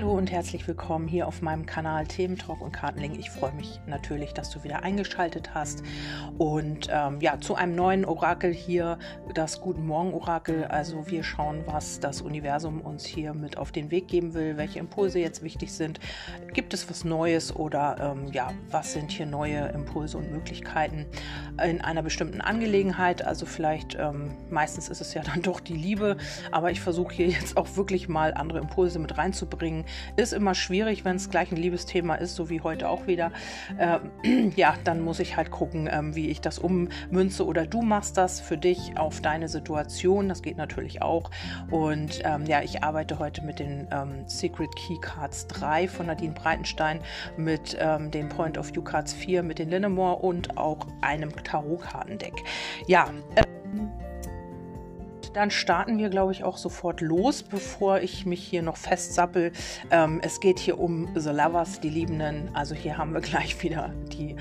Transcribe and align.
Hallo 0.00 0.14
und 0.14 0.32
herzlich 0.32 0.66
willkommen 0.66 1.08
hier 1.08 1.28
auf 1.28 1.42
meinem 1.42 1.66
Kanal 1.66 2.06
Themen 2.06 2.38
Talk 2.38 2.62
und 2.62 2.72
Kartenling. 2.72 3.18
Ich 3.18 3.28
freue 3.28 3.52
mich 3.52 3.82
natürlich, 3.86 4.32
dass 4.32 4.48
du 4.48 4.64
wieder 4.64 4.82
eingeschaltet 4.82 5.52
hast. 5.52 5.82
Und 6.38 6.88
ähm, 6.90 7.20
ja, 7.20 7.38
zu 7.38 7.54
einem 7.54 7.74
neuen 7.74 8.06
Orakel 8.06 8.50
hier, 8.50 8.98
das 9.34 9.60
Guten 9.60 9.84
Morgen 9.84 10.14
Orakel. 10.14 10.64
Also 10.64 11.06
wir 11.10 11.22
schauen, 11.22 11.64
was 11.66 12.00
das 12.00 12.22
Universum 12.22 12.80
uns 12.80 13.04
hier 13.04 13.34
mit 13.34 13.58
auf 13.58 13.72
den 13.72 13.90
Weg 13.90 14.08
geben 14.08 14.32
will, 14.32 14.56
welche 14.56 14.78
Impulse 14.78 15.18
jetzt 15.18 15.42
wichtig 15.42 15.70
sind. 15.70 16.00
Gibt 16.54 16.72
es 16.72 16.88
was 16.88 17.04
Neues 17.04 17.54
oder 17.54 18.14
ähm, 18.16 18.32
ja, 18.32 18.52
was 18.70 18.94
sind 18.94 19.10
hier 19.10 19.26
neue 19.26 19.68
Impulse 19.68 20.16
und 20.16 20.32
Möglichkeiten 20.32 21.04
in 21.62 21.82
einer 21.82 22.02
bestimmten 22.02 22.40
Angelegenheit? 22.40 23.22
Also 23.22 23.44
vielleicht, 23.44 23.98
ähm, 24.00 24.34
meistens 24.48 24.88
ist 24.88 25.02
es 25.02 25.12
ja 25.12 25.22
dann 25.22 25.42
doch 25.42 25.60
die 25.60 25.76
Liebe, 25.76 26.16
aber 26.52 26.70
ich 26.70 26.80
versuche 26.80 27.12
hier 27.12 27.28
jetzt 27.28 27.58
auch 27.58 27.76
wirklich 27.76 28.08
mal 28.08 28.32
andere 28.32 28.60
Impulse 28.60 28.98
mit 28.98 29.18
reinzubringen 29.18 29.84
ist 30.16 30.32
immer 30.32 30.54
schwierig, 30.54 31.04
wenn 31.04 31.16
es 31.16 31.30
gleich 31.30 31.50
ein 31.52 31.56
Liebesthema 31.56 32.16
ist, 32.16 32.36
so 32.36 32.50
wie 32.50 32.60
heute 32.60 32.88
auch 32.88 33.06
wieder. 33.06 33.32
Äh, 33.78 33.98
ja, 34.56 34.74
dann 34.84 35.00
muss 35.00 35.20
ich 35.20 35.36
halt 35.36 35.50
gucken, 35.50 35.88
ähm, 35.90 36.14
wie 36.14 36.28
ich 36.28 36.40
das 36.40 36.58
ummünze 36.58 37.46
oder 37.46 37.66
du 37.66 37.82
machst 37.82 38.16
das 38.16 38.40
für 38.40 38.56
dich 38.56 38.96
auf 38.96 39.20
deine 39.20 39.48
Situation. 39.48 40.28
Das 40.28 40.42
geht 40.42 40.56
natürlich 40.56 41.02
auch. 41.02 41.30
Und 41.70 42.20
ähm, 42.24 42.46
ja, 42.46 42.62
ich 42.62 42.82
arbeite 42.82 43.18
heute 43.18 43.42
mit 43.42 43.58
den 43.58 43.88
ähm, 43.90 44.26
Secret 44.26 44.74
Key 44.76 44.98
Cards 45.00 45.46
3 45.48 45.88
von 45.88 46.06
Nadine 46.06 46.34
Breitenstein, 46.34 47.00
mit 47.36 47.76
ähm, 47.80 48.10
den 48.10 48.28
Point 48.28 48.58
of 48.58 48.72
View 48.74 48.82
Cards 48.82 49.12
4, 49.12 49.42
mit 49.42 49.58
den 49.58 49.70
Linnemore 49.70 50.16
und 50.16 50.56
auch 50.56 50.86
einem 51.00 51.30
Tarotkartendeck. 51.42 52.34
Ja, 52.86 53.10
ähm, 53.36 53.90
dann 55.34 55.50
starten 55.50 55.98
wir, 55.98 56.08
glaube 56.08 56.32
ich, 56.32 56.44
auch 56.44 56.56
sofort 56.56 57.00
los, 57.00 57.42
bevor 57.42 58.00
ich 58.00 58.26
mich 58.26 58.42
hier 58.42 58.62
noch 58.62 58.76
festsappel. 58.76 59.52
Ähm, 59.90 60.20
es 60.22 60.40
geht 60.40 60.58
hier 60.58 60.78
um 60.78 61.08
The 61.14 61.30
Lovers, 61.30 61.80
die 61.80 61.88
Liebenden. 61.88 62.50
Also 62.54 62.74
hier 62.74 62.98
haben 62.98 63.12
wir 63.12 63.20
gleich 63.30 63.62
wieder 63.62 63.92
die, 64.12 64.36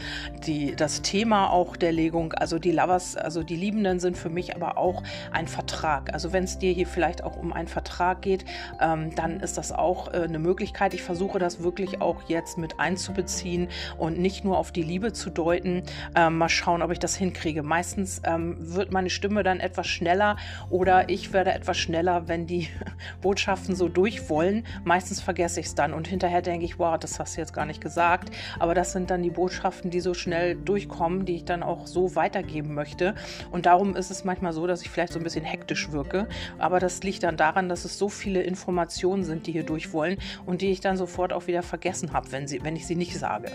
die, 0.45 0.75
das 0.75 1.01
Thema 1.01 1.49
auch 1.49 1.75
der 1.75 1.91
Legung. 1.91 2.33
Also 2.33 2.59
die 2.59 2.71
Lovers, 2.71 3.15
also 3.15 3.43
die 3.43 3.55
Liebenden 3.55 3.99
sind 3.99 4.17
für 4.17 4.29
mich 4.29 4.55
aber 4.55 4.77
auch 4.77 5.03
ein 5.31 5.47
Vertrag. 5.47 6.13
Also 6.13 6.33
wenn 6.33 6.43
es 6.43 6.59
dir 6.59 6.71
hier 6.71 6.87
vielleicht 6.87 7.23
auch 7.23 7.37
um 7.37 7.53
einen 7.53 7.67
Vertrag 7.67 8.21
geht, 8.21 8.45
ähm, 8.81 9.13
dann 9.15 9.39
ist 9.39 9.57
das 9.57 9.71
auch 9.71 10.13
äh, 10.13 10.17
eine 10.17 10.39
Möglichkeit. 10.39 10.93
Ich 10.93 11.03
versuche 11.03 11.39
das 11.39 11.63
wirklich 11.63 12.01
auch 12.01 12.23
jetzt 12.27 12.57
mit 12.57 12.79
einzubeziehen 12.79 13.69
und 13.97 14.19
nicht 14.19 14.43
nur 14.43 14.57
auf 14.57 14.71
die 14.71 14.83
Liebe 14.83 15.13
zu 15.13 15.29
deuten. 15.29 15.83
Ähm, 16.15 16.37
mal 16.37 16.49
schauen, 16.49 16.81
ob 16.81 16.91
ich 16.91 16.99
das 16.99 17.15
hinkriege. 17.15 17.63
Meistens 17.63 18.21
ähm, 18.25 18.55
wird 18.59 18.91
meine 18.91 19.09
Stimme 19.09 19.43
dann 19.43 19.59
etwas 19.59 19.87
schneller 19.87 20.37
oder 20.69 21.09
ich 21.09 21.33
werde 21.33 21.51
etwas 21.51 21.77
schneller, 21.77 22.27
wenn 22.27 22.45
die 22.45 22.67
Botschaften 23.21 23.75
so 23.75 23.89
durch 23.89 24.29
wollen. 24.29 24.65
Meistens 24.83 25.21
vergesse 25.21 25.59
ich 25.59 25.67
es 25.67 25.75
dann 25.75 25.93
und 25.93 26.07
hinterher 26.07 26.41
denke 26.41 26.65
ich, 26.65 26.79
wow, 26.79 26.97
das 26.99 27.19
hast 27.19 27.35
du 27.35 27.41
jetzt 27.41 27.53
gar 27.53 27.65
nicht 27.65 27.81
gesagt. 27.81 28.31
Aber 28.59 28.73
das 28.75 28.91
sind 28.91 29.09
dann 29.09 29.23
die 29.23 29.29
Botschaften, 29.29 29.89
die 29.89 29.99
so 29.99 30.13
schnell 30.13 30.55
durchkommen, 30.55 31.25
die 31.25 31.35
ich 31.35 31.45
dann 31.45 31.63
auch 31.63 31.87
so 31.87 32.15
weitergeben 32.15 32.73
möchte. 32.73 33.15
Und 33.51 33.65
darum 33.65 33.95
ist 33.95 34.11
es 34.11 34.23
manchmal 34.23 34.53
so, 34.53 34.67
dass 34.67 34.81
ich 34.81 34.89
vielleicht 34.89 35.13
so 35.13 35.19
ein 35.19 35.23
bisschen 35.23 35.45
hektisch 35.45 35.91
wirke. 35.91 36.27
Aber 36.57 36.79
das 36.79 37.01
liegt 37.03 37.23
dann 37.23 37.37
daran, 37.37 37.69
dass 37.69 37.85
es 37.85 37.97
so 37.97 38.09
viele 38.09 38.43
Informationen 38.43 39.23
sind, 39.23 39.47
die 39.47 39.51
hier 39.51 39.63
durch 39.63 39.93
wollen 39.93 40.17
und 40.45 40.61
die 40.61 40.69
ich 40.71 40.81
dann 40.81 40.97
sofort 40.97 41.33
auch 41.33 41.47
wieder 41.47 41.63
vergessen 41.63 42.13
habe, 42.13 42.31
wenn, 42.31 42.49
wenn 42.63 42.75
ich 42.75 42.85
sie 42.85 42.95
nicht 42.95 43.17
sage. 43.17 43.51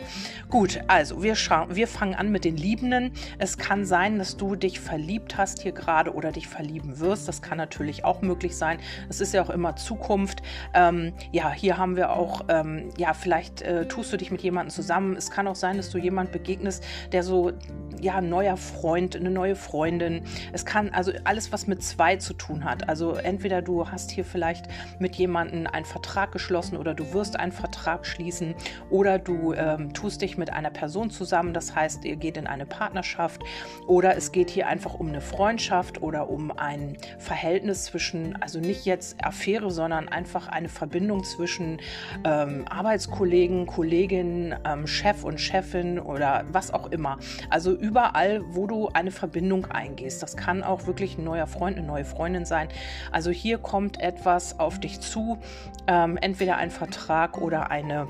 Gut, 0.49 0.81
also 0.89 1.23
wir, 1.23 1.35
wir 1.35 1.89
fangen 1.89 2.15
an 2.15 2.31
mit 2.33 2.45
den 2.45 2.57
Liebenden. 2.57 3.13
Es 3.39 3.59
kann 3.59 3.85
sein, 3.85 4.19
dass 4.19 4.37
du 4.37 4.57
dich 4.57 4.81
verliebt 4.81 5.37
hast 5.37 5.63
hier 5.63 5.73
gerade 5.73 6.13
oder 6.13 6.33
dich 6.33 6.49
verlieben 6.49 6.99
wirst 6.99 7.04
wirst. 7.05 7.29
Das 7.29 7.43
kann 7.43 7.59
natürlich 7.59 8.05
auch 8.05 8.23
möglich 8.23 8.57
sein. 8.57 8.79
Es 9.09 9.21
ist 9.21 9.35
ja 9.35 9.43
auch 9.43 9.51
immer 9.51 9.77
Zukunft. 9.77 10.43
Ähm, 10.73 11.13
ja, 11.33 11.53
hier 11.53 11.79
haben 11.79 11.97
wir 11.97 12.11
auch, 12.11 12.43
ähm, 12.49 12.91
ja, 12.97 13.15
vielleicht 13.15 13.63
äh, 13.63 13.87
tust 13.87 14.13
du 14.13 14.17
dich 14.17 14.31
mit 14.31 14.43
jemandem 14.43 14.71
zusammen. 14.71 15.17
Es 15.17 15.31
kann 15.31 15.47
auch 15.47 15.55
sein, 15.55 15.77
dass 15.77 15.91
du 15.91 15.99
jemand 15.99 16.33
begegnest, 16.33 16.85
der 17.13 17.23
so, 17.23 17.53
ja, 18.01 18.17
ein 18.17 18.29
neuer 18.29 18.57
Freund, 18.57 19.17
eine 19.17 19.31
neue 19.31 19.57
Freundin. 19.57 20.23
Es 20.53 20.65
kann 20.65 20.91
also 20.91 21.13
alles, 21.25 21.53
was 21.53 21.67
mit 21.67 21.83
zwei 21.83 22.17
zu 22.17 22.35
tun 22.35 22.65
hat. 22.65 22.89
Also 22.89 23.13
entweder 23.13 23.63
du 23.63 23.89
hast 23.89 24.11
hier 24.11 24.25
vielleicht 24.25 24.67
mit 24.99 25.15
jemandem 25.17 25.67
einen 25.67 25.85
Vertrag 25.85 26.33
geschlossen 26.33 26.77
oder 26.77 26.95
du 26.95 27.13
wirst 27.13 27.39
einen 27.39 27.53
Vertrag 27.53 28.07
schließen 28.07 28.55
oder 28.91 29.19
du 29.19 29.53
ähm, 29.55 29.93
tust 29.93 30.23
dich 30.23 30.37
mit 30.37 30.53
einer 30.53 30.71
Person 30.71 31.11
zusammen. 31.11 31.55
Das 31.55 31.75
heißt, 31.75 32.05
ihr 32.05 32.17
geht 32.17 32.37
in 32.37 32.47
eine 32.47 32.67
Partnerschaft 32.67 33.43
oder 33.87 34.17
es 34.17 34.33
geht 34.33 34.51
hier 34.51 34.67
einfach 34.67 34.95
um 34.95 35.09
eine 35.09 35.21
Freundschaft 35.21 36.03
oder 36.03 36.29
um 36.29 36.51
ein 36.51 36.94
Verhältnis 37.19 37.85
zwischen, 37.85 38.41
also 38.41 38.59
nicht 38.59 38.85
jetzt 38.85 39.25
Affäre, 39.25 39.71
sondern 39.71 40.09
einfach 40.09 40.49
eine 40.49 40.69
Verbindung 40.69 41.25
zwischen 41.25 41.79
ähm, 42.25 42.65
Arbeitskollegen, 42.69 43.67
Kolleginnen, 43.67 44.55
ähm, 44.65 44.87
Chef 44.87 45.25
und 45.25 45.41
Chefin 45.41 45.99
oder 45.99 46.45
was 46.51 46.73
auch 46.73 46.91
immer. 46.91 47.19
Also 47.51 47.73
überall, 47.73 48.43
wo 48.55 48.67
du 48.67 48.89
eine 48.89 49.11
Verbindung 49.11 49.67
eingehst. 49.67 50.23
Das 50.23 50.37
kann 50.37 50.63
auch 50.63 50.87
wirklich 50.87 51.19
ein 51.19 51.25
neuer 51.25 51.47
Freund, 51.47 51.77
eine 51.77 51.87
neue 51.87 52.05
Freundin 52.05 52.45
sein. 52.45 52.69
Also 53.13 53.31
hier 53.31 53.59
kommt 53.59 54.01
etwas 54.01 54.59
auf 54.59 54.79
dich 54.81 55.01
zu, 55.01 55.39
ähm, 55.87 56.17
entweder 56.21 56.57
ein 56.57 56.71
Vertrag 56.71 57.39
oder 57.41 57.71
eine 57.71 58.09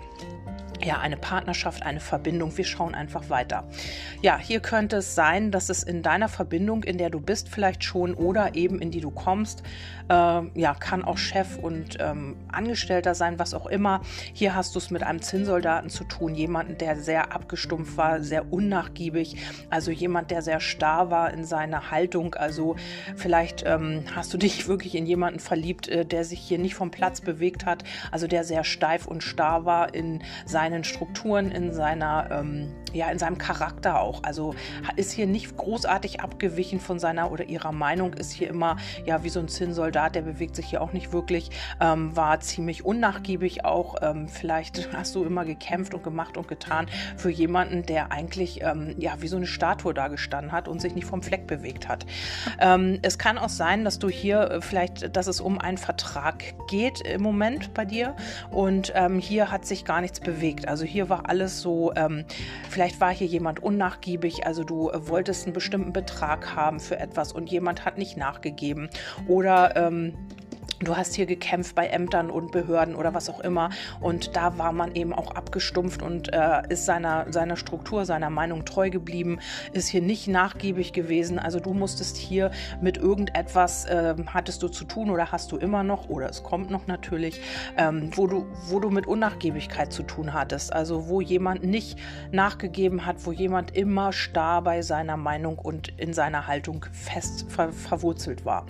ja, 0.85 0.99
eine 0.99 1.17
Partnerschaft, 1.17 1.83
eine 1.83 2.01
Verbindung. 2.01 2.57
Wir 2.57 2.65
schauen 2.65 2.95
einfach 2.95 3.31
weiter. 3.31 3.65
Ja, 4.23 4.39
hier 4.39 4.61
könnte 4.61 4.97
es 4.97 5.15
sein, 5.15 5.51
dass 5.51 5.71
es 5.71 5.83
in 5.83 6.03
deiner 6.03 6.29
Verbindung, 6.29 6.85
in 6.85 6.99
der 6.99 7.11
du 7.11 7.21
bist, 7.21 7.49
vielleicht 7.49 7.85
schon 7.85 8.15
oder 8.15 8.55
eben 8.55 8.81
in 8.81 8.91
die 8.91 9.01
du 9.01 9.11
kommst, 9.11 9.63
äh, 10.09 10.43
ja, 10.55 10.75
kann 10.75 11.05
auch 11.05 11.19
Chef 11.19 11.57
und 11.59 11.97
ähm, 12.01 12.37
Angestellter 12.51 13.15
sein, 13.15 13.39
was 13.39 13.55
auch 13.55 13.67
immer. 13.67 14.01
Hier 14.33 14.55
hast 14.55 14.75
du 14.75 14.79
es 14.79 14.91
mit 14.91 15.03
einem 15.03 15.23
Zinnsoldaten 15.23 15.91
zu 15.91 16.05
tun, 16.05 16.35
jemanden, 16.35 16.79
der 16.79 16.97
sehr 16.97 17.33
abgestumpft 17.33 17.97
war, 17.97 18.23
sehr 18.23 18.53
unnachgiebig, 18.53 19.37
also 19.71 19.91
jemand, 19.91 20.31
der 20.31 20.43
sehr 20.43 20.61
starr 20.61 21.11
war 21.11 21.33
in 21.33 21.45
seiner 21.45 21.91
Haltung. 21.91 22.35
Also 22.35 22.77
vielleicht 23.17 23.65
ähm, 23.67 24.05
hast 24.15 24.33
du 24.33 24.39
dich 24.39 24.69
wirklich 24.69 24.95
in 24.95 25.07
jemanden 25.07 25.41
verliebt, 25.41 25.89
äh, 25.89 26.05
der 26.05 26.25
sich 26.25 26.41
hier 26.41 26.59
nicht 26.59 26.75
vom 26.75 26.91
Platz 26.91 27.21
bewegt 27.21 27.67
hat, 27.67 27.85
also 28.11 28.27
der 28.27 28.45
sehr 28.45 28.65
steif 28.65 29.07
und 29.07 29.23
starr 29.23 29.65
war 29.65 29.95
in 29.95 30.23
seinen 30.47 30.85
Strukturen, 30.85 31.51
in 31.51 31.73
seiner, 31.73 32.29
ähm, 32.31 32.73
ja, 32.95 33.11
in 33.11 33.19
seinem 33.19 33.39
Charakter 33.39 34.01
auch. 34.01 34.23
Also 34.23 34.55
ist 34.97 35.13
hier 35.13 35.27
nicht 35.27 35.57
großartig 35.57 36.21
abgewichen 36.21 36.81
von 36.81 36.99
seiner 36.99 37.31
oder 37.31 37.45
ihrer 37.45 37.73
Meinung, 37.73 38.15
ist 38.15 38.33
hier 38.33 38.49
immer, 38.49 38.77
ja, 39.05 39.25
wie 39.25 39.29
so 39.29 39.41
ein 39.41 39.49
Zinnsoldat, 39.49 40.15
der 40.15 40.23
bewegt 40.23 40.57
sich 40.57 40.67
hier 40.67 40.81
auch 40.81 40.93
nicht 40.93 41.13
wirklich, 41.13 41.51
ähm, 41.81 42.17
war 42.17 42.41
ziemlich 42.41 42.85
unnachgiebig 42.85 43.65
auch. 43.65 43.97
Ähm, 44.03 44.29
vielleicht 44.29 44.93
hast 44.97 45.15
du 45.15 45.25
immer 45.25 45.45
gekämpft 45.45 45.95
und 45.95 46.03
gemacht 46.03 46.37
und 46.37 46.49
getan 46.49 46.87
für 47.17 47.31
jemanden, 47.31 47.85
der 47.85 48.13
eigentlich, 48.13 48.63
ähm, 48.63 48.95
ja, 48.99 49.21
wie 49.21 49.29
so 49.29 49.37
eine 49.37 49.47
Statue 49.47 49.93
da 49.93 50.09
gestanden 50.09 50.53
hat 50.53 50.69
und 50.69 50.81
sich 50.81 50.95
nicht 50.95 51.07
vom 51.07 51.23
Fleck 51.23 51.47
bewegt 51.47 51.89
hat. 51.89 52.07
Ähm, 52.61 53.01
es 53.03 53.19
kann 53.19 53.39
auch 53.39 53.49
sein, 53.49 53.85
dass 53.85 53.99
du 53.99 54.09
hier 54.09 54.51
äh, 54.51 54.61
vielleicht, 54.61 55.17
dass 55.17 55.27
es 55.27 55.41
um 55.41 55.59
einen 55.59 55.79
Vertrag 55.79 56.55
geht 56.69 57.01
im 57.01 57.23
Moment 57.23 57.75
bei 57.75 57.85
dir 57.85 58.15
und 58.51 58.93
ähm, 58.95 59.19
hier 59.19 59.51
hat 59.51 59.67
sich 59.67 59.85
gar 59.85 60.01
nichts 60.01 60.21
bewegt. 60.21 60.69
Also 60.69 60.85
hier 60.85 61.09
war 61.09 61.29
alles 61.29 61.61
so, 61.61 61.93
ähm, 61.97 62.25
vielleicht 62.85 63.01
war 63.01 63.15
hier 63.15 63.27
jemand 63.27 63.63
unnachgiebig, 63.63 64.47
also 64.47 64.63
du 64.63 64.91
äh, 64.91 65.09
wolltest 65.09 65.47
einen 65.47 65.55
bestimmten 65.55 65.95
Betrag 65.95 66.55
haben 66.55 66.81
für 66.81 66.99
etwas 66.99 67.33
und 67.33 67.51
jemand 67.51 67.87
hat 67.87 67.97
nicht 67.97 68.19
nachgegeben. 68.19 68.91
Oder 69.27 69.75
ähm, 69.75 70.13
Du 70.81 70.97
hast 70.97 71.15
hier 71.15 71.27
gekämpft 71.27 71.75
bei 71.75 71.87
Ämtern 71.87 72.31
und 72.31 72.51
Behörden 72.51 72.97
oder 72.97 73.15
was 73.15 73.31
auch 73.31 73.41
immer. 73.41 73.71
Und 74.01 74.35
da 74.35 74.59
war 74.59 74.73
man 74.73 74.95
eben 74.95 75.13
auch 75.13 75.31
abgestumpft 75.31 76.03
und 76.03 76.33
äh, 76.33 76.63
ist 76.69 76.85
seiner, 76.85 77.33
seiner 77.33 77.57
Struktur, 77.57 78.05
seiner 78.05 78.31
Meinung 78.31 78.65
treu 78.65 78.91
geblieben, 78.91 79.39
ist 79.73 79.89
hier 79.89 80.03
nicht 80.03 80.27
nachgiebig 80.27 80.93
gewesen. 80.93 81.39
Also 81.39 81.61
du 81.61 81.75
musstest 81.75 82.17
hier 82.17 82.51
mit 82.81 82.97
irgendetwas, 82.97 83.85
äh, 83.87 84.15
hattest 84.27 84.63
du 84.63 84.69
zu 84.69 84.85
tun 84.85 85.11
oder 85.11 85.31
hast 85.31 85.53
du 85.53 85.57
immer 85.57 85.85
noch, 85.85 86.09
oder 86.09 86.29
es 86.29 86.43
kommt 86.43 86.71
noch 86.71 86.87
natürlich, 86.87 87.41
ähm, 87.77 88.11
wo, 88.15 88.27
du, 88.27 88.47
wo 88.67 88.81
du 88.81 88.91
mit 88.91 89.07
Unnachgiebigkeit 89.07 89.93
zu 89.93 90.03
tun 90.03 90.35
hattest. 90.35 90.73
Also 90.73 91.09
wo 91.09 91.21
jemand 91.21 91.63
nicht 91.63 91.99
nachgegeben 92.33 93.07
hat, 93.07 93.25
wo 93.25 93.33
jemand 93.33 93.77
immer 93.77 94.13
starr 94.13 94.63
bei 94.63 94.83
seiner 94.83 95.17
Meinung 95.17 95.59
und 95.59 95.89
in 96.01 96.13
seiner 96.13 96.47
Haltung 96.47 96.85
fest 96.93 97.47
ver 97.49 97.73
verwurzelt 97.73 98.45
war. 98.45 98.67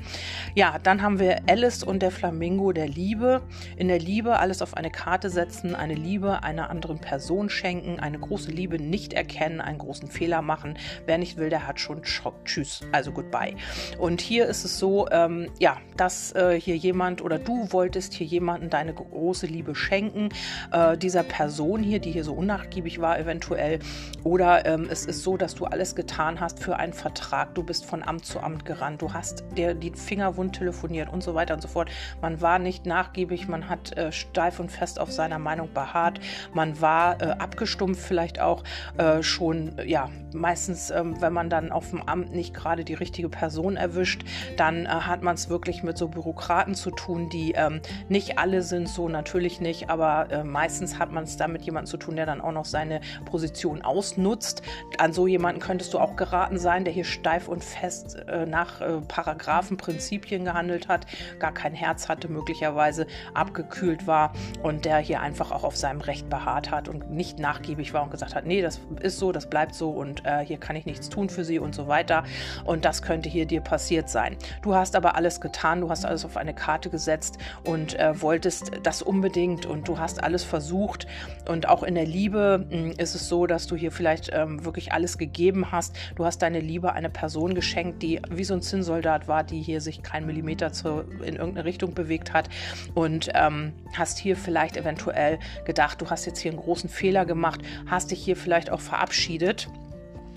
Ja, 0.55 0.79
dann 0.83 1.03
haben 1.03 1.19
wir 1.19 1.39
Alice 1.49 1.83
und 1.83 1.94
der 1.99 2.11
Flamingo 2.11 2.73
der 2.73 2.89
Liebe. 2.89 3.43
In 3.77 3.89
der 3.89 3.99
Liebe 3.99 4.39
alles 4.39 4.63
auf 4.63 4.77
eine 4.77 4.91
Karte 4.91 5.31
setzen, 5.31 5.75
eine 5.75 5.95
Liebe 5.95 6.43
einer 6.43 6.71
anderen 6.71 6.99
Person 6.99 7.49
schenken, 7.49 8.01
eine 8.01 8.19
große 8.19 8.51
Liebe 8.51 8.79
nicht 8.79 9.13
erkennen, 9.13 9.61
einen 9.61 9.79
großen 9.79 10.09
Fehler 10.09 10.43
machen. 10.43 10.79
Wer 11.07 11.19
nicht 11.19 11.37
will, 11.37 11.51
der 11.51 11.67
hat 11.67 11.81
schon 11.81 12.03
Tschüss, 12.03 12.83
also 12.93 13.13
goodbye. 13.13 13.55
Und 13.99 14.21
hier 14.21 14.47
ist 14.47 14.65
es 14.65 14.79
so, 14.79 15.09
ähm, 15.11 15.51
ja, 15.59 15.79
dass 15.97 16.35
äh, 16.35 16.61
hier 16.61 16.77
jemand 16.77 17.23
oder 17.23 17.39
du 17.39 17.73
wolltest 17.73 18.15
hier 18.15 18.27
jemanden 18.27 18.71
deine 18.71 18.95
große 18.95 19.47
Liebe 19.47 19.75
schenken, 19.75 20.29
äh, 20.73 20.97
dieser 20.97 21.23
Person 21.23 21.83
hier, 21.83 21.99
die 21.99 22.11
hier 22.11 22.25
so 22.25 22.35
unnachgiebig 22.35 23.01
war 23.01 23.19
eventuell. 23.19 23.79
Oder 24.23 24.67
ähm, 24.67 24.89
es 24.91 25.07
ist 25.07 25.23
so, 25.23 25.37
dass 25.37 25.55
du 25.55 25.65
alles 25.65 25.95
getan 25.95 26.41
hast 26.41 26.61
für 26.61 26.77
einen 26.77 26.93
Vertrag. 26.93 27.55
Du 27.55 27.63
bist 27.63 27.85
von 27.85 28.03
Amt 28.03 28.25
zu 28.25 28.41
Amt 28.41 28.65
gerannt, 28.65 29.03
du 29.03 29.13
hast 29.13 29.45
dir 29.57 29.75
die 29.75 29.93
Finger 29.93 30.37
wund 30.37 30.57
telefoniert 30.57 31.13
und 31.13 31.23
so 31.23 31.35
weiter 31.35 31.55
und 31.55 31.61
so 31.61 31.69
fort 31.69 31.84
fort. 31.85 31.91
Man 32.21 32.41
war 32.41 32.59
nicht 32.59 32.87
nachgiebig, 32.87 33.49
man 33.49 33.69
hat 33.69 33.97
äh, 33.97 34.13
steif 34.13 34.61
und 34.61 34.71
fest 34.71 35.01
auf 35.01 35.13
seiner 35.13 35.39
Meinung 35.39 35.73
beharrt, 35.73 36.21
man 36.53 36.81
war 36.81 37.21
äh, 37.21 37.27
abgestumpft 37.39 38.03
vielleicht 38.03 38.41
auch 38.41 38.65
äh, 38.99 39.23
schon, 39.23 39.77
ja, 39.85 40.11
meistens, 40.33 40.91
ähm, 40.91 41.21
wenn 41.21 41.33
man 41.33 41.51
dann 41.51 41.71
auf 41.71 41.91
dem 41.91 42.03
Amt 42.03 42.35
nicht 42.35 42.55
gerade 42.55 42.85
die 42.85 42.95
richtige 42.95 43.29
Person 43.29 43.77
erwischt, 43.77 44.25
dann 44.57 44.87
äh, 44.87 44.89
hat 44.89 45.23
man 45.23 45.35
es 45.35 45.49
wirklich 45.49 45.83
mit 45.83 45.99
so 45.99 46.09
Bürokraten 46.09 46.75
zu 46.75 46.91
tun, 46.91 47.29
die 47.29 47.53
ähm, 47.53 47.81
nicht 48.09 48.39
alle 48.39 48.63
sind 48.63 48.89
so, 48.89 49.09
natürlich 49.09 49.61
nicht, 49.61 49.91
aber 49.91 50.31
äh, 50.31 50.45
meistens 50.45 50.99
hat 50.99 51.13
man 51.13 51.25
es 51.25 51.37
da 51.37 51.49
mit 51.49 51.65
zu 51.65 51.97
tun, 51.97 52.17
der 52.17 52.27
dann 52.27 52.41
auch 52.41 52.53
noch 52.53 52.67
seine 52.67 53.01
Position 53.25 53.83
ausnutzt. 53.83 54.63
An 54.99 55.13
so 55.13 55.27
jemanden 55.27 55.61
könntest 55.61 55.95
du 55.95 55.99
auch 55.99 56.15
geraten 56.15 56.59
sein, 56.59 56.85
der 56.85 56.93
hier 56.93 57.05
steif 57.05 57.49
und 57.49 57.65
fest 57.65 58.17
äh, 58.29 58.45
nach 58.45 58.81
Paragraphen, 59.09 59.77
Prinzipien 59.77 60.45
gehandelt 60.45 60.89
hat, 60.89 61.07
gar 61.39 61.53
kein 61.75 61.87
Herz 61.87 62.09
hatte, 62.09 62.29
möglicherweise 62.29 63.07
abgekühlt 63.35 64.07
war 64.07 64.33
und 64.63 64.85
der 64.85 64.99
hier 64.99 65.21
einfach 65.21 65.51
auch 65.51 65.65
auf 65.65 65.77
seinem 65.77 66.01
Recht 66.01 66.29
beharrt 66.29 66.71
hat 66.71 66.89
und 66.89 67.11
nicht 67.11 67.39
nachgiebig 67.39 67.93
war 67.93 68.03
und 68.03 68.11
gesagt 68.11 68.35
hat, 68.35 68.47
nee, 68.47 68.63
das 68.63 68.81
ist 69.01 69.19
so, 69.19 69.33
das 69.33 69.51
bleibt 69.51 69.75
so 69.75 69.91
und 69.91 70.25
äh, 70.25 70.45
hier 70.45 70.59
kann 70.59 70.77
ich 70.77 70.87
nichts 70.87 71.09
tun 71.09 71.29
für 71.29 71.45
sie 71.45 71.59
und 71.59 71.75
so 71.75 71.89
weiter. 71.89 72.25
Und 72.65 72.85
das 72.85 73.03
könnte 73.03 73.29
hier 73.29 73.47
dir 73.47 73.61
passiert 73.61 74.09
sein. 74.09 74.37
Du 74.63 74.75
hast 74.75 74.95
aber 74.97 75.17
alles 75.17 75.41
getan, 75.41 75.81
du 75.81 75.91
hast 75.91 76.05
alles 76.05 76.25
auf 76.25 76.37
eine 76.37 76.55
Karte 76.55 76.91
gesetzt 76.91 77.39
und 77.65 77.99
äh, 77.99 78.21
wolltest 78.21 78.71
das 78.83 79.03
unbedingt 79.03 79.67
und 79.67 79.89
du 79.89 79.99
hast 79.99 80.23
alles 80.23 80.45
versucht. 80.45 81.07
Und 81.49 81.69
auch 81.69 81.83
in 81.83 81.95
der 81.95 82.07
Liebe 82.07 82.65
mh, 82.71 82.77
hm, 82.77 82.91
ist 82.93 83.15
es 83.15 83.29
so, 83.29 83.47
dass 83.47 83.67
du 83.67 83.77
hier 83.77 83.91
vielleicht 83.91 84.31
ähm, 84.33 84.65
wirklich 84.65 84.93
alles 84.93 85.19
gegeben 85.19 85.73
hast. 85.73 85.97
Du 86.15 86.25
hast 86.25 86.39
deine 86.43 86.61
Liebe 86.61 86.93
einer 86.93 87.09
Person 87.09 87.55
geschenkt, 87.55 88.03
die 88.03 88.21
wie 88.31 88.45
so 88.45 88.55
ein 88.55 88.63
Zinnsoldat 88.63 89.29
war, 89.29 89.43
die 89.43 89.61
hier 89.61 89.81
sich 89.81 90.03
keinen 90.03 90.27
Millimeter 90.27 90.73
zu, 90.73 91.05
in 91.25 91.37
irgendeine 91.37 91.64
Richtung 91.65 91.95
bewegt 91.95 92.33
hat 92.33 92.49
und 92.95 93.31
ähm, 93.35 93.73
hast 93.97 94.19
hier 94.19 94.37
vielleicht 94.37 94.77
eventuell 94.77 95.39
gedacht, 95.65 96.01
du 96.01 96.11
hast 96.11 96.27
jetzt 96.27 96.39
hier 96.41 96.53
einen 96.53 96.61
großen 96.61 96.89
Fehler 96.89 97.25
gemacht, 97.25 97.61
hast 97.87 98.11
dich 98.11 98.25
hier 98.25 98.37
vielleicht 98.37 98.71
auch 98.71 98.81
verabschiedet 98.81 99.69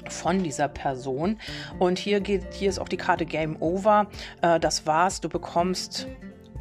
von 0.10 0.44
dieser 0.44 0.68
Person. 0.68 1.38
Und 1.80 2.00
hier 2.00 2.22
geht, 2.22 2.54
hier 2.54 2.70
ist 2.70 2.80
auch 2.80 2.90
die 2.90 2.98
Karte 2.98 3.26
Game 3.26 3.62
Over. 3.62 4.08
Äh, 4.42 4.60
das 4.60 4.86
war's. 4.86 5.22
Du 5.22 5.30
bekommst 5.30 6.08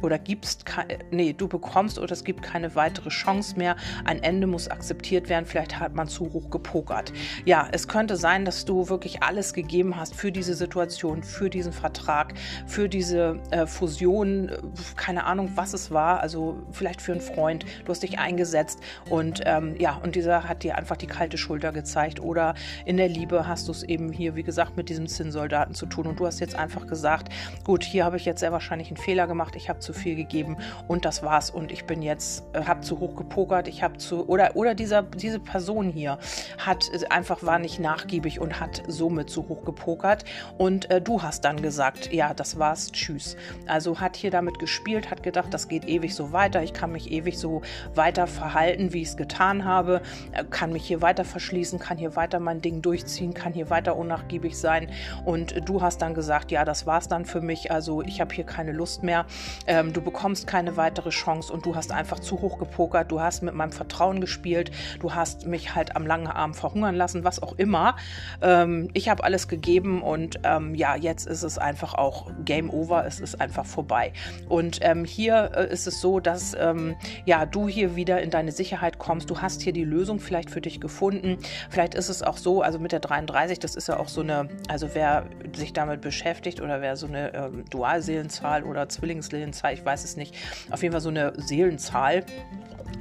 oder 0.01 0.19
gibst, 0.19 0.65
nee, 1.11 1.33
du 1.33 1.47
bekommst 1.47 1.99
oder 1.99 2.11
es 2.11 2.23
gibt 2.23 2.41
keine 2.41 2.75
weitere 2.75 3.09
Chance 3.09 3.57
mehr. 3.57 3.75
Ein 4.05 4.21
Ende 4.23 4.47
muss 4.47 4.67
akzeptiert 4.67 5.29
werden. 5.29 5.45
Vielleicht 5.45 5.79
hat 5.79 5.95
man 5.95 6.07
zu 6.07 6.31
hoch 6.33 6.49
gepokert. 6.49 7.13
Ja, 7.45 7.67
es 7.71 7.87
könnte 7.87 8.15
sein, 8.15 8.45
dass 8.45 8.65
du 8.65 8.89
wirklich 8.89 9.23
alles 9.23 9.53
gegeben 9.53 9.97
hast 9.97 10.15
für 10.15 10.31
diese 10.31 10.53
Situation, 10.53 11.23
für 11.23 11.49
diesen 11.49 11.73
Vertrag, 11.73 12.33
für 12.65 12.89
diese 12.89 13.39
äh, 13.51 13.65
Fusion, 13.65 14.51
keine 14.95 15.25
Ahnung, 15.25 15.51
was 15.55 15.73
es 15.73 15.91
war. 15.91 16.19
Also 16.19 16.57
vielleicht 16.71 17.01
für 17.01 17.11
einen 17.11 17.21
Freund. 17.21 17.65
Du 17.85 17.91
hast 17.91 18.03
dich 18.03 18.19
eingesetzt 18.19 18.79
und 19.09 19.41
ähm, 19.45 19.75
ja, 19.79 19.95
und 20.03 20.15
dieser 20.15 20.47
hat 20.47 20.63
dir 20.63 20.77
einfach 20.77 20.97
die 20.97 21.07
kalte 21.07 21.37
Schulter 21.37 21.71
gezeigt. 21.71 22.19
Oder 22.19 22.53
in 22.85 22.97
der 22.97 23.09
Liebe 23.09 23.47
hast 23.47 23.67
du 23.67 23.71
es 23.71 23.83
eben 23.83 24.11
hier, 24.11 24.35
wie 24.35 24.43
gesagt, 24.43 24.77
mit 24.77 24.89
diesem 24.89 25.07
Zinnsoldaten 25.07 25.73
zu 25.73 25.85
tun. 25.85 26.07
Und 26.07 26.19
du 26.19 26.25
hast 26.25 26.39
jetzt 26.39 26.55
einfach 26.55 26.87
gesagt, 26.87 27.33
gut, 27.63 27.83
hier 27.83 28.05
habe 28.05 28.17
ich 28.17 28.25
jetzt 28.25 28.39
sehr 28.39 28.51
wahrscheinlich 28.51 28.89
einen 28.89 28.97
Fehler 28.97 29.27
gemacht. 29.27 29.55
Ich 29.55 29.69
habe 29.69 29.79
zu 29.87 29.93
viel 29.93 30.15
gegeben 30.15 30.57
und 30.87 31.05
das 31.05 31.23
war's. 31.23 31.49
Und 31.49 31.71
ich 31.71 31.85
bin 31.85 32.01
jetzt, 32.01 32.43
äh, 32.53 32.63
habe 32.63 32.81
zu 32.81 32.99
hoch 32.99 33.15
gepokert, 33.15 33.69
ich 33.69 33.83
habe 33.83 33.97
zu, 33.97 34.27
oder, 34.27 34.55
oder 34.55 34.75
dieser, 34.75 35.01
diese 35.01 35.39
Person 35.39 35.89
hier 35.89 36.19
hat 36.57 36.91
äh, 36.91 37.07
einfach, 37.07 37.41
war 37.43 37.57
nicht 37.57 37.79
nachgiebig 37.79 38.41
und 38.41 38.59
hat 38.59 38.83
somit 38.87 39.29
zu 39.29 39.47
hoch 39.47 39.63
gepokert. 39.63 40.25
Und 40.57 40.91
äh, 40.91 41.01
du 41.01 41.21
hast 41.23 41.45
dann 41.45 41.61
gesagt, 41.61 42.11
ja, 42.11 42.33
das 42.33 42.59
war's, 42.59 42.91
tschüss. 42.91 43.37
Also 43.65 44.01
hat 44.01 44.17
hier 44.17 44.29
damit 44.29 44.59
gespielt, 44.59 45.09
hat 45.09 45.23
gedacht, 45.23 45.53
das 45.53 45.69
geht 45.69 45.85
ewig 45.85 46.13
so 46.13 46.33
weiter, 46.33 46.61
ich 46.61 46.73
kann 46.73 46.91
mich 46.91 47.09
ewig 47.09 47.39
so 47.39 47.61
weiter 47.95 48.27
verhalten, 48.27 48.91
wie 48.91 49.01
ich 49.03 49.09
es 49.09 49.17
getan 49.17 49.63
habe, 49.63 50.01
äh, 50.33 50.43
kann 50.43 50.73
mich 50.73 50.85
hier 50.85 51.01
weiter 51.01 51.23
verschließen, 51.23 51.79
kann 51.79 51.97
hier 51.97 52.17
weiter 52.17 52.41
mein 52.41 52.61
Ding 52.61 52.81
durchziehen, 52.81 53.33
kann 53.33 53.53
hier 53.53 53.69
weiter 53.69 53.95
unnachgiebig 53.95 54.57
sein. 54.57 54.89
Und 55.23 55.53
äh, 55.53 55.61
du 55.61 55.81
hast 55.81 56.01
dann 56.01 56.13
gesagt, 56.13 56.51
ja, 56.51 56.65
das 56.65 56.85
war's 56.85 57.07
dann 57.07 57.23
für 57.23 57.39
mich, 57.39 57.71
also 57.71 58.01
ich 58.01 58.19
habe 58.19 58.35
hier 58.35 58.43
keine 58.43 58.73
Lust 58.73 59.03
mehr. 59.03 59.25
Äh, 59.65 59.76
ähm, 59.77 59.93
du 59.93 60.01
bekommst 60.01 60.47
keine 60.47 60.77
weitere 60.77 61.09
Chance 61.09 61.53
und 61.53 61.65
du 61.65 61.75
hast 61.75 61.91
einfach 61.91 62.19
zu 62.19 62.41
hoch 62.41 62.57
gepokert, 62.57 63.11
du 63.11 63.21
hast 63.21 63.43
mit 63.43 63.53
meinem 63.53 63.71
Vertrauen 63.71 64.21
gespielt, 64.21 64.71
du 64.99 65.13
hast 65.13 65.45
mich 65.45 65.75
halt 65.75 65.95
am 65.95 66.05
langen 66.05 66.27
Arm 66.27 66.53
verhungern 66.53 66.95
lassen, 66.95 67.23
was 67.23 67.41
auch 67.41 67.53
immer. 67.57 67.95
Ähm, 68.41 68.89
ich 68.93 69.09
habe 69.09 69.23
alles 69.23 69.47
gegeben 69.47 70.01
und 70.01 70.39
ähm, 70.43 70.73
ja, 70.75 70.95
jetzt 70.95 71.27
ist 71.27 71.43
es 71.43 71.57
einfach 71.57 71.93
auch 71.93 72.31
Game 72.43 72.69
Over, 72.69 73.05
es 73.05 73.19
ist 73.19 73.39
einfach 73.39 73.65
vorbei. 73.65 74.13
Und 74.49 74.79
ähm, 74.81 75.05
hier 75.05 75.51
äh, 75.55 75.71
ist 75.71 75.87
es 75.87 76.01
so, 76.01 76.19
dass 76.19 76.55
ähm, 76.59 76.95
ja, 77.25 77.45
du 77.45 77.67
hier 77.67 77.95
wieder 77.95 78.21
in 78.21 78.29
deine 78.29 78.51
Sicherheit 78.51 78.97
kommst, 78.97 79.29
du 79.29 79.41
hast 79.41 79.61
hier 79.61 79.73
die 79.73 79.83
Lösung 79.83 80.19
vielleicht 80.19 80.49
für 80.49 80.61
dich 80.61 80.81
gefunden. 80.81 81.37
Vielleicht 81.69 81.93
ist 81.93 82.09
es 82.09 82.23
auch 82.23 82.37
so, 82.37 82.61
also 82.61 82.79
mit 82.79 82.91
der 82.91 82.99
33, 82.99 83.59
das 83.59 83.75
ist 83.75 83.87
ja 83.87 83.99
auch 83.99 84.07
so 84.07 84.21
eine, 84.21 84.49
also 84.67 84.89
wer 84.93 85.25
sich 85.53 85.73
damit 85.73 86.01
beschäftigt 86.01 86.61
oder 86.61 86.81
wer 86.81 86.95
so 86.95 87.07
eine 87.07 87.33
ähm, 87.33 87.65
Dualseelenzahl 87.69 88.63
oder 88.63 88.89
Zwillingsseelenzahl 88.89 89.66
Seelenzahl, 89.67 89.73
ich 89.73 89.85
weiß 89.85 90.03
es 90.03 90.17
nicht. 90.17 90.35
Auf 90.71 90.81
jeden 90.81 90.91
Fall 90.91 91.01
so 91.01 91.09
eine 91.09 91.33
Seelenzahl. 91.37 92.23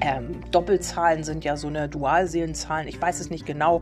Ähm, 0.03 0.43
Doppelzahlen 0.51 1.25
sind 1.25 1.43
ja 1.45 1.57
so 1.57 1.69
eine 1.69 1.89
Dualseelenzahlen. 1.89 2.87
Ich 2.87 3.01
weiß 3.01 3.19
es 3.19 3.31
nicht 3.31 3.47
genau. 3.47 3.81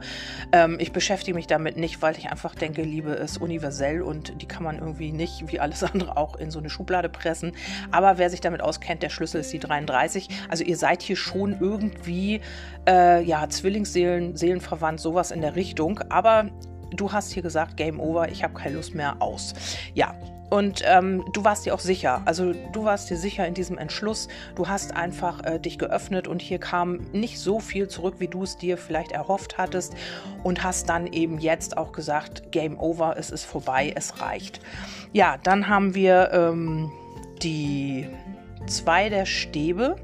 Ähm, 0.52 0.76
ich 0.78 0.92
beschäftige 0.92 1.34
mich 1.34 1.48
damit 1.48 1.76
nicht, 1.76 2.02
weil 2.02 2.16
ich 2.16 2.31
einfach 2.31 2.54
denke, 2.54 2.82
Liebe 2.82 3.10
ist 3.10 3.38
universell 3.38 4.00
und 4.00 4.40
die 4.40 4.46
kann 4.46 4.62
man 4.62 4.78
irgendwie 4.78 5.10
nicht, 5.10 5.50
wie 5.50 5.58
alles 5.58 5.82
andere, 5.92 6.16
auch 6.16 6.36
in 6.36 6.52
so 6.52 6.60
eine 6.60 6.70
Schublade 6.70 7.08
pressen. 7.08 7.52
Aber 7.90 8.16
wer 8.16 8.31
sich 8.31 8.40
damit 8.40 8.62
auskennt, 8.62 9.02
der 9.02 9.08
Schlüssel 9.08 9.40
ist 9.40 9.52
die 9.52 9.58
33. 9.58 10.28
Also 10.48 10.62
ihr 10.62 10.76
seid 10.76 11.02
hier 11.02 11.16
schon 11.16 11.58
irgendwie 11.58 12.40
äh, 12.88 13.25
ja 13.25 13.48
Zwillingsseelen, 13.48 14.37
Seelenverwandt, 14.37 15.00
sowas 15.00 15.32
in 15.32 15.40
der 15.40 15.56
Richtung. 15.56 15.98
Aber 16.10 16.48
du 16.92 17.10
hast 17.10 17.32
hier 17.32 17.42
gesagt, 17.42 17.76
Game 17.76 17.98
Over, 17.98 18.28
ich 18.28 18.44
habe 18.44 18.54
keine 18.54 18.76
Lust 18.76 18.94
mehr 18.94 19.20
aus. 19.20 19.54
Ja, 19.94 20.14
und 20.54 20.82
ähm, 20.86 21.24
du 21.32 21.42
warst 21.42 21.66
dir 21.66 21.74
auch 21.74 21.80
sicher. 21.80 22.22
Also 22.26 22.52
du 22.52 22.84
warst 22.84 23.10
dir 23.10 23.16
sicher 23.16 23.44
in 23.44 23.54
diesem 23.54 23.76
Entschluss. 23.76 24.28
Du 24.54 24.68
hast 24.68 24.94
einfach 24.94 25.42
äh, 25.42 25.58
dich 25.58 25.78
geöffnet 25.78 26.28
und 26.28 26.40
hier 26.40 26.60
kam 26.60 27.00
nicht 27.12 27.40
so 27.40 27.58
viel 27.58 27.88
zurück, 27.88 28.14
wie 28.18 28.28
du 28.28 28.44
es 28.44 28.56
dir 28.56 28.78
vielleicht 28.78 29.10
erhofft 29.10 29.58
hattest. 29.58 29.96
Und 30.44 30.62
hast 30.62 30.88
dann 30.88 31.08
eben 31.08 31.40
jetzt 31.40 31.76
auch 31.76 31.90
gesagt, 31.90 32.52
Game 32.52 32.78
over, 32.78 33.16
es 33.18 33.30
ist 33.30 33.44
vorbei, 33.44 33.92
es 33.96 34.20
reicht. 34.20 34.60
Ja, 35.12 35.38
dann 35.42 35.66
haben 35.66 35.96
wir 35.96 36.30
ähm, 36.32 36.92
die 37.42 38.06
zwei 38.66 39.08
der 39.08 39.26
Stäbe. 39.26 39.97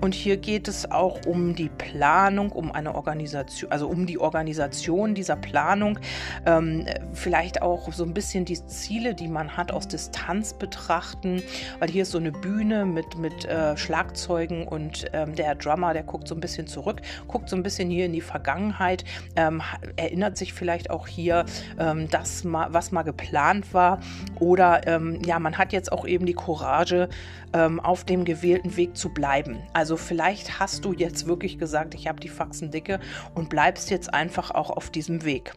Und 0.00 0.14
hier 0.14 0.38
geht 0.38 0.66
es 0.66 0.90
auch 0.90 1.26
um 1.26 1.54
die 1.54 1.68
Planung, 1.68 2.52
um 2.52 2.72
eine 2.72 2.94
Organisation, 2.94 3.70
also 3.70 3.86
um 3.86 4.06
die 4.06 4.18
Organisation 4.18 5.14
dieser 5.14 5.36
Planung, 5.36 5.98
ähm, 6.46 6.86
vielleicht 7.12 7.60
auch 7.60 7.92
so 7.92 8.04
ein 8.04 8.14
bisschen 8.14 8.46
die 8.46 8.64
Ziele, 8.66 9.14
die 9.14 9.28
man 9.28 9.56
hat, 9.56 9.72
aus 9.72 9.88
Distanz 9.88 10.54
betrachten, 10.54 11.42
weil 11.78 11.90
hier 11.90 12.02
ist 12.02 12.12
so 12.12 12.18
eine 12.18 12.32
Bühne 12.32 12.86
mit, 12.86 13.18
mit 13.18 13.44
äh, 13.44 13.76
Schlagzeugen 13.76 14.66
und 14.66 15.04
ähm, 15.12 15.34
der 15.34 15.54
Drummer, 15.54 15.92
der 15.92 16.02
guckt 16.02 16.28
so 16.28 16.34
ein 16.34 16.40
bisschen 16.40 16.66
zurück, 16.66 17.02
guckt 17.28 17.50
so 17.50 17.56
ein 17.56 17.62
bisschen 17.62 17.90
hier 17.90 18.06
in 18.06 18.12
die 18.12 18.22
Vergangenheit, 18.22 19.04
ähm, 19.36 19.62
erinnert 19.96 20.38
sich 20.38 20.54
vielleicht 20.54 20.90
auch 20.90 21.06
hier, 21.06 21.44
ähm, 21.78 22.08
das 22.10 22.44
mal, 22.44 22.72
was 22.72 22.90
mal 22.90 23.02
geplant 23.02 23.74
war. 23.74 24.00
Oder 24.38 24.86
ähm, 24.86 25.20
ja, 25.24 25.38
man 25.38 25.58
hat 25.58 25.72
jetzt 25.72 25.92
auch 25.92 26.06
eben 26.06 26.26
die 26.26 26.34
Courage, 26.34 27.08
ähm, 27.52 27.80
auf 27.80 28.04
dem 28.04 28.24
gewählten 28.24 28.76
Weg 28.76 28.96
zu 28.96 29.08
bleiben. 29.08 29.62
Also 29.72 29.96
vielleicht 29.96 30.58
hast 30.58 30.84
du 30.84 30.92
jetzt 30.92 31.26
wirklich 31.26 31.58
gesagt, 31.58 31.94
ich 31.94 32.08
habe 32.08 32.20
die 32.20 32.28
Faxen 32.28 32.70
dicke 32.70 33.00
und 33.34 33.48
bleibst 33.48 33.90
jetzt 33.90 34.12
einfach 34.12 34.50
auch 34.50 34.70
auf 34.70 34.90
diesem 34.90 35.24
Weg. 35.24 35.54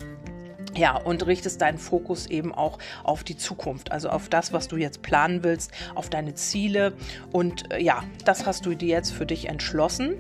Ja, 0.76 0.98
und 0.98 1.28
richtest 1.28 1.62
deinen 1.62 1.78
Fokus 1.78 2.26
eben 2.26 2.52
auch 2.52 2.80
auf 3.04 3.24
die 3.24 3.38
Zukunft, 3.38 3.92
also 3.92 4.10
auf 4.10 4.28
das, 4.28 4.54
was 4.54 4.68
du 4.68 4.78
jetzt 4.78 5.04
planen 5.04 5.44
willst, 5.44 5.72
auf 5.94 6.10
deine 6.10 6.34
Ziele. 6.34 6.94
Und 7.32 7.72
äh, 7.72 7.80
ja, 7.80 8.04
das 8.26 8.48
hast 8.48 8.66
du 8.66 8.74
dir 8.74 8.90
jetzt 8.90 9.12
für 9.12 9.28
dich 9.28 9.50
entschlossen. 9.50 10.16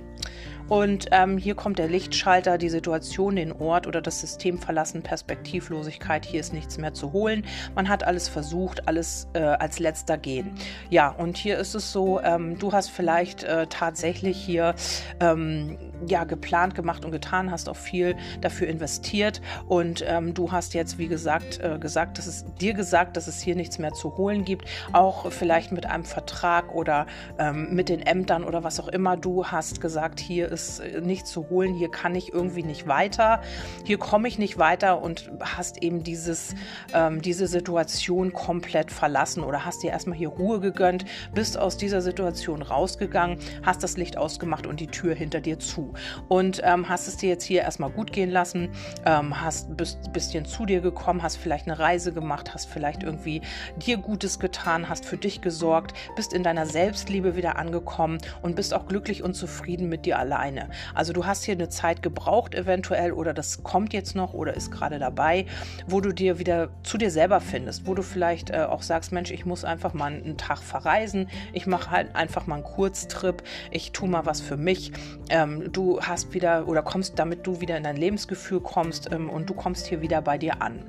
Und 0.70 1.08
ähm, 1.12 1.38
hier 1.38 1.56
kommt 1.56 1.80
der 1.80 1.88
Lichtschalter, 1.88 2.58
die 2.58 2.70
Situation, 2.70 3.36
den 3.36 3.52
Ort 3.52 3.88
oder 3.88 4.02
das 4.02 4.22
System 4.22 4.58
verlassen, 4.60 5.04
Perspektivlosigkeit, 5.04 6.26
hier 6.26 6.40
ist 6.40 6.54
nichts 6.54 6.78
mehr 6.78 6.94
zu 6.94 7.14
holen. 7.14 7.46
Man 7.76 7.90
hat 7.90 8.04
alles 8.04 8.30
versucht, 8.30 8.88
alles 8.88 9.28
äh, 9.34 9.40
als 9.40 9.80
letzter 9.80 10.18
gehen. 10.18 10.52
Ja, 10.90 11.10
und 11.10 11.38
hier 11.38 11.58
ist 11.58 11.76
es 11.76 11.92
so, 11.92 12.22
ähm, 12.22 12.58
du 12.58 12.72
hast 12.72 12.90
vielleicht 12.90 13.44
äh, 13.44 13.68
tatsächlich 13.68 14.38
hier 14.38 14.76
ähm, 15.20 15.78
ja, 16.08 16.24
geplant, 16.24 16.76
gemacht 16.76 17.06
und 17.06 17.12
getan, 17.12 17.52
hast 17.52 17.70
auch 17.70 17.76
viel 17.76 18.16
dafür 18.42 18.68
investiert 18.68 19.42
und 19.68 20.04
ähm, 20.08 20.34
du 20.34 20.52
hast 20.52 20.74
jetzt, 20.74 20.98
wie 20.98 21.08
gesagt, 21.08 21.60
äh, 21.60 21.78
gesagt, 21.80 22.18
dass 22.18 22.28
es 22.28 22.46
dir 22.60 22.74
gesagt, 22.74 23.18
dass 23.18 23.28
es 23.28 23.42
hier 23.42 23.56
nichts 23.56 23.80
mehr 23.80 23.94
zu 23.94 24.18
holen 24.18 24.46
gibt, 24.46 24.66
auch 24.92 25.32
vielleicht 25.32 25.72
mit 25.72 25.86
einem 25.86 26.06
Vertrag 26.06 26.74
oder 26.74 27.06
ähm, 27.38 27.74
mit 27.74 27.90
den 27.90 28.02
Ämtern 28.02 28.44
oder 28.44 28.64
was 28.64 28.80
auch 28.80 28.88
immer. 28.88 29.18
Du 29.18 29.46
hast 29.46 29.82
gesagt, 29.82 30.20
hier 30.20 30.52
ist 30.54 30.80
äh, 30.80 31.02
nicht 31.02 31.28
zu 31.28 31.50
holen, 31.50 31.74
hier 31.74 31.90
kann 31.90 32.16
ich 32.16 32.32
irgendwie 32.32 32.64
nicht 32.64 32.88
weiter, 32.88 33.42
hier 33.84 33.98
komme 33.98 34.28
ich 34.28 34.40
nicht 34.40 34.58
weiter 34.58 35.02
und 35.02 35.32
hast 35.40 35.84
eben 35.84 36.04
dieses, 36.04 36.56
ähm, 36.94 37.22
diese 37.22 37.48
Situation 37.48 38.32
komplett 38.34 38.92
verlassen 38.92 39.44
oder 39.44 39.66
hast 39.66 39.84
dir 39.84 39.92
erstmal 39.92 40.18
hier 40.18 40.30
Ruhe 40.30 40.60
gegönnt, 40.60 41.06
bist 41.34 41.58
aus 41.58 41.78
dieser 41.78 42.02
Situation 42.02 42.62
rausgegangen, 42.62 43.40
hast 43.64 43.84
das 43.84 43.98
Licht 43.98 44.18
ausgemacht 44.18 44.68
und 44.68 44.80
die 44.80 44.88
Tür 44.88 45.16
hinter 45.16 45.42
dir 45.42 45.60
zu. 45.60 45.94
Und 46.28 46.62
ähm, 46.64 46.88
hast 46.88 47.08
es 47.08 47.18
dir 47.18 47.30
jetzt 47.30 47.44
hier 47.44 47.62
erstmal 47.62 47.90
gut 47.90 48.12
gehen 48.12 48.30
lassen, 48.30 48.70
ähm, 49.06 49.42
hast 49.42 49.76
bist 49.76 50.00
ein 50.06 50.14
bisschen 50.14 50.46
zu 50.46 50.66
dir 50.66 50.82
gekommen, 50.82 51.24
hast 51.24 51.38
vielleicht 51.38 51.68
eine 51.68 51.80
Reise 51.80 52.14
gemacht, 52.14 52.54
hast 52.54 52.70
vielleicht 52.70 53.04
irgendwie 53.04 53.42
dir 53.78 53.98
Gutes 53.98 54.40
getan, 54.40 54.90
hast 54.90 55.06
für 55.06 55.18
dich 55.18 55.42
gesorgt, 55.42 55.94
bist 56.16 56.34
in 56.34 56.44
deiner 56.44 56.66
Selbstliebe 56.66 57.36
wieder 57.36 57.58
angekommen 57.58 58.20
und 58.42 58.56
bist 58.56 58.74
auch 58.74 58.88
glücklich 58.88 59.24
und 59.24 59.34
zufrieden 59.34 59.90
mit 59.90 60.06
dir 60.06 60.20
alleine. 60.44 60.70
Also 60.94 61.14
du 61.14 61.26
hast 61.26 61.44
hier 61.44 61.54
eine 61.54 61.70
Zeit 61.70 62.04
gebraucht 62.04 62.56
eventuell 62.56 63.12
oder 63.12 63.34
das 63.34 63.64
kommt 63.64 63.94
jetzt 63.94 64.16
noch 64.16 64.34
oder 64.34 64.56
ist 64.56 64.72
gerade 64.72 65.00
dabei, 65.00 65.46
wo 65.88 66.02
du 66.02 66.12
dir 66.12 66.40
wieder 66.40 66.70
zu 66.84 66.98
dir 66.98 67.12
selber 67.12 67.40
findest, 67.40 67.88
wo 67.88 67.94
du 67.94 68.02
vielleicht 68.02 68.50
äh, 68.50 68.66
auch 68.70 68.82
sagst, 68.82 69.12
Mensch, 69.12 69.32
ich 69.32 69.46
muss 69.46 69.64
einfach 69.64 69.94
mal 69.94 70.12
einen 70.12 70.38
Tag 70.38 70.60
verreisen, 70.60 71.30
ich 71.54 71.68
mache 71.68 71.92
halt 71.92 72.16
einfach 72.16 72.48
mal 72.48 72.56
einen 72.56 72.64
Kurztrip, 72.64 73.44
ich 73.72 73.92
tue 73.92 74.10
mal 74.10 74.26
was 74.26 74.42
für 74.42 74.58
mich. 74.58 74.92
Ähm, 75.30 75.72
du 75.72 76.02
hast 76.02 76.34
wieder 76.34 76.68
oder 76.68 76.82
kommst, 76.82 77.20
damit 77.20 77.48
du 77.48 77.62
wieder 77.62 77.78
in 77.78 77.84
dein 77.84 77.98
Lebensgefühl 77.98 78.60
kommst 78.60 79.12
ähm, 79.12 79.30
und 79.30 79.50
du 79.50 79.54
kommst 79.54 79.88
hier 79.88 80.02
wieder 80.02 80.22
bei 80.22 80.38
dir 80.38 80.62
an. 80.62 80.80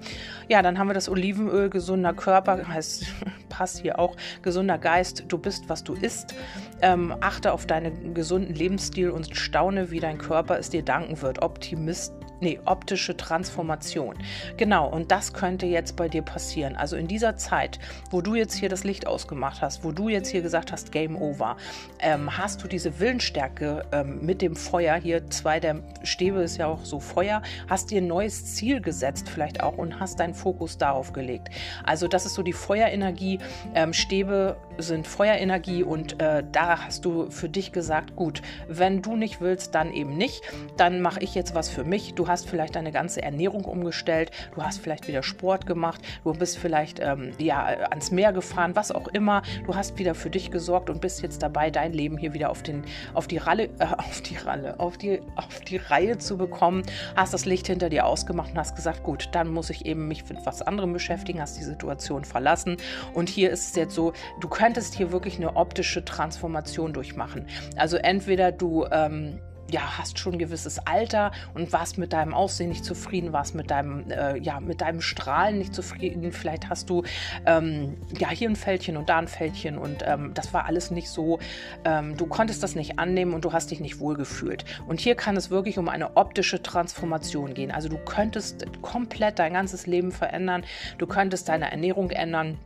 Ja, 0.49 0.62
dann 0.62 0.78
haben 0.78 0.88
wir 0.88 0.94
das 0.94 1.08
Olivenöl, 1.08 1.70
gesunder 1.70 2.12
Körper, 2.12 2.66
heißt, 2.66 3.06
passt 3.49 3.80
hier 3.80 3.99
auch, 3.99 4.16
gesunder 4.42 4.78
Geist, 4.78 5.25
du 5.28 5.38
bist, 5.38 5.68
was 5.68 5.84
du 5.84 5.94
isst. 5.94 6.34
Ähm, 6.82 7.14
achte 7.20 7.52
auf 7.52 7.66
deinen 7.66 8.14
gesunden 8.14 8.54
Lebensstil 8.54 9.11
und 9.11 9.37
staune, 9.44 9.90
wie 9.90 10.00
dein 10.00 10.18
Körper 10.18 10.58
es 10.58 10.70
dir 10.70 10.82
danken 10.82 11.20
wird. 11.22 11.42
Optimist 11.42 12.14
nee, 12.40 12.58
optische 12.64 13.16
Transformation. 13.16 14.16
Genau, 14.56 14.88
und 14.88 15.10
das 15.10 15.32
könnte 15.32 15.66
jetzt 15.66 15.96
bei 15.96 16.08
dir 16.08 16.22
passieren. 16.22 16.76
Also 16.76 16.96
in 16.96 17.06
dieser 17.06 17.36
Zeit, 17.36 17.78
wo 18.10 18.20
du 18.20 18.34
jetzt 18.34 18.54
hier 18.54 18.68
das 18.68 18.84
Licht 18.84 19.06
ausgemacht 19.06 19.62
hast, 19.62 19.84
wo 19.84 19.92
du 19.92 20.08
jetzt 20.08 20.28
hier 20.28 20.42
gesagt 20.42 20.72
hast, 20.72 20.92
Game 20.92 21.16
Over, 21.16 21.56
ähm, 22.00 22.36
hast 22.36 22.62
du 22.62 22.68
diese 22.68 22.98
Willensstärke 23.00 23.84
ähm, 23.92 24.24
mit 24.24 24.42
dem 24.42 24.56
Feuer, 24.56 24.96
hier 24.96 25.28
zwei 25.30 25.60
der 25.60 25.82
Stäbe 26.02 26.42
ist 26.42 26.56
ja 26.56 26.66
auch 26.66 26.84
so 26.84 27.00
Feuer, 27.00 27.42
hast 27.68 27.90
dir 27.90 28.00
ein 28.00 28.06
neues 28.06 28.54
Ziel 28.54 28.80
gesetzt 28.80 29.28
vielleicht 29.28 29.62
auch 29.62 29.78
und 29.78 30.00
hast 30.00 30.20
deinen 30.20 30.34
Fokus 30.34 30.78
darauf 30.78 31.12
gelegt. 31.12 31.48
Also 31.84 32.08
das 32.08 32.26
ist 32.26 32.34
so 32.34 32.42
die 32.42 32.52
Feuerenergie. 32.52 33.38
Ähm, 33.74 33.92
Stäbe 33.92 34.56
sind 34.78 35.06
Feuerenergie 35.06 35.82
und 35.82 36.20
äh, 36.20 36.44
da 36.50 36.84
hast 36.84 37.04
du 37.04 37.30
für 37.30 37.48
dich 37.48 37.72
gesagt, 37.72 38.16
gut, 38.16 38.42
wenn 38.68 39.02
du 39.02 39.16
nicht 39.16 39.40
willst, 39.40 39.74
dann 39.74 39.92
eben 39.92 40.16
nicht. 40.16 40.42
Dann 40.76 41.00
mache 41.00 41.20
ich 41.20 41.34
jetzt 41.34 41.54
was 41.54 41.68
für 41.68 41.84
mich. 41.84 42.14
Du 42.14 42.23
Du 42.24 42.30
hast 42.30 42.48
vielleicht 42.48 42.74
deine 42.74 42.90
ganze 42.90 43.20
Ernährung 43.20 43.66
umgestellt, 43.66 44.30
du 44.54 44.62
hast 44.62 44.80
vielleicht 44.80 45.08
wieder 45.08 45.22
Sport 45.22 45.66
gemacht, 45.66 46.00
du 46.24 46.32
bist 46.32 46.56
vielleicht 46.56 46.98
ähm, 46.98 47.32
ja, 47.36 47.66
ans 47.66 48.12
Meer 48.12 48.32
gefahren, 48.32 48.74
was 48.74 48.92
auch 48.92 49.08
immer. 49.08 49.42
Du 49.66 49.74
hast 49.74 49.98
wieder 49.98 50.14
für 50.14 50.30
dich 50.30 50.50
gesorgt 50.50 50.88
und 50.88 51.02
bist 51.02 51.20
jetzt 51.20 51.42
dabei, 51.42 51.70
dein 51.70 51.92
Leben 51.92 52.16
hier 52.16 52.32
wieder 52.32 52.48
auf, 52.48 52.62
den, 52.62 52.82
auf 53.12 53.26
die 53.26 53.36
Ralle, 53.36 53.64
äh, 53.78 53.84
auf 53.98 54.22
die 54.22 54.36
Ralle, 54.36 54.80
auf 54.80 54.96
die, 54.96 55.20
auf 55.36 55.60
die 55.60 55.76
Reihe 55.76 56.16
zu 56.16 56.38
bekommen. 56.38 56.82
Hast 57.14 57.34
das 57.34 57.44
Licht 57.44 57.66
hinter 57.66 57.90
dir 57.90 58.06
ausgemacht 58.06 58.52
und 58.52 58.58
hast 58.58 58.74
gesagt, 58.74 59.02
gut, 59.02 59.28
dann 59.32 59.50
muss 59.50 59.68
ich 59.68 59.84
eben 59.84 60.08
mich 60.08 60.26
mit 60.26 60.46
was 60.46 60.62
anderem 60.62 60.94
beschäftigen, 60.94 61.42
hast 61.42 61.58
die 61.58 61.64
Situation 61.64 62.24
verlassen. 62.24 62.78
Und 63.12 63.28
hier 63.28 63.50
ist 63.50 63.68
es 63.68 63.76
jetzt 63.76 63.94
so, 63.94 64.14
du 64.40 64.48
könntest 64.48 64.94
hier 64.94 65.12
wirklich 65.12 65.36
eine 65.36 65.56
optische 65.56 66.02
Transformation 66.02 66.94
durchmachen. 66.94 67.44
Also 67.76 67.98
entweder 67.98 68.50
du 68.50 68.86
ähm, 68.90 69.40
ja, 69.71 69.99
hast 69.99 70.18
schon 70.18 70.35
ein 70.35 70.38
gewisses 70.38 70.78
Alter 70.87 71.33
und 71.54 71.73
warst 71.73 71.99
mit 71.99 72.12
deinem 72.12 72.35
Aussehen 72.35 72.68
nicht 72.68 72.85
zufrieden, 72.85 73.33
warst 73.33 73.54
mit 73.54 73.71
deinem, 73.71 74.11
äh, 74.11 74.38
ja, 74.38 74.61
mit 74.61 74.80
deinem 74.80 75.00
Strahlen 75.00 75.59
nicht 75.59 75.75
zufrieden. 75.75 76.33
Vielleicht 76.33 76.68
hast 76.68 76.90
du 76.90 77.02
ähm, 77.47 77.97
ja 78.18 78.30
hier 78.30 78.49
ein 78.49 78.56
Fältchen 78.56 78.97
und 78.97 79.09
da 79.09 79.18
ein 79.18 79.28
Fältchen 79.28 79.78
und 79.78 80.02
ähm, 80.06 80.33
das 80.35 80.52
war 80.52 80.66
alles 80.66 80.90
nicht 80.90 81.09
so. 81.09 81.38
Ähm, 81.85 82.16
du 82.16 82.26
konntest 82.26 82.62
das 82.62 82.75
nicht 82.75 82.99
annehmen 82.99 83.35
und 83.35 83.44
du 83.44 83.52
hast 83.52 83.71
dich 83.71 83.80
nicht 83.80 84.00
wohlgefühlt. 84.00 84.64
Und 84.87 85.00
hier 85.00 85.14
kann 85.14 85.37
es 85.37 85.50
wirklich 85.50 85.78
um 85.78 85.88
eine 85.88 86.16
optische 86.16 86.62
Transformation 86.62 87.54
gehen. 87.54 87.71
Also 87.71 87.88
du 87.88 87.99
könntest 87.99 88.66
komplett 88.83 89.38
dein 89.38 89.54
ganzes 89.54 89.87
Leben 89.87 90.12
verändern. 90.12 90.64
Du 90.99 91.06
könntest 91.06 91.49
deine 91.49 91.71
Ernährung 91.71 92.11
ändern. 92.11 92.59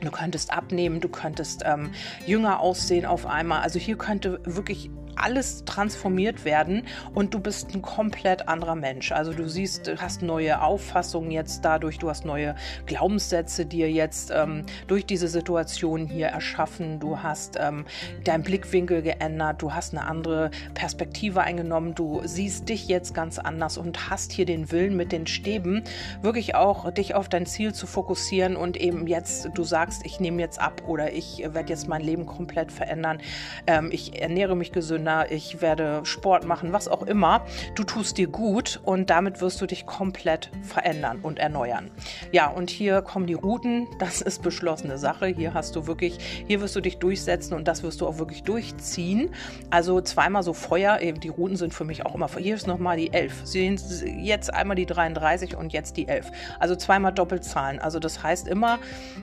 Du 0.00 0.10
könntest 0.10 0.52
abnehmen, 0.52 1.00
du 1.00 1.08
könntest 1.08 1.62
ähm, 1.66 1.90
jünger 2.26 2.60
aussehen 2.60 3.04
auf 3.04 3.26
einmal. 3.26 3.60
Also 3.62 3.78
hier 3.78 3.96
könnte 3.96 4.40
wirklich 4.44 4.90
alles 5.20 5.64
transformiert 5.64 6.44
werden 6.44 6.84
und 7.14 7.34
du 7.34 7.40
bist 7.40 7.74
ein 7.74 7.82
komplett 7.82 8.48
anderer 8.48 8.74
Mensch. 8.74 9.12
Also 9.12 9.32
du 9.32 9.48
siehst, 9.48 9.86
du 9.86 10.00
hast 10.00 10.22
neue 10.22 10.62
Auffassungen 10.62 11.30
jetzt 11.30 11.64
dadurch, 11.64 11.98
du 11.98 12.08
hast 12.08 12.24
neue 12.24 12.54
Glaubenssätze 12.86 13.66
dir 13.66 13.90
jetzt 13.90 14.32
ähm, 14.34 14.64
durch 14.86 15.06
diese 15.06 15.28
Situation 15.28 16.06
hier 16.06 16.28
erschaffen. 16.28 17.00
Du 17.00 17.22
hast 17.22 17.58
ähm, 17.60 17.84
deinen 18.24 18.42
Blickwinkel 18.42 19.02
geändert, 19.02 19.62
du 19.62 19.74
hast 19.74 19.94
eine 19.94 20.06
andere 20.06 20.50
Perspektive 20.74 21.42
eingenommen, 21.42 21.94
du 21.94 22.22
siehst 22.24 22.68
dich 22.68 22.88
jetzt 22.88 23.14
ganz 23.14 23.38
anders 23.38 23.78
und 23.78 24.10
hast 24.10 24.32
hier 24.32 24.46
den 24.46 24.70
Willen 24.70 24.96
mit 24.96 25.12
den 25.12 25.26
Stäben 25.26 25.82
wirklich 26.22 26.54
auch 26.54 26.90
dich 26.92 27.14
auf 27.14 27.28
dein 27.28 27.46
Ziel 27.46 27.74
zu 27.74 27.86
fokussieren 27.86 28.56
und 28.56 28.76
eben 28.76 29.06
jetzt, 29.06 29.50
du 29.54 29.64
sagst, 29.64 29.79
ich 30.04 30.20
nehme 30.20 30.40
jetzt 30.40 30.60
ab 30.60 30.82
oder 30.86 31.12
ich 31.12 31.38
werde 31.38 31.70
jetzt 31.70 31.88
mein 31.88 32.02
Leben 32.02 32.26
komplett 32.26 32.70
verändern. 32.72 33.20
Ähm, 33.66 33.90
ich 33.92 34.20
ernähre 34.20 34.56
mich 34.56 34.72
gesünder 34.72 35.30
ich 35.30 35.60
werde 35.60 36.00
Sport 36.04 36.44
machen, 36.44 36.72
was 36.72 36.88
auch 36.88 37.02
immer. 37.02 37.44
Du 37.74 37.84
tust 37.84 38.18
dir 38.18 38.28
gut 38.28 38.80
und 38.84 39.10
damit 39.10 39.40
wirst 39.40 39.60
du 39.60 39.66
dich 39.66 39.86
komplett 39.86 40.50
verändern 40.62 41.20
und 41.22 41.38
erneuern. 41.38 41.90
Ja, 42.32 42.48
und 42.48 42.70
hier 42.70 43.02
kommen 43.02 43.26
die 43.26 43.34
Routen. 43.34 43.86
Das 43.98 44.20
ist 44.20 44.42
beschlossene 44.42 44.98
Sache. 44.98 45.26
Hier 45.26 45.54
hast 45.54 45.76
du 45.76 45.86
wirklich, 45.86 46.44
hier 46.46 46.60
wirst 46.60 46.76
du 46.76 46.80
dich 46.80 46.98
durchsetzen 46.98 47.54
und 47.54 47.68
das 47.68 47.82
wirst 47.82 48.00
du 48.00 48.06
auch 48.06 48.18
wirklich 48.18 48.42
durchziehen. 48.42 49.30
Also 49.70 50.00
zweimal 50.00 50.42
so 50.42 50.52
Feuer. 50.52 50.98
Die 50.98 51.28
Routen 51.28 51.56
sind 51.56 51.74
für 51.74 51.84
mich 51.84 52.04
auch 52.06 52.14
immer. 52.14 52.28
Hier 52.36 52.54
ist 52.54 52.66
nochmal 52.66 52.96
die 52.96 53.12
11. 53.12 53.40
Sehen 53.44 53.80
jetzt 54.18 54.52
einmal 54.52 54.76
die 54.76 54.86
33 54.86 55.56
und 55.56 55.72
jetzt 55.72 55.96
die 55.96 56.08
11. 56.08 56.30
Also 56.58 56.76
zweimal 56.76 57.12
Doppelzahlen. 57.12 57.78
Also 57.78 57.98
das 57.98 58.22
heißt 58.22 58.48
immer, 58.48 58.78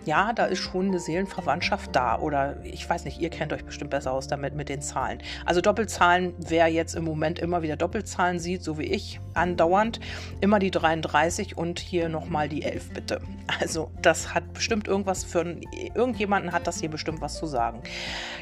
ja, 0.05 0.33
da 0.33 0.46
ist 0.47 0.59
schon 0.59 0.87
eine 0.87 0.99
Seelenverwandtschaft 0.99 1.95
da. 1.95 2.19
Oder 2.19 2.57
ich 2.63 2.89
weiß 2.89 3.05
nicht, 3.05 3.19
ihr 3.19 3.29
kennt 3.29 3.53
euch 3.53 3.65
bestimmt 3.65 3.91
besser 3.91 4.11
aus 4.11 4.27
damit 4.27 4.55
mit 4.55 4.69
den 4.69 4.81
Zahlen. 4.81 5.19
Also 5.45 5.61
Doppelzahlen, 5.61 6.33
wer 6.37 6.67
jetzt 6.67 6.95
im 6.95 7.03
Moment 7.03 7.39
immer 7.39 7.61
wieder 7.61 7.75
Doppelzahlen 7.75 8.39
sieht, 8.39 8.63
so 8.63 8.77
wie 8.77 8.85
ich, 8.85 9.19
andauernd, 9.33 9.99
immer 10.41 10.59
die 10.59 10.71
33 10.71 11.57
und 11.57 11.79
hier 11.79 12.09
nochmal 12.09 12.49
die 12.49 12.63
11 12.63 12.91
bitte. 12.91 13.21
Also 13.59 13.91
das 14.01 14.33
hat 14.33 14.53
bestimmt 14.53 14.87
irgendwas 14.87 15.23
für 15.23 15.57
irgendjemanden 15.93 16.51
hat 16.51 16.67
das 16.67 16.79
hier 16.79 16.89
bestimmt 16.89 17.21
was 17.21 17.37
zu 17.37 17.45
sagen. 17.45 17.81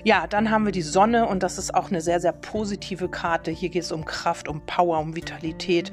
Ja, 0.03 0.27
dann 0.27 0.49
haben 0.49 0.65
wir 0.65 0.71
die 0.71 0.81
Sonne 0.81 1.27
und 1.27 1.43
das 1.43 1.57
ist 1.57 1.73
auch 1.73 1.89
eine 1.89 2.01
sehr, 2.01 2.19
sehr 2.19 2.31
positive 2.31 3.09
Karte. 3.09 3.51
Hier 3.51 3.69
geht 3.69 3.83
es 3.83 3.91
um 3.91 4.05
Kraft, 4.05 4.47
um 4.47 4.61
Power, 4.65 4.99
um 4.99 5.15
Vitalität, 5.15 5.91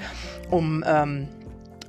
um 0.50 0.85
ähm, 0.87 1.28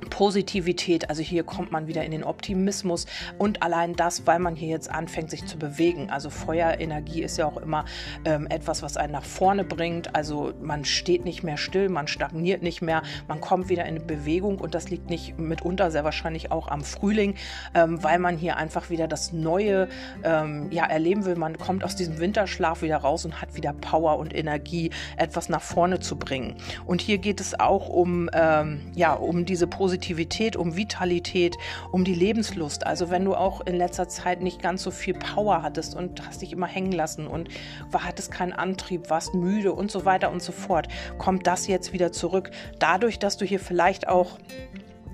Positivität, 0.04 1.10
also 1.10 1.22
hier 1.22 1.44
kommt 1.44 1.72
man 1.72 1.86
wieder 1.86 2.04
in 2.04 2.10
den 2.10 2.24
Optimismus 2.24 3.06
und 3.38 3.62
allein 3.62 3.96
das, 3.96 4.26
weil 4.26 4.38
man 4.38 4.54
hier 4.54 4.68
jetzt 4.68 4.90
anfängt, 4.90 5.30
sich 5.30 5.46
zu 5.46 5.58
bewegen. 5.58 6.10
Also 6.10 6.30
Feuerenergie 6.30 7.22
ist 7.22 7.36
ja 7.36 7.46
auch 7.46 7.56
immer 7.56 7.84
ähm, 8.24 8.46
etwas, 8.48 8.82
was 8.82 8.96
einen 8.96 9.12
nach 9.12 9.24
vorne 9.24 9.64
bringt. 9.64 10.14
Also 10.14 10.52
man 10.60 10.84
steht 10.84 11.24
nicht 11.24 11.42
mehr 11.42 11.56
still, 11.56 11.88
man 11.88 12.06
stagniert 12.06 12.62
nicht 12.62 12.82
mehr, 12.82 13.02
man 13.28 13.40
kommt 13.40 13.68
wieder 13.68 13.84
in 13.86 14.06
Bewegung 14.06 14.58
und 14.58 14.74
das 14.74 14.90
liegt 14.90 15.10
nicht 15.10 15.38
mitunter 15.38 15.90
sehr 15.90 16.04
wahrscheinlich 16.04 16.50
auch 16.50 16.68
am 16.68 16.82
Frühling, 16.82 17.34
ähm, 17.74 18.02
weil 18.02 18.18
man 18.18 18.36
hier 18.36 18.56
einfach 18.56 18.90
wieder 18.90 19.08
das 19.08 19.32
Neue 19.32 19.88
ähm, 20.22 20.70
ja, 20.70 20.84
erleben 20.84 21.24
will. 21.24 21.36
Man 21.36 21.58
kommt 21.58 21.84
aus 21.84 21.96
diesem 21.96 22.18
Winterschlaf 22.18 22.82
wieder 22.82 22.98
raus 22.98 23.24
und 23.24 23.40
hat 23.40 23.54
wieder 23.56 23.72
Power 23.72 24.18
und 24.18 24.34
Energie, 24.34 24.90
etwas 25.16 25.48
nach 25.48 25.62
vorne 25.62 26.00
zu 26.00 26.16
bringen. 26.16 26.56
Und 26.86 27.00
hier 27.00 27.18
geht 27.18 27.40
es 27.40 27.58
auch 27.58 27.88
um, 27.88 28.30
ähm, 28.32 28.92
ja, 28.94 29.14
um 29.14 29.44
diese 29.44 29.66
Positivität 29.66 29.93
Positivität, 29.94 30.56
um 30.56 30.76
Vitalität, 30.76 31.56
um 31.92 32.02
die 32.02 32.14
Lebenslust. 32.14 32.84
Also 32.84 33.10
wenn 33.10 33.24
du 33.24 33.36
auch 33.36 33.60
in 33.60 33.76
letzter 33.76 34.08
Zeit 34.08 34.42
nicht 34.42 34.60
ganz 34.60 34.82
so 34.82 34.90
viel 34.90 35.14
Power 35.14 35.62
hattest 35.62 35.94
und 35.94 36.26
hast 36.26 36.42
dich 36.42 36.50
immer 36.50 36.66
hängen 36.66 36.90
lassen 36.90 37.28
und 37.28 37.48
hattest 37.92 38.32
keinen 38.32 38.52
Antrieb, 38.52 39.08
warst 39.08 39.34
müde 39.34 39.72
und 39.72 39.92
so 39.92 40.04
weiter 40.04 40.32
und 40.32 40.42
so 40.42 40.50
fort, 40.50 40.88
kommt 41.16 41.46
das 41.46 41.68
jetzt 41.68 41.92
wieder 41.92 42.10
zurück. 42.10 42.50
Dadurch, 42.80 43.20
dass 43.20 43.36
du 43.36 43.44
hier 43.44 43.60
vielleicht 43.60 44.08
auch 44.08 44.36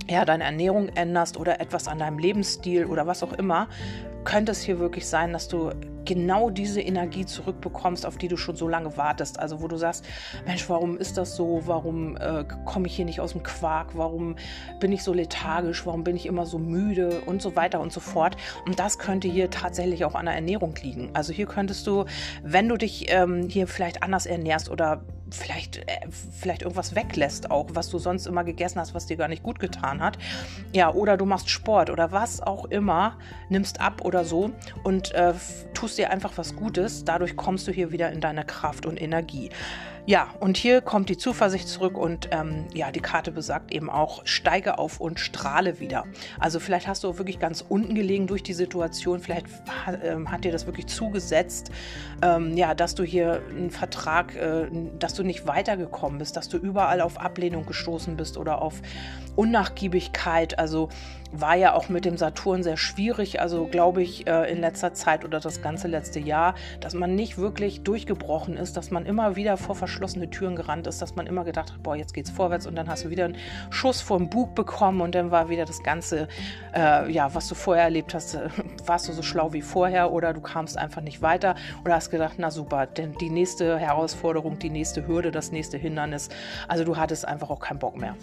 ja, 0.09 0.25
deine 0.25 0.45
Ernährung 0.45 0.89
änderst 0.89 1.37
oder 1.37 1.61
etwas 1.61 1.89
an 1.89 1.99
deinem 1.99 2.19
Lebensstil 2.19 2.87
oder 2.87 3.07
was 3.07 3.23
auch 3.23 3.33
immer, 3.33 3.69
könnte 4.25 4.53
es 4.53 4.63
hier 4.63 4.79
wirklich 4.79 5.07
sein, 5.07 5.33
dass 5.33 5.49
du 5.49 5.73
genau 6.05 6.51
diese 6.51 6.81
Energie 6.81 7.25
zurückbekommst, 7.25 8.05
auf 8.05 8.19
die 8.19 8.29
du 8.29 8.37
schon 8.37 8.57
so 8.57 8.69
lange 8.69 8.97
wartest. 8.97 9.39
Also 9.39 9.63
wo 9.63 9.69
du 9.69 9.77
sagst, 9.77 10.05
Mensch, 10.47 10.69
warum 10.69 10.99
ist 10.99 11.17
das 11.17 11.37
so? 11.37 11.63
Warum 11.67 12.17
äh, 12.17 12.45
komme 12.65 12.87
ich 12.87 12.97
hier 12.97 13.05
nicht 13.05 13.21
aus 13.21 13.33
dem 13.33 13.43
Quark? 13.43 13.97
Warum 13.97 14.37
bin 14.81 14.93
ich 14.93 15.03
so 15.03 15.13
lethargisch? 15.13 15.87
Warum 15.87 16.05
bin 16.05 16.17
ich 16.17 16.27
immer 16.27 16.47
so 16.47 16.59
müde? 16.59 17.21
Und 17.27 17.43
so 17.43 17.55
weiter 17.55 17.81
und 17.81 17.93
so 17.93 18.01
fort. 18.01 18.37
Und 18.67 18.79
das 18.79 18.99
könnte 18.99 19.29
hier 19.29 19.51
tatsächlich 19.51 20.05
auch 20.05 20.15
an 20.15 20.27
der 20.27 20.35
Ernährung 20.35 20.75
liegen. 20.83 21.11
Also 21.13 21.33
hier 21.33 21.47
könntest 21.47 21.87
du, 21.87 22.05
wenn 22.43 22.69
du 22.69 22.77
dich 22.77 23.07
ähm, 23.11 23.49
hier 23.49 23.67
vielleicht 23.67 24.03
anders 24.03 24.27
ernährst 24.27 24.71
oder 24.71 25.03
vielleicht, 25.35 25.79
äh, 25.79 26.09
vielleicht 26.11 26.63
irgendwas 26.63 26.95
weglässt 26.95 27.51
auch, 27.51 27.69
was 27.75 27.89
du 27.91 27.99
sonst 27.99 28.27
immer 28.27 28.45
gegessen 28.45 28.81
hast, 28.81 28.95
was 28.95 29.07
dir 29.07 29.17
gar 29.17 29.29
nicht 29.29 29.43
gut 29.43 29.59
getan 29.59 30.01
hat. 30.01 30.19
Ja, 30.73 30.93
oder 30.93 31.17
du 31.17 31.27
machst 31.27 31.51
Sport 31.51 31.91
oder 31.91 32.13
was 32.13 32.41
auch 32.41 32.67
immer, 32.67 33.17
nimmst 33.49 33.81
ab 33.81 34.05
oder 34.05 34.25
so 34.25 34.51
und 34.83 35.13
äh, 35.13 35.35
tust 35.75 35.99
dir 35.99 36.11
einfach 36.11 36.33
was 36.37 36.57
Gutes. 36.57 37.05
Dadurch 37.05 37.37
kommst 37.37 37.67
du 37.69 37.73
hier 37.73 37.93
wieder 37.93 38.11
in 38.13 38.21
deine 38.21 38.45
Kraft 38.45 38.87
und 38.87 39.01
Energie. 39.01 39.51
Ja, 40.07 40.35
und 40.41 40.57
hier 40.57 40.81
kommt 40.81 41.09
die 41.09 41.17
Zuversicht 41.17 41.69
zurück 41.69 41.97
und 41.97 42.29
ähm, 42.33 42.67
ja, 42.73 42.91
die 42.91 43.01
Karte 43.01 43.33
besagt 43.33 43.73
eben 43.73 43.91
auch, 43.91 44.23
steige 44.25 44.79
auf 44.79 44.99
und 44.99 45.21
strahle 45.21 45.79
wieder. 45.79 46.05
Also 46.39 46.59
vielleicht 46.59 46.89
hast 46.89 47.05
du 47.05 47.19
wirklich 47.19 47.39
ganz 47.39 47.65
unten 47.69 47.95
gelegen 47.95 48.27
durch 48.27 48.43
die 48.43 48.55
Situation, 48.55 49.21
vielleicht 49.21 49.47
ähm, 50.03 50.31
hat 50.31 50.45
dir 50.45 50.53
das 50.53 50.67
wirklich 50.67 50.87
zugesetzt, 50.87 51.71
ähm, 52.23 52.57
ja, 52.57 52.75
dass 52.75 52.95
du 52.95 53.05
hier 53.05 53.43
einen 53.51 53.71
Vertrag, 53.71 54.35
äh, 54.35 54.69
dass 54.99 55.15
du 55.15 55.23
nicht 55.23 55.47
weitergekommen 55.47 56.19
bist, 56.19 56.37
dass 56.37 56.49
du 56.49 56.57
überall 56.57 57.01
auf 57.03 57.19
Ablehnung 57.19 57.67
gestoßen 57.67 58.17
bist 58.17 58.39
oder 58.39 58.63
auf 58.63 58.81
Unnachgiebigkeit. 59.37 60.59
Also 60.59 60.89
war 61.33 61.55
ja 61.55 61.75
auch 61.75 61.89
mit 61.89 62.05
dem 62.05 62.17
Saturn 62.17 62.63
sehr 62.63 62.77
schwierig, 62.77 63.41
also 63.41 63.67
glaube 63.67 64.03
ich 64.03 64.27
äh, 64.27 64.51
in 64.51 64.61
letzter 64.61 64.95
Zeit 64.95 65.25
oder 65.25 65.41
das 65.41 65.63
ganze 65.63 65.89
letzte 65.89 66.19
Jahr, 66.19 66.55
dass 66.81 66.95
man 66.95 67.15
nicht 67.15 67.39
wirklich 67.39 67.83
durchgebrochen 67.83 68.57
ist, 68.57 68.77
dass 68.77 68.91
man 68.91 69.07
immer 69.07 69.37
wieder 69.37 69.57
vor 69.57 69.75
verschlossene 69.75 70.31
Türen 70.31 70.57
gerannt 70.57 70.87
ist, 70.87 71.01
dass 71.01 71.15
man 71.15 71.27
immer 71.27 71.45
gedacht 71.45 71.73
hat, 71.73 71.83
boah, 71.83 71.97
jetzt 71.97 72.15
geht's 72.15 72.31
vorwärts 72.31 72.67
und 72.67 72.75
dann 72.75 72.89
hast 72.89 73.05
du 73.05 73.11
wieder 73.11 73.27
einen 73.27 73.37
Schuss 73.71 74.01
vor 74.01 74.19
dem 74.19 74.29
Bug 74.29 74.55
bekommen 74.55 75.01
und 75.01 75.15
dann 75.15 75.31
war 75.31 75.49
wieder 75.49 75.65
das 75.65 75.83
Ganze, 75.83 76.29
äh, 76.75 77.11
ja, 77.11 77.35
was 77.35 77.49
du 77.49 77.55
vorher 77.55 77.85
erlebt 77.85 78.15
hast, 78.15 78.39
warst 78.87 79.09
du 79.09 79.13
so 79.13 79.23
schlau 79.23 79.53
wie 79.53 79.63
vorher 79.63 80.13
oder 80.13 80.33
du 80.33 80.41
kamst 80.41 80.77
einfach 80.77 81.03
nicht 81.03 81.23
weiter 81.23 81.55
oder 81.85 81.95
hast 81.95 82.11
gedacht, 82.11 82.35
na 82.39 82.51
super, 82.51 82.87
denn 82.87 83.15
die 83.21 83.31
nächste 83.31 83.79
Herausforderung, 83.79 84.59
die 84.59 84.71
nächste 84.71 85.07
Hürde, 85.07 85.31
das 85.31 85.53
nächste 85.53 85.79
Hindernis, 85.79 86.29
also 86.67 86.85
du 86.85 86.97
hattest 86.97 87.27
einfach 87.27 87.51
auch 87.51 87.61
keinen 87.61 87.79
Bock 87.79 87.97
mehr. 87.97 88.17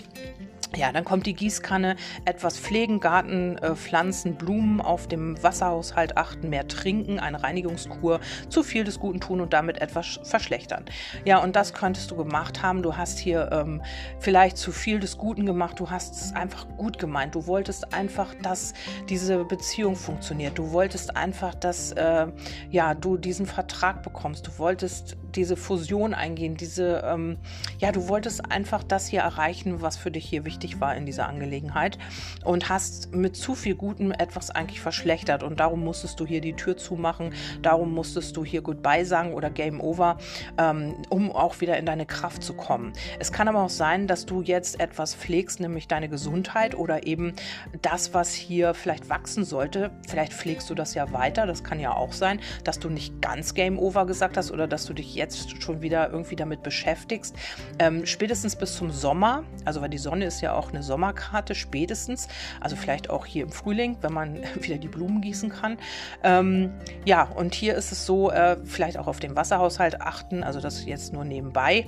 Ja, 0.76 0.92
dann 0.92 1.06
kommt 1.06 1.26
die 1.26 1.34
Gießkanne, 1.34 1.96
etwas 2.26 2.60
pflegen, 2.60 3.00
Garten, 3.00 3.58
äh, 3.58 3.76
Pflanzen, 3.76 4.36
Blumen, 4.36 4.82
auf 4.82 5.08
dem 5.08 5.42
Wasserhaushalt 5.42 6.18
achten, 6.18 6.50
mehr 6.50 6.68
trinken, 6.68 7.20
eine 7.20 7.42
Reinigungskur, 7.42 8.20
zu 8.50 8.64
viel 8.64 8.84
des 8.84 9.00
Guten 9.00 9.22
tun 9.22 9.40
und 9.40 9.54
damit 9.54 9.82
etwas 9.82 10.20
verschlechtern. 10.24 10.86
Ja, 11.26 11.38
und 11.42 11.56
das 11.56 11.74
könntest 11.74 12.12
du 12.12 12.18
gemacht 12.18 12.62
haben. 12.62 12.84
Du 12.84 12.98
hast 12.98 13.18
hier 13.18 13.50
ähm, 13.52 13.82
vielleicht 14.20 14.58
zu 14.58 14.72
viel 14.72 15.00
des 15.00 15.18
Guten 15.18 15.46
gemacht. 15.46 15.80
Du 15.80 15.90
hast 15.90 16.14
es 16.16 16.36
einfach 16.36 16.68
gut 16.76 17.00
gemeint. 17.00 17.34
Du 17.34 17.48
wolltest 17.48 17.94
einfach, 17.94 18.36
dass 18.44 18.74
diese 19.10 19.46
Beziehung 19.46 19.96
funktioniert. 19.96 20.58
Du 20.58 20.72
wolltest 20.74 21.16
einfach, 21.16 21.56
dass 21.56 21.94
äh, 21.94 22.28
ja, 22.70 22.94
du 22.94 23.18
diesen 23.18 23.46
Vertrag 23.46 24.04
bekommst. 24.04 24.48
Du 24.48 24.58
wolltest 24.58 25.16
diese 25.34 25.56
Fusion 25.56 26.14
eingehen, 26.14 26.56
diese, 26.56 27.04
ähm, 27.06 27.38
ja, 27.80 27.92
du 27.92 28.08
wolltest 28.10 28.52
einfach 28.52 28.84
das 28.84 29.08
hier 29.08 29.22
erreichen, 29.22 29.82
was 29.82 29.96
für 29.96 30.12
dich 30.12 30.26
hier 30.26 30.46
wichtig 30.46 30.57
war 30.80 30.96
in 30.96 31.06
dieser 31.06 31.28
Angelegenheit 31.28 31.98
und 32.44 32.70
hast 32.70 33.14
mit 33.14 33.36
zu 33.36 33.56
viel 33.56 33.76
Gutem 33.76 34.12
etwas 34.12 34.50
eigentlich 34.52 34.82
verschlechtert 34.82 35.44
und 35.44 35.60
darum 35.60 35.84
musstest 35.84 36.20
du 36.20 36.26
hier 36.26 36.42
die 36.42 36.54
Tür 36.54 36.78
zumachen, 36.78 37.34
darum 37.62 37.94
musstest 37.94 38.36
du 38.38 38.44
hier 38.44 38.62
Goodbye 38.62 39.06
sagen 39.06 39.34
oder 39.34 39.50
Game 39.50 39.80
Over, 39.82 40.18
ähm, 40.58 40.96
um 41.10 41.32
auch 41.32 41.62
wieder 41.62 41.78
in 41.78 41.86
deine 41.86 42.06
Kraft 42.06 42.44
zu 42.44 42.54
kommen. 42.54 42.94
Es 43.20 43.32
kann 43.32 43.48
aber 43.48 43.64
auch 43.64 43.70
sein, 43.70 44.08
dass 44.08 44.26
du 44.26 44.42
jetzt 44.42 44.80
etwas 44.80 45.16
pflegst, 45.16 45.60
nämlich 45.60 45.88
deine 45.88 46.10
Gesundheit 46.10 46.76
oder 46.76 47.06
eben 47.06 47.34
das, 47.82 48.14
was 48.14 48.34
hier 48.34 48.74
vielleicht 48.74 49.10
wachsen 49.10 49.44
sollte. 49.44 49.92
Vielleicht 50.08 50.34
pflegst 50.34 50.70
du 50.70 50.76
das 50.76 50.94
ja 50.94 51.12
weiter, 51.12 51.46
das 51.46 51.64
kann 51.64 51.80
ja 51.80 51.94
auch 51.94 52.14
sein, 52.14 52.40
dass 52.64 52.80
du 52.80 52.90
nicht 52.90 53.22
ganz 53.22 53.54
Game 53.54 53.80
Over 53.80 54.06
gesagt 54.06 54.38
hast 54.38 54.52
oder 54.52 54.68
dass 54.68 54.86
du 54.86 54.94
dich 54.94 55.16
jetzt 55.16 55.62
schon 55.62 55.82
wieder 55.82 56.10
irgendwie 56.10 56.36
damit 56.36 56.64
beschäftigst. 56.64 57.36
Ähm, 57.80 58.06
spätestens 58.06 58.56
bis 58.56 58.76
zum 58.76 58.92
Sommer, 58.92 59.44
also 59.66 59.82
weil 59.82 59.90
die 59.90 59.98
Sonne 59.98 60.26
ist 60.26 60.42
ja 60.42 60.47
auch 60.54 60.70
eine 60.70 60.84
Sommerkarte, 60.84 61.56
spätestens, 61.56 62.28
also 62.62 62.76
vielleicht 62.76 63.10
auch 63.10 63.26
hier 63.26 63.44
im 63.44 63.52
Frühling, 63.52 63.98
wenn 64.02 64.14
man 64.14 64.40
wieder 64.62 64.78
die 64.78 64.88
Blumen 64.88 65.22
gießen 65.22 65.50
kann. 65.50 65.78
Ähm, 66.24 66.72
ja, 67.06 67.24
und 67.24 67.56
hier 67.56 67.76
ist 67.76 67.92
es 67.92 68.06
so, 68.06 68.32
äh, 68.32 68.58
vielleicht 68.64 68.98
auch 68.98 69.08
auf 69.08 69.20
den 69.20 69.36
Wasserhaushalt 69.36 70.02
achten, 70.02 70.44
also 70.44 70.60
das 70.60 70.86
jetzt 70.86 71.14
nur 71.14 71.26
nebenbei. 71.26 71.86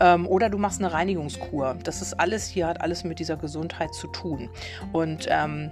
Ähm, 0.00 0.26
oder 0.26 0.50
du 0.50 0.58
machst 0.58 0.80
eine 0.80 0.92
Reinigungskur. 0.92 1.76
Das 1.82 2.02
ist 2.02 2.14
alles 2.14 2.46
hier, 2.46 2.66
hat 2.66 2.80
alles 2.80 3.04
mit 3.04 3.18
dieser 3.18 3.36
Gesundheit 3.36 3.94
zu 3.94 4.06
tun. 4.08 4.50
Und 4.92 5.26
ähm, 5.28 5.70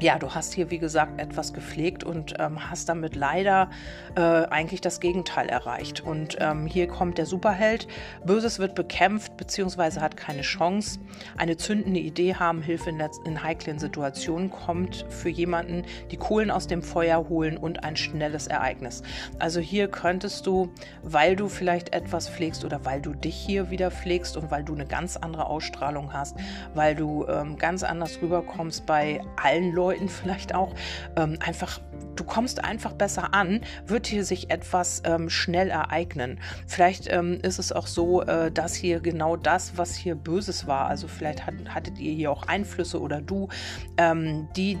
ja, 0.00 0.18
du 0.18 0.34
hast 0.34 0.54
hier, 0.54 0.70
wie 0.70 0.78
gesagt, 0.78 1.20
etwas 1.20 1.52
gepflegt 1.52 2.04
und 2.04 2.34
ähm, 2.38 2.70
hast 2.70 2.88
damit 2.88 3.16
leider 3.16 3.70
äh, 4.14 4.20
eigentlich 4.20 4.80
das 4.80 5.00
Gegenteil 5.00 5.48
erreicht. 5.48 6.00
Und 6.00 6.36
ähm, 6.40 6.66
hier 6.66 6.86
kommt 6.86 7.18
der 7.18 7.26
Superheld. 7.26 7.88
Böses 8.24 8.60
wird 8.60 8.74
bekämpft 8.74 9.36
bzw. 9.36 10.00
hat 10.00 10.16
keine 10.16 10.42
Chance. 10.42 11.00
Eine 11.36 11.56
zündende 11.56 11.98
Idee 11.98 12.36
haben, 12.36 12.62
Hilfe 12.62 12.90
in, 12.90 13.02
in 13.24 13.42
heiklen 13.42 13.78
Situationen 13.78 14.50
kommt 14.50 15.04
für 15.08 15.30
jemanden, 15.30 15.84
die 16.12 16.16
Kohlen 16.16 16.50
aus 16.50 16.68
dem 16.68 16.82
Feuer 16.82 17.28
holen 17.28 17.56
und 17.56 17.82
ein 17.82 17.96
schnelles 17.96 18.46
Ereignis. 18.46 19.02
Also 19.40 19.58
hier 19.58 19.88
könntest 19.88 20.46
du, 20.46 20.72
weil 21.02 21.34
du 21.34 21.48
vielleicht 21.48 21.92
etwas 21.92 22.28
pflegst 22.28 22.64
oder 22.64 22.84
weil 22.84 23.00
du 23.00 23.14
dich 23.14 23.34
hier 23.34 23.70
wieder 23.70 23.90
pflegst 23.90 24.36
und 24.36 24.50
weil 24.50 24.62
du 24.62 24.74
eine 24.74 24.86
ganz 24.86 25.16
andere 25.16 25.46
Ausstrahlung 25.46 26.12
hast, 26.12 26.36
weil 26.74 26.94
du 26.94 27.26
ähm, 27.26 27.58
ganz 27.58 27.82
anders 27.82 28.20
rüberkommst 28.22 28.86
bei 28.86 29.20
allen 29.42 29.72
Leuten, 29.72 29.87
Leuten 29.88 30.08
vielleicht 30.10 30.54
auch 30.54 30.74
ähm, 31.16 31.38
einfach 31.40 31.80
du 32.14 32.24
kommst 32.24 32.64
einfach 32.64 32.92
besser 32.92 33.32
an, 33.32 33.60
wird 33.86 34.06
hier 34.06 34.24
sich 34.24 34.50
etwas 34.50 35.02
ähm, 35.04 35.30
schnell 35.30 35.70
ereignen. 35.70 36.40
Vielleicht 36.66 37.10
ähm, 37.12 37.38
ist 37.42 37.58
es 37.58 37.72
auch 37.72 37.86
so, 37.86 38.22
äh, 38.22 38.50
dass 38.50 38.74
hier 38.74 39.00
genau 39.00 39.36
das, 39.36 39.76
was 39.76 39.94
hier 39.94 40.16
Böses 40.16 40.66
war, 40.66 40.86
also 40.88 41.06
vielleicht 41.06 41.46
hat, 41.46 41.54
hattet 41.68 41.98
ihr 41.98 42.12
hier 42.12 42.32
auch 42.32 42.42
Einflüsse 42.42 43.00
oder 43.00 43.20
du, 43.20 43.48
ähm, 43.96 44.48
die 44.56 44.78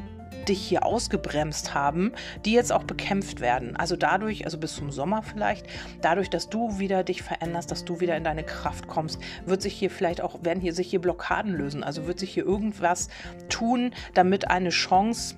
dich 0.48 0.60
hier 0.60 0.84
ausgebremst 0.84 1.74
haben, 1.74 2.12
die 2.44 2.52
jetzt 2.52 2.72
auch 2.72 2.84
bekämpft 2.84 3.40
werden. 3.40 3.76
Also 3.76 3.96
dadurch, 3.96 4.44
also 4.44 4.58
bis 4.58 4.74
zum 4.74 4.90
Sommer 4.90 5.22
vielleicht, 5.22 5.66
dadurch, 6.00 6.30
dass 6.30 6.48
du 6.48 6.78
wieder 6.78 7.04
dich 7.04 7.22
veränderst, 7.22 7.70
dass 7.70 7.84
du 7.84 8.00
wieder 8.00 8.16
in 8.16 8.24
deine 8.24 8.44
Kraft 8.44 8.88
kommst, 8.88 9.20
wird 9.46 9.62
sich 9.62 9.74
hier 9.74 9.90
vielleicht 9.90 10.20
auch, 10.20 10.42
werden 10.42 10.60
hier 10.60 10.74
sich 10.74 10.90
hier 10.90 11.00
Blockaden 11.00 11.52
lösen. 11.52 11.84
Also 11.84 12.06
wird 12.06 12.18
sich 12.18 12.32
hier 12.32 12.44
irgendwas 12.44 13.08
tun, 13.48 13.92
damit 14.14 14.50
eine 14.50 14.70
Chance 14.70 15.36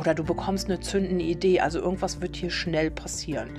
oder 0.00 0.14
du 0.14 0.24
bekommst 0.24 0.68
eine 0.68 0.80
zündende 0.80 1.24
Idee. 1.24 1.60
Also 1.60 1.80
irgendwas 1.80 2.20
wird 2.20 2.36
hier 2.36 2.50
schnell 2.50 2.90
passieren. 2.90 3.50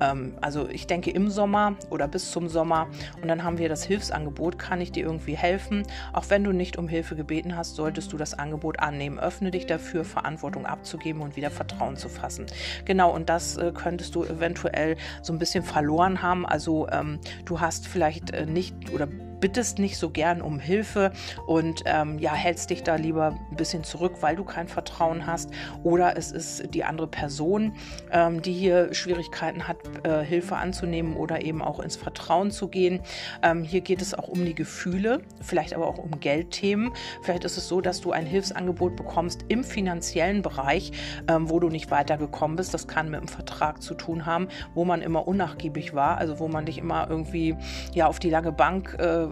Ähm, 0.00 0.34
also 0.40 0.68
ich 0.68 0.86
denke 0.86 1.10
im 1.10 1.30
Sommer 1.30 1.76
oder 1.90 2.08
bis 2.08 2.30
zum 2.30 2.48
Sommer. 2.48 2.88
Und 3.20 3.28
dann 3.28 3.44
haben 3.44 3.58
wir 3.58 3.68
das 3.68 3.84
Hilfsangebot. 3.84 4.58
Kann 4.58 4.80
ich 4.80 4.92
dir 4.92 5.04
irgendwie 5.04 5.36
helfen? 5.36 5.84
Auch 6.12 6.24
wenn 6.28 6.44
du 6.44 6.52
nicht 6.52 6.76
um 6.76 6.88
Hilfe 6.88 7.16
gebeten 7.16 7.56
hast, 7.56 7.76
solltest 7.76 8.12
du 8.12 8.16
das 8.16 8.34
Angebot 8.34 8.80
annehmen. 8.80 9.18
Öffne 9.18 9.50
dich 9.50 9.66
dafür, 9.66 10.04
Verantwortung 10.04 10.66
abzugeben 10.66 11.22
und 11.22 11.36
wieder 11.36 11.50
Vertrauen 11.50 11.96
zu 11.96 12.08
fassen. 12.08 12.46
Genau, 12.84 13.12
und 13.12 13.28
das 13.28 13.56
äh, 13.56 13.72
könntest 13.74 14.14
du 14.14 14.24
eventuell 14.24 14.96
so 15.22 15.32
ein 15.32 15.38
bisschen 15.38 15.64
verloren 15.64 16.22
haben. 16.22 16.46
Also 16.46 16.88
ähm, 16.90 17.18
du 17.44 17.60
hast 17.60 17.86
vielleicht 17.86 18.30
äh, 18.30 18.46
nicht 18.46 18.74
oder 18.92 19.08
bittest 19.40 19.78
nicht 19.78 19.96
so 19.96 20.10
gern 20.10 20.42
um 20.42 20.58
Hilfe 20.58 21.12
und 21.46 21.82
ähm, 21.86 22.18
ja, 22.18 22.34
hältst 22.34 22.70
dich 22.70 22.82
da 22.82 22.96
lieber 22.96 23.36
ein 23.50 23.56
bisschen 23.56 23.84
zurück, 23.84 24.16
weil 24.20 24.36
du 24.36 24.44
kein 24.44 24.68
Vertrauen 24.68 25.26
hast. 25.26 25.50
Oder 25.82 26.16
es 26.16 26.30
ist 26.30 26.74
die 26.74 26.84
andere 26.84 27.06
Person, 27.06 27.72
ähm, 28.10 28.42
die 28.42 28.52
hier 28.52 28.92
Schwierigkeiten 28.94 29.66
hat, 29.66 29.78
äh, 30.04 30.22
Hilfe 30.24 30.56
anzunehmen 30.56 31.16
oder 31.16 31.42
eben 31.42 31.62
auch 31.62 31.80
ins 31.80 31.96
Vertrauen 31.96 32.50
zu 32.50 32.68
gehen. 32.68 33.00
Ähm, 33.42 33.64
hier 33.64 33.80
geht 33.80 34.02
es 34.02 34.14
auch 34.14 34.28
um 34.28 34.44
die 34.44 34.54
Gefühle, 34.54 35.22
vielleicht 35.40 35.74
aber 35.74 35.86
auch 35.86 35.98
um 35.98 36.20
Geldthemen. 36.20 36.92
Vielleicht 37.22 37.44
ist 37.44 37.56
es 37.56 37.68
so, 37.68 37.80
dass 37.80 38.00
du 38.00 38.12
ein 38.12 38.26
Hilfsangebot 38.26 38.96
bekommst 38.96 39.44
im 39.48 39.64
finanziellen 39.64 40.42
Bereich, 40.42 40.92
ähm, 41.28 41.48
wo 41.48 41.60
du 41.60 41.68
nicht 41.68 41.90
weitergekommen 41.90 42.56
bist. 42.56 42.74
Das 42.74 42.86
kann 42.86 43.10
mit 43.10 43.20
dem 43.20 43.28
Vertrag 43.28 43.82
zu 43.82 43.94
tun 43.94 44.26
haben, 44.26 44.48
wo 44.74 44.84
man 44.84 45.02
immer 45.02 45.26
unnachgiebig 45.26 45.94
war, 45.94 46.18
also 46.18 46.38
wo 46.38 46.48
man 46.48 46.66
dich 46.66 46.78
immer 46.78 47.08
irgendwie 47.08 47.56
ja 47.94 48.06
auf 48.06 48.18
die 48.18 48.30
lange 48.30 48.52
Bank 48.52 48.96
äh, 48.98 49.26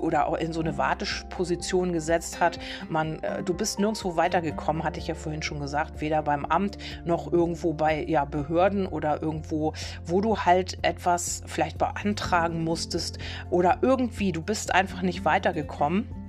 oder 0.00 0.26
auch 0.26 0.36
in 0.36 0.52
so 0.52 0.60
eine 0.60 0.78
Warteposition 0.78 1.92
gesetzt 1.92 2.40
hat. 2.40 2.58
Man, 2.88 3.22
äh, 3.22 3.42
du 3.42 3.54
bist 3.54 3.78
nirgendwo 3.78 4.16
weitergekommen, 4.16 4.84
hatte 4.84 4.98
ich 4.98 5.06
ja 5.06 5.14
vorhin 5.14 5.42
schon 5.42 5.60
gesagt, 5.60 6.00
weder 6.00 6.22
beim 6.22 6.44
Amt 6.44 6.78
noch 7.04 7.32
irgendwo 7.32 7.72
bei 7.72 8.04
ja, 8.04 8.24
Behörden 8.24 8.86
oder 8.86 9.22
irgendwo, 9.22 9.72
wo 10.04 10.20
du 10.20 10.38
halt 10.38 10.78
etwas 10.82 11.42
vielleicht 11.46 11.78
beantragen 11.78 12.64
musstest 12.64 13.18
oder 13.50 13.78
irgendwie, 13.82 14.32
du 14.32 14.42
bist 14.42 14.74
einfach 14.74 15.02
nicht 15.02 15.24
weitergekommen. 15.24 16.21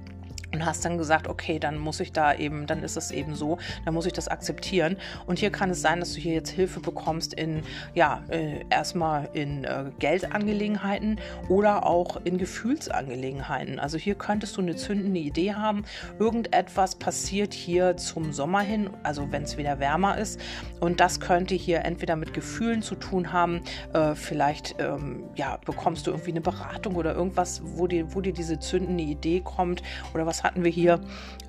Und 0.54 0.66
hast 0.66 0.86
dann 0.86 0.98
gesagt, 0.98 1.28
okay, 1.28 1.60
dann 1.60 1.78
muss 1.78 2.00
ich 2.00 2.12
da 2.12 2.34
eben, 2.34 2.68
dann 2.68 2.84
ist 2.84 2.96
es 2.96 3.12
eben 3.12 3.36
so, 3.36 3.58
dann 3.86 3.94
muss 3.94 4.06
ich 4.06 4.13
das 4.13 4.28
akzeptieren. 4.28 4.98
Und 5.26 5.39
hier 5.39 5.52
kann 5.52 5.70
es 5.72 5.82
sein, 5.82 6.00
dass 6.00 6.13
du 6.13 6.20
hier 6.20 6.34
jetzt 6.34 6.52
Hilfe 6.52 6.80
bekommst 6.80 7.34
in, 7.34 7.63
ja, 7.96 8.24
äh, 8.30 8.63
erstmal 8.70 9.30
in 9.34 9.63
äh, 9.63 9.86
Geldangelegenheiten 10.00 11.20
oder 11.50 11.86
auch 11.86 12.18
in 12.24 12.38
Gefühlsangelegenheiten. 12.38 13.80
Also 13.80 13.98
hier 13.98 14.16
könntest 14.16 14.56
du 14.58 14.62
eine 14.62 14.76
zündende 14.76 15.20
Idee 15.20 15.56
haben, 15.56 15.86
irgendetwas 16.20 16.96
passiert 16.96 17.54
hier 17.54 17.98
zum 17.98 18.32
Sommer 18.32 18.62
hin, 18.62 18.89
also 19.02 19.32
wenn 19.32 19.44
es 19.44 19.58
wieder 19.58 19.80
wärmer 19.80 20.18
ist. 20.18 20.39
Und 20.80 21.00
das 21.00 21.20
könnte 21.20 21.56
hier 21.56 21.84
entweder 21.84 22.16
mit 22.16 22.34
Gefühlen 22.34 22.82
zu 22.82 22.96
tun 22.96 23.34
haben, 23.34 23.62
äh, 23.94 24.13
vielleicht 24.13 24.76
ähm, 24.80 25.24
ja, 25.36 25.58
bekommst 25.66 26.06
du 26.06 26.12
irgendwie 26.12 26.32
eine 26.32 26.42
Beratung 26.42 26.96
oder 26.96 27.16
irgendwas, 27.16 27.62
wo 27.63 27.88
dir, 27.88 28.13
wo 28.13 28.22
dir 28.22 28.34
diese 28.34 28.60
zündende 28.60 29.04
Idee 29.04 29.42
kommt 29.42 29.82
oder 30.13 30.26
was 30.26 30.43
hatten 30.44 30.64
wir 30.64 30.72
hier? 30.72 31.00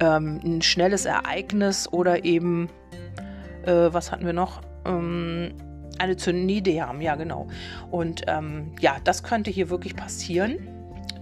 Ähm, 0.00 0.40
ein 0.44 0.62
schnelles 0.62 1.04
Ereignis 1.04 1.92
oder 1.92 2.24
eben, 2.24 2.68
äh, 3.66 3.92
was 3.92 4.12
hatten 4.12 4.24
wir 4.24 4.32
noch? 4.32 4.62
Ähm, 4.86 5.52
eine 5.98 6.16
haben, 6.82 7.00
ja 7.00 7.14
genau. 7.16 7.48
Und 7.90 8.22
ähm, 8.26 8.72
ja, 8.80 8.96
das 9.04 9.22
könnte 9.22 9.50
hier 9.50 9.70
wirklich 9.70 9.94
passieren 9.94 10.73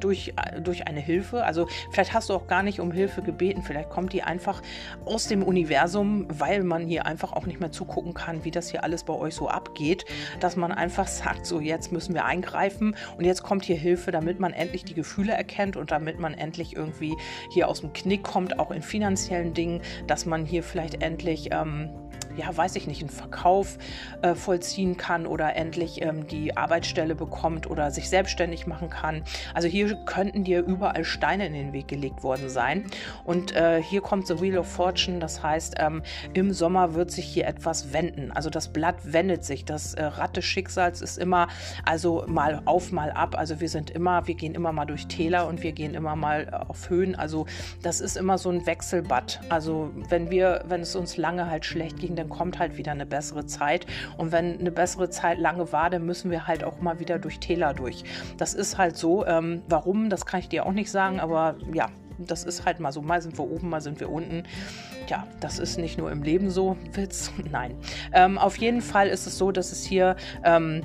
durch, 0.04 0.34
durch 0.62 0.86
eine 0.86 1.00
Hilfe. 1.00 1.44
Also 1.44 1.68
vielleicht 1.90 2.12
hast 2.12 2.28
du 2.28 2.34
auch 2.34 2.46
gar 2.46 2.62
nicht 2.62 2.80
um 2.80 2.92
Hilfe 2.92 3.22
gebeten, 3.22 3.62
vielleicht 3.62 3.90
kommt 3.90 4.12
die 4.12 4.22
einfach 4.22 4.62
aus 5.04 5.28
dem 5.28 5.42
Universum, 5.42 6.26
weil 6.28 6.64
man 6.64 6.86
hier 6.86 7.06
einfach 7.06 7.32
auch 7.32 7.46
nicht 7.46 7.60
mehr 7.60 7.72
zugucken 7.72 8.14
kann, 8.14 8.44
wie 8.44 8.50
das 8.50 8.70
hier 8.70 8.84
alles 8.84 9.04
bei 9.04 9.14
euch 9.14 9.34
so 9.34 9.48
abgeht, 9.48 10.04
dass 10.40 10.56
man 10.56 10.72
einfach 10.72 11.06
sagt, 11.06 11.46
so 11.46 11.60
jetzt 11.60 11.92
müssen 11.92 12.14
wir 12.14 12.24
eingreifen 12.24 12.96
und 13.16 13.24
jetzt 13.24 13.42
kommt 13.42 13.64
hier 13.64 13.76
Hilfe, 13.76 14.10
damit 14.10 14.40
man 14.40 14.52
endlich 14.52 14.84
die 14.84 14.94
Gefühle 14.94 15.32
erkennt 15.32 15.76
und 15.76 15.90
damit 15.90 16.18
man 16.18 16.34
endlich 16.34 16.76
irgendwie 16.76 17.16
hier 17.50 17.68
aus 17.68 17.80
dem 17.80 17.92
Knick 17.92 18.22
kommt, 18.22 18.58
auch 18.58 18.70
in 18.70 18.82
finanziellen 18.82 19.54
Dingen, 19.54 19.82
dass 20.06 20.26
man 20.26 20.44
hier 20.44 20.62
vielleicht 20.62 21.02
endlich... 21.02 21.50
Ähm, 21.52 21.90
ja, 22.36 22.54
weiß 22.56 22.76
ich 22.76 22.86
nicht, 22.86 23.00
einen 23.00 23.10
Verkauf 23.10 23.78
äh, 24.22 24.34
vollziehen 24.34 24.96
kann 24.96 25.26
oder 25.26 25.56
endlich 25.56 26.02
ähm, 26.02 26.26
die 26.26 26.56
Arbeitsstelle 26.56 27.14
bekommt 27.14 27.68
oder 27.68 27.90
sich 27.90 28.08
selbstständig 28.08 28.66
machen 28.66 28.90
kann. 28.90 29.22
Also 29.54 29.68
hier 29.68 29.94
könnten 30.04 30.44
dir 30.44 30.64
überall 30.64 31.04
Steine 31.04 31.46
in 31.46 31.52
den 31.52 31.72
Weg 31.72 31.88
gelegt 31.88 32.22
worden 32.22 32.48
sein. 32.48 32.84
Und 33.24 33.54
äh, 33.54 33.82
hier 33.82 34.00
kommt 34.00 34.26
The 34.26 34.40
Wheel 34.40 34.58
of 34.58 34.66
Fortune, 34.66 35.18
das 35.18 35.42
heißt, 35.42 35.74
ähm, 35.78 36.02
im 36.34 36.52
Sommer 36.52 36.94
wird 36.94 37.10
sich 37.10 37.26
hier 37.26 37.46
etwas 37.46 37.92
wenden. 37.92 38.32
Also 38.32 38.50
das 38.50 38.68
Blatt 38.68 38.96
wendet 39.04 39.44
sich. 39.44 39.64
Das 39.64 39.94
äh, 39.94 40.04
Rad 40.04 40.36
des 40.36 40.44
Schicksals 40.44 41.02
ist 41.02 41.18
immer, 41.18 41.48
also 41.84 42.24
mal 42.26 42.62
auf, 42.64 42.92
mal 42.92 43.10
ab. 43.10 43.36
Also 43.36 43.60
wir 43.60 43.68
sind 43.68 43.90
immer, 43.90 44.26
wir 44.26 44.34
gehen 44.34 44.54
immer 44.54 44.72
mal 44.72 44.86
durch 44.86 45.06
Täler 45.06 45.46
und 45.48 45.62
wir 45.62 45.72
gehen 45.72 45.94
immer 45.94 46.16
mal 46.16 46.48
äh, 46.50 46.70
auf 46.70 46.90
Höhen. 46.90 47.14
Also 47.14 47.46
das 47.82 48.00
ist 48.00 48.16
immer 48.16 48.38
so 48.38 48.50
ein 48.50 48.66
Wechselbad. 48.66 49.40
Also 49.48 49.90
wenn 50.08 50.30
wir, 50.30 50.64
wenn 50.66 50.80
es 50.80 50.96
uns 50.96 51.16
lange 51.16 51.50
halt 51.50 51.64
schlecht 51.64 51.98
ging, 51.98 52.16
dann 52.16 52.21
kommt 52.28 52.58
halt 52.58 52.76
wieder 52.76 52.92
eine 52.92 53.06
bessere 53.06 53.46
Zeit. 53.46 53.86
Und 54.16 54.32
wenn 54.32 54.58
eine 54.58 54.70
bessere 54.70 55.10
Zeit 55.10 55.38
lange 55.38 55.72
war, 55.72 55.90
dann 55.90 56.04
müssen 56.04 56.30
wir 56.30 56.46
halt 56.46 56.64
auch 56.64 56.80
mal 56.80 57.00
wieder 57.00 57.18
durch 57.18 57.40
Täler 57.40 57.74
durch. 57.74 58.04
Das 58.36 58.54
ist 58.54 58.78
halt 58.78 58.96
so. 58.96 59.26
Ähm, 59.26 59.62
warum, 59.68 60.10
das 60.10 60.26
kann 60.26 60.40
ich 60.40 60.48
dir 60.48 60.66
auch 60.66 60.72
nicht 60.72 60.90
sagen, 60.90 61.20
aber 61.20 61.56
ja, 61.72 61.88
das 62.18 62.44
ist 62.44 62.64
halt 62.64 62.80
mal 62.80 62.92
so. 62.92 63.02
Mal 63.02 63.22
sind 63.22 63.38
wir 63.38 63.44
oben, 63.44 63.68
mal 63.68 63.80
sind 63.80 64.00
wir 64.00 64.10
unten. 64.10 64.44
Ja, 65.08 65.26
das 65.40 65.58
ist 65.58 65.78
nicht 65.78 65.98
nur 65.98 66.10
im 66.10 66.22
Leben 66.22 66.50
so. 66.50 66.76
Witz? 66.92 67.32
Nein. 67.50 67.74
Ähm, 68.12 68.38
auf 68.38 68.56
jeden 68.56 68.80
Fall 68.80 69.08
ist 69.08 69.26
es 69.26 69.38
so, 69.38 69.52
dass 69.52 69.72
es 69.72 69.84
hier. 69.84 70.16
Ähm, 70.44 70.82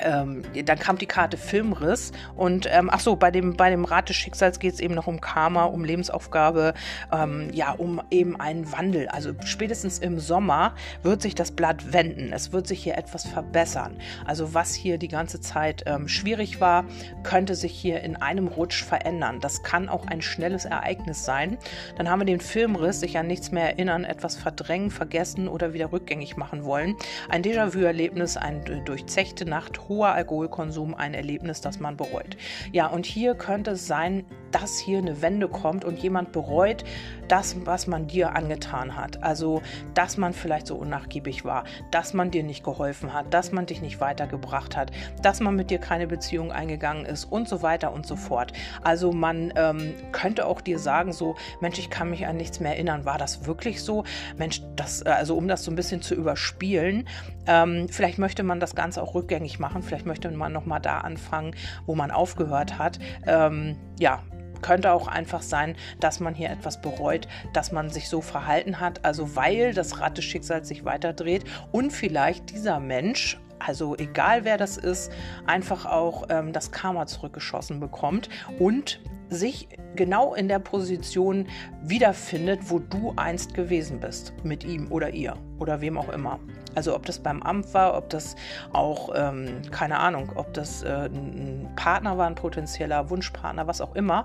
ähm, 0.00 0.42
dann 0.64 0.78
kam 0.78 0.98
die 0.98 1.06
Karte 1.06 1.36
Filmriss 1.36 2.12
und 2.36 2.68
ähm, 2.70 2.88
ach 2.90 3.00
so, 3.00 3.16
bei 3.16 3.30
dem, 3.30 3.56
bei 3.56 3.70
dem 3.70 3.84
Rat 3.84 4.08
des 4.08 4.16
Schicksals 4.16 4.58
geht 4.58 4.74
es 4.74 4.80
eben 4.80 4.94
noch 4.94 5.06
um 5.06 5.20
Karma, 5.20 5.64
um 5.64 5.84
Lebensaufgabe, 5.84 6.74
ähm, 7.12 7.50
ja, 7.52 7.72
um 7.72 8.00
eben 8.10 8.40
einen 8.40 8.70
Wandel. 8.72 9.08
Also 9.08 9.32
spätestens 9.44 9.98
im 9.98 10.18
Sommer 10.18 10.74
wird 11.02 11.22
sich 11.22 11.34
das 11.34 11.52
Blatt 11.52 11.92
wenden. 11.92 12.32
Es 12.32 12.52
wird 12.52 12.66
sich 12.66 12.82
hier 12.82 12.96
etwas 12.96 13.26
verbessern. 13.26 13.98
Also 14.24 14.54
was 14.54 14.74
hier 14.74 14.98
die 14.98 15.08
ganze 15.08 15.40
Zeit 15.40 15.82
ähm, 15.86 16.08
schwierig 16.08 16.60
war, 16.60 16.84
könnte 17.22 17.54
sich 17.54 17.72
hier 17.72 18.00
in 18.00 18.16
einem 18.16 18.48
Rutsch 18.48 18.84
verändern. 18.84 19.40
Das 19.40 19.62
kann 19.62 19.88
auch 19.88 20.06
ein 20.06 20.22
schnelles 20.22 20.64
Ereignis 20.64 21.24
sein. 21.24 21.58
Dann 21.96 22.08
haben 22.08 22.20
wir 22.20 22.26
den 22.26 22.40
Filmriss, 22.40 23.00
sich 23.00 23.18
an 23.18 23.26
nichts 23.26 23.52
mehr 23.52 23.64
erinnern, 23.64 24.04
etwas 24.04 24.36
verdrängen, 24.36 24.90
vergessen 24.90 25.48
oder 25.48 25.72
wieder 25.72 25.92
rückgängig 25.92 26.36
machen 26.36 26.64
wollen. 26.64 26.96
Ein 27.28 27.42
Déjà-vu-Erlebnis, 27.42 28.36
eine 28.36 28.82
durchzechte 28.84 29.44
Nacht, 29.44 29.81
hoher 29.88 30.12
Alkoholkonsum 30.12 30.94
ein 30.94 31.14
Erlebnis, 31.14 31.60
das 31.60 31.80
man 31.80 31.96
bereut. 31.96 32.36
Ja, 32.72 32.86
und 32.86 33.06
hier 33.06 33.34
könnte 33.34 33.72
es 33.72 33.86
sein, 33.86 34.24
dass 34.52 34.78
hier 34.78 34.98
eine 34.98 35.22
Wende 35.22 35.48
kommt 35.48 35.84
und 35.84 35.98
jemand 35.98 36.32
bereut 36.32 36.84
das, 37.28 37.56
was 37.64 37.86
man 37.86 38.06
dir 38.06 38.36
angetan 38.36 38.96
hat. 38.96 39.22
Also, 39.22 39.62
dass 39.94 40.16
man 40.16 40.32
vielleicht 40.32 40.66
so 40.66 40.76
unnachgiebig 40.76 41.44
war, 41.44 41.64
dass 41.90 42.12
man 42.12 42.30
dir 42.30 42.42
nicht 42.42 42.62
geholfen 42.62 43.12
hat, 43.12 43.32
dass 43.32 43.52
man 43.52 43.66
dich 43.66 43.80
nicht 43.80 44.00
weitergebracht 44.00 44.76
hat, 44.76 44.90
dass 45.22 45.40
man 45.40 45.56
mit 45.56 45.70
dir 45.70 45.78
keine 45.78 46.06
Beziehung 46.06 46.52
eingegangen 46.52 47.06
ist 47.06 47.24
und 47.24 47.48
so 47.48 47.62
weiter 47.62 47.92
und 47.92 48.06
so 48.06 48.16
fort. 48.16 48.52
Also, 48.82 49.12
man 49.12 49.52
ähm, 49.56 49.94
könnte 50.12 50.46
auch 50.46 50.60
dir 50.60 50.78
sagen, 50.78 51.12
so, 51.12 51.36
Mensch, 51.60 51.78
ich 51.78 51.90
kann 51.90 52.10
mich 52.10 52.26
an 52.26 52.36
nichts 52.36 52.60
mehr 52.60 52.72
erinnern. 52.72 53.04
War 53.04 53.18
das 53.18 53.46
wirklich 53.46 53.82
so? 53.82 54.04
Mensch, 54.36 54.62
das, 54.76 55.02
also 55.02 55.36
um 55.36 55.48
das 55.48 55.64
so 55.64 55.70
ein 55.70 55.76
bisschen 55.76 56.02
zu 56.02 56.14
überspielen, 56.14 57.08
ähm, 57.46 57.88
vielleicht 57.88 58.18
möchte 58.18 58.42
man 58.42 58.60
das 58.60 58.74
Ganze 58.74 59.02
auch 59.02 59.14
rückgängig 59.14 59.58
machen. 59.58 59.82
Vielleicht 59.82 60.06
möchte 60.06 60.30
man 60.30 60.52
nochmal 60.52 60.80
da 60.80 60.98
anfangen, 60.98 61.54
wo 61.86 61.94
man 61.94 62.10
aufgehört 62.10 62.78
hat. 62.78 62.98
Ähm, 63.26 63.76
ja, 63.98 64.22
könnte 64.62 64.92
auch 64.92 65.08
einfach 65.08 65.42
sein, 65.42 65.76
dass 66.00 66.20
man 66.20 66.34
hier 66.34 66.50
etwas 66.50 66.80
bereut, 66.80 67.28
dass 67.52 67.72
man 67.72 67.90
sich 67.90 68.08
so 68.08 68.20
verhalten 68.20 68.80
hat, 68.80 69.04
also 69.04 69.36
weil 69.36 69.74
das 69.74 70.00
Rad 70.00 70.18
des 70.18 70.24
Schicksals 70.24 70.68
sich 70.68 70.84
weiterdreht 70.84 71.44
und 71.72 71.92
vielleicht 71.92 72.50
dieser 72.50 72.80
Mensch 72.80 73.38
also 73.64 73.96
egal 73.96 74.44
wer 74.44 74.58
das 74.58 74.76
ist, 74.76 75.12
einfach 75.46 75.86
auch 75.86 76.26
ähm, 76.30 76.52
das 76.52 76.72
Karma 76.72 77.06
zurückgeschossen 77.06 77.78
bekommt 77.78 78.28
und 78.58 79.00
sich 79.28 79.68
genau 79.96 80.34
in 80.34 80.48
der 80.48 80.58
Position 80.58 81.46
wiederfindet, 81.82 82.70
wo 82.70 82.78
du 82.78 83.12
einst 83.16 83.54
gewesen 83.54 84.00
bist, 84.00 84.32
mit 84.42 84.64
ihm 84.64 84.90
oder 84.90 85.10
ihr 85.10 85.36
oder 85.58 85.80
wem 85.80 85.96
auch 85.96 86.08
immer. 86.08 86.38
Also 86.74 86.94
ob 86.94 87.06
das 87.06 87.18
beim 87.18 87.42
Amt 87.42 87.74
war, 87.74 87.96
ob 87.96 88.10
das 88.10 88.36
auch, 88.72 89.10
ähm, 89.14 89.62
keine 89.70 89.98
Ahnung, 89.98 90.32
ob 90.34 90.52
das 90.54 90.82
äh, 90.82 91.06
ein 91.06 91.70
Partner 91.76 92.18
war, 92.18 92.26
ein 92.26 92.34
potenzieller 92.34 93.10
Wunschpartner, 93.10 93.66
was 93.66 93.80
auch 93.80 93.94
immer. 93.94 94.24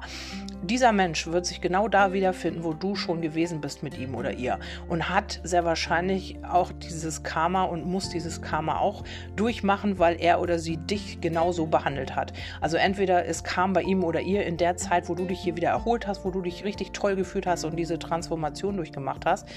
Dieser 0.63 0.91
Mensch 0.91 1.27
wird 1.27 1.45
sich 1.45 1.61
genau 1.61 1.87
da 1.87 2.13
wiederfinden, 2.13 2.63
wo 2.63 2.73
du 2.73 2.95
schon 2.95 3.21
gewesen 3.21 3.61
bist 3.61 3.83
mit 3.83 3.97
ihm 3.97 4.15
oder 4.15 4.33
ihr. 4.33 4.59
Und 4.87 5.09
hat 5.09 5.39
sehr 5.43 5.65
wahrscheinlich 5.65 6.37
auch 6.43 6.71
dieses 6.71 7.23
Karma 7.23 7.63
und 7.63 7.85
muss 7.85 8.09
dieses 8.09 8.41
Karma 8.41 8.79
auch 8.79 9.03
durchmachen, 9.35 9.99
weil 9.99 10.19
er 10.19 10.41
oder 10.41 10.59
sie 10.59 10.77
dich 10.77 11.21
genauso 11.21 11.67
behandelt 11.67 12.15
hat. 12.15 12.33
Also 12.61 12.77
entweder 12.77 13.25
es 13.25 13.43
kam 13.43 13.73
bei 13.73 13.83
ihm 13.83 14.03
oder 14.03 14.21
ihr 14.21 14.45
in 14.45 14.57
der 14.57 14.77
Zeit, 14.77 15.09
wo 15.09 15.15
du 15.15 15.25
dich 15.25 15.39
hier 15.39 15.55
wieder 15.55 15.69
erholt 15.69 16.07
hast, 16.07 16.25
wo 16.25 16.31
du 16.31 16.41
dich 16.41 16.63
richtig 16.63 16.91
toll 16.91 17.15
gefühlt 17.15 17.45
hast 17.45 17.63
und 17.63 17.75
diese 17.75 17.99
Transformation 17.99 18.77
durchgemacht 18.77 19.25
hast, 19.25 19.47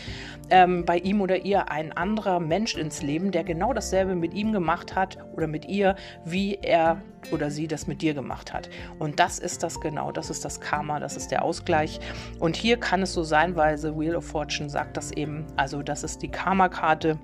ähm, 0.50 0.84
bei 0.84 0.98
ihm 0.98 1.20
oder 1.20 1.44
ihr 1.44 1.70
ein 1.70 1.92
anderer 1.92 2.40
Mensch 2.40 2.74
ins 2.80 3.02
Leben, 3.02 3.30
der 3.30 3.44
genau 3.44 3.72
dasselbe 3.72 4.14
mit 4.14 4.34
ihm 4.34 4.52
gemacht 4.52 4.96
hat 4.96 5.18
oder 5.34 5.46
mit 5.46 5.66
ihr, 5.66 5.94
wie 6.24 6.54
er 6.54 7.00
oder 7.30 7.50
sie 7.50 7.68
das 7.68 7.86
mit 7.86 8.02
dir 8.02 8.14
gemacht 8.14 8.52
hat. 8.52 8.68
Und 8.98 9.20
das 9.20 9.38
ist 9.38 9.62
das 9.62 9.80
genau, 9.80 10.10
das 10.10 10.30
ist 10.30 10.44
das 10.44 10.60
Karma, 10.60 10.98
das 10.98 11.16
ist 11.16 11.30
der 11.30 11.44
Ausgleich. 11.44 12.00
Und 12.38 12.56
hier 12.56 12.78
kann 12.78 13.02
es 13.02 13.12
so 13.12 13.22
sein, 13.22 13.54
weil 13.56 13.76
The 13.76 13.96
Wheel 13.96 14.16
of 14.16 14.24
Fortune 14.24 14.70
sagt 14.70 14.96
das 14.96 15.12
eben, 15.12 15.46
also 15.56 15.82
das 15.82 16.02
ist 16.02 16.22
die 16.22 16.30
Karma-Karte. 16.30 17.18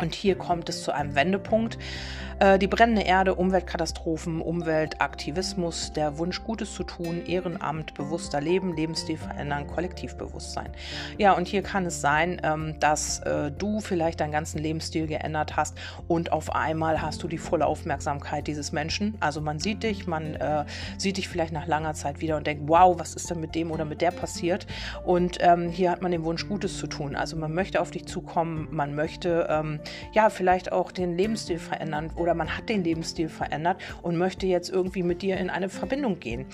Und 0.00 0.14
hier 0.14 0.36
kommt 0.36 0.68
es 0.68 0.82
zu 0.82 0.92
einem 0.92 1.14
Wendepunkt. 1.14 1.78
Äh, 2.40 2.58
die 2.58 2.66
brennende 2.66 3.02
Erde, 3.02 3.34
Umweltkatastrophen, 3.34 4.40
Umweltaktivismus, 4.40 5.92
der 5.92 6.18
Wunsch, 6.18 6.42
Gutes 6.42 6.74
zu 6.74 6.82
tun, 6.84 7.24
Ehrenamt, 7.26 7.94
bewusster 7.94 8.40
Leben, 8.40 8.74
Lebensstil 8.74 9.16
verändern, 9.16 9.66
Kollektivbewusstsein. 9.66 10.70
Ja, 11.18 11.32
und 11.32 11.46
hier 11.46 11.62
kann 11.62 11.86
es 11.86 12.00
sein, 12.00 12.40
ähm, 12.42 12.78
dass 12.80 13.20
äh, 13.20 13.50
du 13.52 13.80
vielleicht 13.80 14.20
deinen 14.20 14.32
ganzen 14.32 14.58
Lebensstil 14.58 15.06
geändert 15.06 15.56
hast 15.56 15.76
und 16.08 16.32
auf 16.32 16.54
einmal 16.54 17.00
hast 17.02 17.22
du 17.22 17.28
die 17.28 17.38
volle 17.38 17.66
Aufmerksamkeit 17.66 18.46
dieses 18.46 18.72
Menschen. 18.72 19.16
Also 19.20 19.40
man 19.40 19.58
sieht 19.58 19.82
dich, 19.82 20.06
man 20.06 20.34
äh, 20.34 20.64
sieht 20.98 21.16
dich 21.16 21.28
vielleicht 21.28 21.52
nach 21.52 21.66
langer 21.66 21.94
Zeit 21.94 22.20
wieder 22.20 22.36
und 22.36 22.46
denkt, 22.46 22.64
wow, 22.66 22.98
was 22.98 23.14
ist 23.14 23.30
denn 23.30 23.40
mit 23.40 23.54
dem 23.54 23.70
oder 23.70 23.84
mit 23.84 24.00
der 24.00 24.10
passiert? 24.10 24.66
Und 25.04 25.38
ähm, 25.40 25.68
hier 25.68 25.90
hat 25.90 26.02
man 26.02 26.10
den 26.10 26.24
Wunsch, 26.24 26.48
Gutes 26.48 26.78
zu 26.78 26.86
tun. 26.86 27.14
Also 27.14 27.36
man 27.36 27.54
möchte 27.54 27.80
auf 27.80 27.90
dich 27.90 28.06
zukommen, 28.06 28.68
man 28.70 28.94
möchte 28.94 29.46
ähm, 29.48 29.80
ja 30.12 30.30
vielleicht 30.30 30.72
auch 30.72 30.92
den 30.92 31.16
Lebensstil 31.16 31.58
verändern 31.58 32.10
oder 32.16 32.34
man 32.34 32.56
hat 32.56 32.68
den 32.68 32.84
Lebensstil 32.84 33.28
verändert 33.28 33.80
und 34.02 34.16
möchte 34.16 34.46
jetzt 34.46 34.70
irgendwie 34.70 35.02
mit 35.02 35.22
dir 35.22 35.36
in 35.36 35.50
eine 35.50 35.68
Verbindung 35.68 36.20
gehen. 36.20 36.46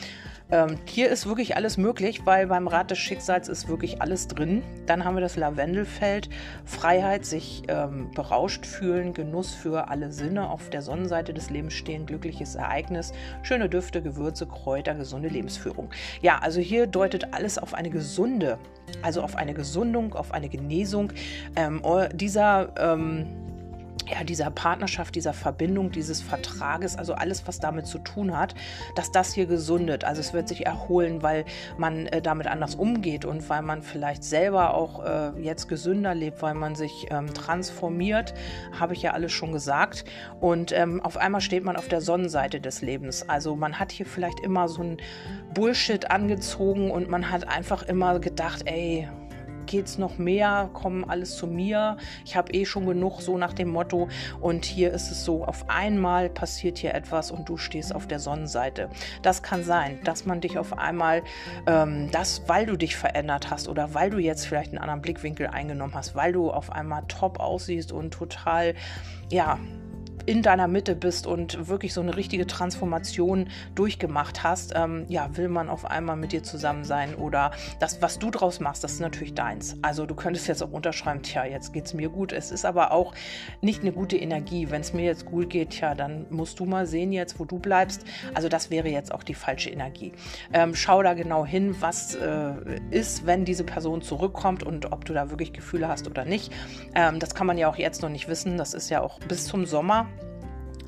Ähm, 0.52 0.76
hier 0.84 1.08
ist 1.08 1.26
wirklich 1.26 1.56
alles 1.56 1.76
möglich, 1.76 2.22
weil 2.24 2.46
beim 2.46 2.66
Rad 2.66 2.90
des 2.90 2.98
Schicksals 2.98 3.48
ist 3.48 3.68
wirklich 3.68 4.02
alles 4.02 4.28
drin. 4.28 4.62
Dann 4.86 5.04
haben 5.04 5.14
wir 5.14 5.20
das 5.20 5.36
Lavendelfeld, 5.36 6.28
Freiheit, 6.64 7.24
sich 7.24 7.62
ähm, 7.68 8.10
berauscht 8.14 8.66
fühlen, 8.66 9.14
Genuss 9.14 9.54
für 9.54 9.88
alle 9.88 10.12
Sinne, 10.12 10.50
auf 10.50 10.70
der 10.70 10.82
Sonnenseite 10.82 11.32
des 11.32 11.50
Lebens 11.50 11.74
stehen, 11.74 12.06
glückliches 12.06 12.54
Ereignis, 12.54 13.12
schöne 13.42 13.68
Düfte, 13.68 14.02
Gewürze, 14.02 14.46
Kräuter, 14.46 14.94
gesunde 14.94 15.28
Lebensführung. 15.28 15.90
Ja, 16.20 16.38
also 16.38 16.60
hier 16.60 16.86
deutet 16.86 17.32
alles 17.32 17.58
auf 17.58 17.74
eine 17.74 17.90
gesunde, 17.90 18.58
also 19.02 19.22
auf 19.22 19.36
eine 19.36 19.54
Gesundung, 19.54 20.14
auf 20.14 20.32
eine 20.32 20.48
Genesung 20.48 21.12
ähm, 21.56 21.82
dieser 22.14 22.72
ähm, 22.76 23.49
ja, 24.10 24.24
dieser 24.24 24.50
Partnerschaft, 24.50 25.14
dieser 25.14 25.32
Verbindung, 25.32 25.90
dieses 25.90 26.20
Vertrages, 26.20 26.96
also 26.96 27.14
alles, 27.14 27.46
was 27.46 27.60
damit 27.60 27.86
zu 27.86 27.98
tun 27.98 28.36
hat, 28.36 28.54
dass 28.96 29.12
das 29.12 29.32
hier 29.32 29.46
gesundet. 29.46 30.04
Also 30.04 30.20
es 30.20 30.32
wird 30.32 30.48
sich 30.48 30.66
erholen, 30.66 31.22
weil 31.22 31.44
man 31.78 32.06
äh, 32.06 32.20
damit 32.20 32.46
anders 32.46 32.74
umgeht 32.74 33.24
und 33.24 33.48
weil 33.48 33.62
man 33.62 33.82
vielleicht 33.82 34.24
selber 34.24 34.74
auch 34.74 35.04
äh, 35.04 35.30
jetzt 35.40 35.68
gesünder 35.68 36.14
lebt, 36.14 36.42
weil 36.42 36.54
man 36.54 36.74
sich 36.74 37.06
ähm, 37.10 37.32
transformiert, 37.32 38.34
habe 38.78 38.94
ich 38.94 39.02
ja 39.02 39.12
alles 39.12 39.32
schon 39.32 39.52
gesagt. 39.52 40.04
Und 40.40 40.72
ähm, 40.72 41.00
auf 41.00 41.16
einmal 41.16 41.40
steht 41.40 41.64
man 41.64 41.76
auf 41.76 41.88
der 41.88 42.00
Sonnenseite 42.00 42.60
des 42.60 42.82
Lebens. 42.82 43.28
Also 43.28 43.56
man 43.56 43.78
hat 43.78 43.92
hier 43.92 44.06
vielleicht 44.06 44.40
immer 44.40 44.68
so 44.68 44.82
ein 44.82 44.96
Bullshit 45.54 46.10
angezogen 46.10 46.90
und 46.90 47.08
man 47.08 47.30
hat 47.30 47.48
einfach 47.48 47.82
immer 47.82 48.18
gedacht, 48.18 48.62
ey, 48.64 49.08
geht 49.70 49.86
es 49.86 49.98
noch 49.98 50.18
mehr, 50.18 50.68
kommen 50.72 51.08
alles 51.08 51.36
zu 51.36 51.46
mir, 51.46 51.96
ich 52.24 52.36
habe 52.36 52.52
eh 52.52 52.64
schon 52.64 52.86
genug, 52.86 53.22
so 53.22 53.38
nach 53.38 53.52
dem 53.52 53.68
Motto. 53.68 54.08
Und 54.40 54.64
hier 54.64 54.92
ist 54.92 55.12
es 55.12 55.24
so, 55.24 55.44
auf 55.44 55.70
einmal 55.70 56.28
passiert 56.28 56.78
hier 56.78 56.92
etwas 56.92 57.30
und 57.30 57.48
du 57.48 57.56
stehst 57.56 57.94
auf 57.94 58.08
der 58.08 58.18
Sonnenseite. 58.18 58.90
Das 59.22 59.42
kann 59.44 59.62
sein, 59.62 60.00
dass 60.02 60.26
man 60.26 60.40
dich 60.40 60.58
auf 60.58 60.76
einmal, 60.76 61.22
ähm, 61.66 62.10
das, 62.10 62.42
weil 62.48 62.66
du 62.66 62.76
dich 62.76 62.96
verändert 62.96 63.50
hast 63.50 63.68
oder 63.68 63.94
weil 63.94 64.10
du 64.10 64.18
jetzt 64.18 64.44
vielleicht 64.44 64.70
einen 64.70 64.78
anderen 64.78 65.02
Blickwinkel 65.02 65.46
eingenommen 65.46 65.94
hast, 65.94 66.16
weil 66.16 66.32
du 66.32 66.50
auf 66.50 66.72
einmal 66.72 67.04
top 67.06 67.38
aussiehst 67.38 67.92
und 67.92 68.10
total, 68.10 68.74
ja, 69.30 69.60
in 70.26 70.42
deiner 70.42 70.68
Mitte 70.68 70.94
bist 70.94 71.26
und 71.26 71.68
wirklich 71.68 71.94
so 71.94 72.00
eine 72.00 72.16
richtige 72.16 72.46
Transformation 72.46 73.48
durchgemacht 73.74 74.42
hast, 74.42 74.72
ähm, 74.74 75.06
ja, 75.08 75.36
will 75.36 75.48
man 75.48 75.68
auf 75.68 75.84
einmal 75.84 76.16
mit 76.16 76.32
dir 76.32 76.42
zusammen 76.42 76.84
sein 76.84 77.14
oder 77.14 77.52
das, 77.78 78.02
was 78.02 78.18
du 78.18 78.30
draus 78.30 78.60
machst, 78.60 78.84
das 78.84 78.92
ist 78.92 79.00
natürlich 79.00 79.34
deins. 79.34 79.76
Also 79.82 80.06
du 80.06 80.14
könntest 80.14 80.48
jetzt 80.48 80.62
auch 80.62 80.72
unterschreiben, 80.72 81.22
tja, 81.22 81.44
jetzt 81.44 81.72
geht 81.72 81.86
es 81.86 81.94
mir 81.94 82.08
gut. 82.08 82.32
Es 82.32 82.50
ist 82.50 82.64
aber 82.64 82.92
auch 82.92 83.14
nicht 83.60 83.82
eine 83.82 83.92
gute 83.92 84.16
Energie. 84.16 84.70
Wenn 84.70 84.80
es 84.80 84.92
mir 84.92 85.04
jetzt 85.04 85.26
gut 85.26 85.50
geht, 85.50 85.70
tja, 85.70 85.94
dann 85.94 86.26
musst 86.30 86.60
du 86.60 86.64
mal 86.64 86.86
sehen 86.86 87.12
jetzt, 87.12 87.38
wo 87.38 87.44
du 87.44 87.58
bleibst. 87.58 88.04
Also 88.34 88.48
das 88.48 88.70
wäre 88.70 88.88
jetzt 88.88 89.12
auch 89.12 89.22
die 89.22 89.34
falsche 89.34 89.70
Energie. 89.70 90.12
Ähm, 90.52 90.74
schau 90.74 91.02
da 91.02 91.14
genau 91.14 91.44
hin, 91.44 91.76
was 91.80 92.14
äh, 92.14 92.52
ist, 92.90 93.26
wenn 93.26 93.44
diese 93.44 93.64
Person 93.64 94.02
zurückkommt 94.02 94.62
und 94.62 94.92
ob 94.92 95.04
du 95.04 95.12
da 95.12 95.30
wirklich 95.30 95.52
Gefühle 95.52 95.88
hast 95.88 96.06
oder 96.08 96.24
nicht. 96.24 96.52
Ähm, 96.94 97.18
das 97.18 97.34
kann 97.34 97.46
man 97.46 97.58
ja 97.58 97.68
auch 97.68 97.76
jetzt 97.76 98.02
noch 98.02 98.08
nicht 98.08 98.28
wissen. 98.28 98.58
Das 98.58 98.74
ist 98.74 98.90
ja 98.90 99.00
auch 99.00 99.18
bis 99.20 99.46
zum 99.46 99.66
Sommer. 99.66 100.08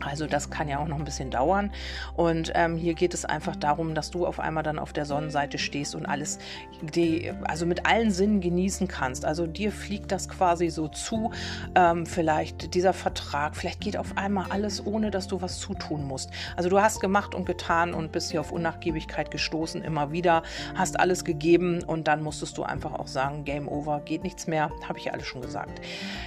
Also 0.05 0.27
das 0.27 0.51
kann 0.51 0.69
ja 0.69 0.79
auch 0.79 0.89
noch 0.89 0.99
ein 0.99 1.05
bisschen 1.05 1.31
dauern. 1.31 1.73
Und 2.17 2.53
ähm, 2.55 2.77
hier 2.77 2.95
geht 2.95 3.15
es 3.15 3.25
einfach 3.25 3.57
darum, 3.57 3.95
dass 3.95 4.11
du 4.11 4.27
auf 4.27 4.41
einmal 4.41 4.63
dann 4.63 4.79
auf 4.79 4.93
der 4.93 5.05
Sonnenseite 5.05 5.59
stehst 5.59 5.95
und 5.95 6.07
alles, 6.07 6.39
die, 6.81 7.33
also 7.45 7.67
mit 7.67 7.87
allen 7.87 8.11
Sinnen 8.11 8.41
genießen 8.41 8.89
kannst. 8.89 9.25
Also 9.25 9.47
dir 9.47 9.73
fliegt 9.73 10.13
das 10.13 10.29
quasi 10.29 10.69
so 10.69 10.89
zu. 10.89 11.31
Ähm, 11.75 12.07
vielleicht 12.07 12.75
dieser 12.75 12.93
Vertrag, 12.93 13.57
vielleicht 13.57 13.81
geht 13.81 13.97
auf 13.97 14.17
einmal 14.17 14.47
alles, 14.51 14.85
ohne 14.85 15.11
dass 15.11 15.29
du 15.29 15.41
was 15.41 15.59
zutun 15.61 16.05
musst. 16.05 16.31
Also 16.57 16.69
du 16.69 16.81
hast 16.81 17.01
gemacht 17.01 17.35
und 17.35 17.47
getan 17.47 17.95
und 17.95 18.13
bist 18.13 18.31
hier 18.31 18.41
auf 18.41 18.53
Unnachgiebigkeit 18.53 19.31
gestoßen, 19.31 19.83
immer 19.83 20.13
wieder, 20.13 20.43
hast 20.75 20.99
alles 20.99 21.25
gegeben 21.25 21.83
und 21.85 22.09
dann 22.09 22.23
musstest 22.23 22.59
du 22.59 22.63
einfach 22.63 22.95
auch 22.95 23.07
sagen, 23.07 23.45
Game 23.45 23.69
over, 23.69 24.01
geht 24.01 24.23
nichts 24.23 24.47
mehr, 24.47 24.71
habe 24.89 24.99
ich 24.99 25.07
ja 25.07 25.13
alles 25.13 25.27
schon 25.27 25.43
gesagt. 25.43 25.81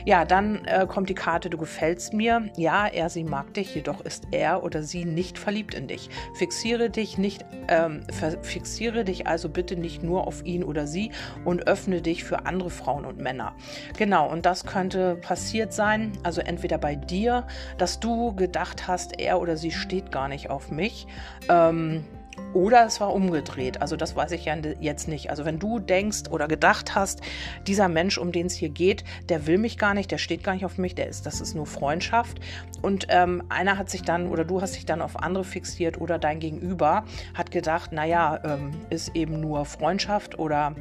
Ja, 0.05 0.25
dann 0.25 0.65
äh, 0.65 0.85
kommt 0.88 1.09
die 1.09 1.15
Karte, 1.15 1.49
du 1.49 1.57
gefällst 1.57 2.13
mir. 2.13 2.49
Ja, 2.57 2.88
er, 2.88 3.09
sie 3.09 3.23
mag 3.23 3.53
dich 3.53 3.64
dich, 3.65 3.75
jedoch 3.75 4.01
ist 4.01 4.28
er 4.32 4.63
oder 4.63 4.84
sie 4.84 5.06
nicht 5.06 5.38
verliebt 5.38 5.73
in 5.73 5.88
dich. 5.88 6.10
Fixiere 6.36 6.89
dich 6.89 7.17
nicht, 7.17 7.45
ähm, 7.67 8.04
fixiere 8.41 9.04
dich 9.04 9.28
also 9.28 9.49
bitte 9.49 9.75
nicht 9.75 10.04
nur 10.04 10.28
auf 10.28 10.45
ihn 10.45 10.63
oder 10.63 10.88
sie 10.88 11.12
und 11.43 11.67
öffne 11.67 12.01
dich 12.01 12.23
für 12.23 12.45
andere 12.45 12.69
Frauen 12.69 13.06
und 13.06 13.17
Männer. 13.17 13.56
Genau, 13.97 14.30
und 14.30 14.45
das 14.45 14.65
könnte 14.65 15.15
passiert 15.15 15.73
sein, 15.73 16.13
also 16.23 16.41
entweder 16.41 16.78
bei 16.78 16.95
dir, 16.95 17.47
dass 17.78 17.99
du 17.99 18.36
gedacht 18.36 18.88
hast, 18.88 19.19
er 19.19 19.39
oder 19.39 19.58
sie 19.58 19.71
steht 19.71 20.12
gar 20.12 20.28
nicht 20.28 20.49
auf 20.49 20.71
mich. 20.71 21.08
Ähm, 21.49 22.06
oder 22.53 22.85
es 22.85 23.01
war 23.01 23.13
umgedreht. 23.13 23.81
Also 23.81 23.95
das 23.95 24.15
weiß 24.15 24.31
ich 24.31 24.45
ja 24.45 24.55
jetzt 24.79 25.07
nicht. 25.07 25.29
Also 25.29 25.45
wenn 25.45 25.59
du 25.59 25.79
denkst 25.79 26.29
oder 26.31 26.47
gedacht 26.47 26.95
hast, 26.95 27.21
dieser 27.67 27.89
Mensch, 27.89 28.17
um 28.17 28.31
den 28.31 28.47
es 28.47 28.55
hier 28.55 28.69
geht, 28.69 29.03
der 29.29 29.45
will 29.45 29.57
mich 29.57 29.77
gar 29.77 29.93
nicht, 29.93 30.09
der 30.11 30.17
steht 30.17 30.43
gar 30.43 30.53
nicht 30.53 30.65
auf 30.65 30.77
mich, 30.77 30.95
der 30.95 31.07
ist, 31.07 31.25
das 31.25 31.41
ist 31.41 31.53
nur 31.53 31.65
Freundschaft. 31.65 32.39
Und 32.81 33.07
ähm, 33.09 33.43
einer 33.49 33.77
hat 33.77 33.89
sich 33.89 34.03
dann 34.03 34.27
oder 34.29 34.45
du 34.45 34.61
hast 34.61 34.75
dich 34.75 34.85
dann 34.85 35.01
auf 35.01 35.17
andere 35.21 35.43
fixiert 35.43 35.99
oder 35.99 36.17
dein 36.17 36.39
Gegenüber 36.39 37.05
hat 37.33 37.51
gedacht, 37.51 37.91
naja, 37.91 38.39
ähm, 38.43 38.71
ist 38.89 39.15
eben 39.15 39.39
nur 39.41 39.65
Freundschaft 39.65 40.39
oder 40.39 40.75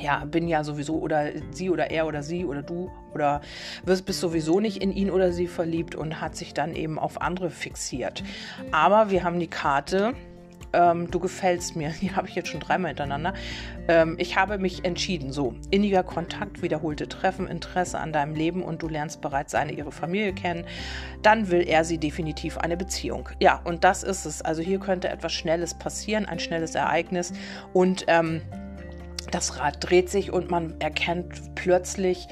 ja, 0.00 0.24
bin 0.24 0.48
ja 0.48 0.64
sowieso 0.64 0.98
oder 0.98 1.30
sie 1.50 1.70
oder 1.70 1.90
er 1.90 2.06
oder 2.06 2.22
sie 2.22 2.44
oder 2.44 2.62
du 2.62 2.90
oder 3.14 3.40
bist, 3.84 4.06
bist 4.06 4.20
sowieso 4.20 4.60
nicht 4.60 4.82
in 4.82 4.92
ihn 4.92 5.10
oder 5.10 5.32
sie 5.32 5.46
verliebt 5.46 5.94
und 5.94 6.20
hat 6.20 6.36
sich 6.36 6.54
dann 6.54 6.74
eben 6.74 6.98
auf 6.98 7.20
andere 7.20 7.50
fixiert. 7.50 8.22
Aber 8.70 9.10
wir 9.10 9.22
haben 9.24 9.38
die 9.38 9.48
Karte 9.48 10.14
ähm, 10.72 11.10
du 11.10 11.18
gefällst 11.20 11.76
mir. 11.76 11.90
Die 12.00 12.14
habe 12.14 12.28
ich 12.28 12.34
jetzt 12.34 12.48
schon 12.48 12.60
dreimal 12.60 12.90
hintereinander. 12.90 13.34
Ähm, 13.88 14.16
ich 14.18 14.36
habe 14.36 14.58
mich 14.58 14.84
entschieden. 14.84 15.32
So, 15.32 15.54
inniger 15.70 16.02
Kontakt, 16.02 16.62
wiederholte 16.62 17.08
Treffen, 17.08 17.46
Interesse 17.46 17.98
an 17.98 18.12
deinem 18.12 18.34
Leben 18.34 18.62
und 18.62 18.82
du 18.82 18.88
lernst 18.88 19.20
bereits 19.20 19.52
seine, 19.52 19.72
ihre 19.72 19.92
Familie 19.92 20.32
kennen. 20.32 20.64
Dann 21.22 21.50
will 21.50 21.66
er 21.66 21.84
sie 21.84 21.98
definitiv 21.98 22.58
eine 22.58 22.76
Beziehung. 22.76 23.28
Ja, 23.40 23.60
und 23.64 23.84
das 23.84 24.02
ist 24.02 24.24
es. 24.24 24.42
Also 24.42 24.62
hier 24.62 24.78
könnte 24.78 25.08
etwas 25.08 25.32
Schnelles 25.32 25.74
passieren, 25.74 26.26
ein 26.26 26.38
schnelles 26.38 26.74
Ereignis. 26.74 27.32
Und 27.72 28.04
ähm, 28.08 28.42
das 29.30 29.58
Rad 29.58 29.76
dreht 29.80 30.10
sich 30.10 30.32
und 30.32 30.50
man 30.50 30.80
erkennt 30.80 31.54
plötzlich, 31.54 32.28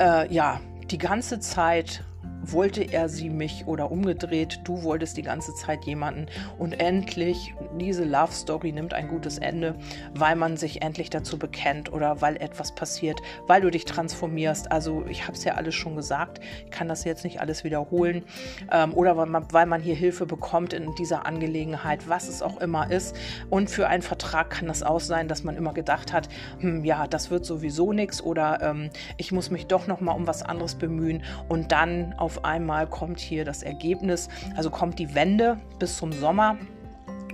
äh, 0.00 0.32
ja, 0.32 0.60
die 0.90 0.98
ganze 0.98 1.40
Zeit 1.40 2.04
wollte 2.42 2.82
er 2.82 3.08
sie 3.08 3.30
mich 3.30 3.64
oder 3.66 3.90
umgedreht, 3.90 4.60
du 4.64 4.82
wolltest 4.82 5.16
die 5.16 5.22
ganze 5.22 5.54
Zeit 5.54 5.84
jemanden 5.84 6.26
und 6.58 6.72
endlich, 6.80 7.54
diese 7.78 8.04
Love 8.04 8.32
Story 8.32 8.72
nimmt 8.72 8.94
ein 8.94 9.08
gutes 9.08 9.38
Ende, 9.38 9.76
weil 10.14 10.36
man 10.36 10.56
sich 10.56 10.82
endlich 10.82 11.10
dazu 11.10 11.38
bekennt 11.38 11.92
oder 11.92 12.20
weil 12.20 12.36
etwas 12.36 12.74
passiert, 12.74 13.20
weil 13.46 13.60
du 13.60 13.70
dich 13.70 13.84
transformierst. 13.84 14.70
Also 14.70 15.04
ich 15.08 15.22
habe 15.22 15.34
es 15.34 15.44
ja 15.44 15.54
alles 15.54 15.74
schon 15.74 15.96
gesagt, 15.96 16.40
ich 16.64 16.70
kann 16.70 16.88
das 16.88 17.04
jetzt 17.04 17.24
nicht 17.24 17.40
alles 17.40 17.64
wiederholen 17.64 18.24
ähm, 18.70 18.94
oder 18.94 19.16
weil 19.16 19.26
man, 19.26 19.46
weil 19.52 19.66
man 19.66 19.80
hier 19.80 19.94
Hilfe 19.94 20.26
bekommt 20.26 20.72
in 20.72 20.94
dieser 20.96 21.26
Angelegenheit, 21.26 22.08
was 22.08 22.28
es 22.28 22.42
auch 22.42 22.60
immer 22.60 22.90
ist. 22.90 23.16
Und 23.50 23.70
für 23.70 23.88
einen 23.88 24.02
Vertrag 24.02 24.50
kann 24.50 24.66
das 24.66 24.82
auch 24.82 25.00
sein, 25.00 25.28
dass 25.28 25.44
man 25.44 25.56
immer 25.56 25.72
gedacht 25.72 26.12
hat, 26.12 26.28
hm, 26.58 26.84
ja, 26.84 27.06
das 27.06 27.30
wird 27.30 27.44
sowieso 27.44 27.92
nichts 27.92 28.22
oder 28.22 28.60
ähm, 28.62 28.90
ich 29.16 29.32
muss 29.32 29.50
mich 29.50 29.66
doch 29.66 29.86
noch 29.86 30.00
mal 30.00 30.12
um 30.12 30.26
was 30.26 30.42
anderes 30.42 30.74
bemühen 30.74 31.22
und 31.48 31.72
dann 31.72 32.14
auf 32.14 32.31
auf 32.32 32.46
einmal 32.46 32.86
kommt 32.86 33.20
hier 33.20 33.44
das 33.44 33.62
Ergebnis, 33.62 34.30
also 34.56 34.70
kommt 34.70 34.98
die 34.98 35.14
Wende 35.14 35.58
bis 35.78 35.98
zum 35.98 36.12
Sommer. 36.12 36.56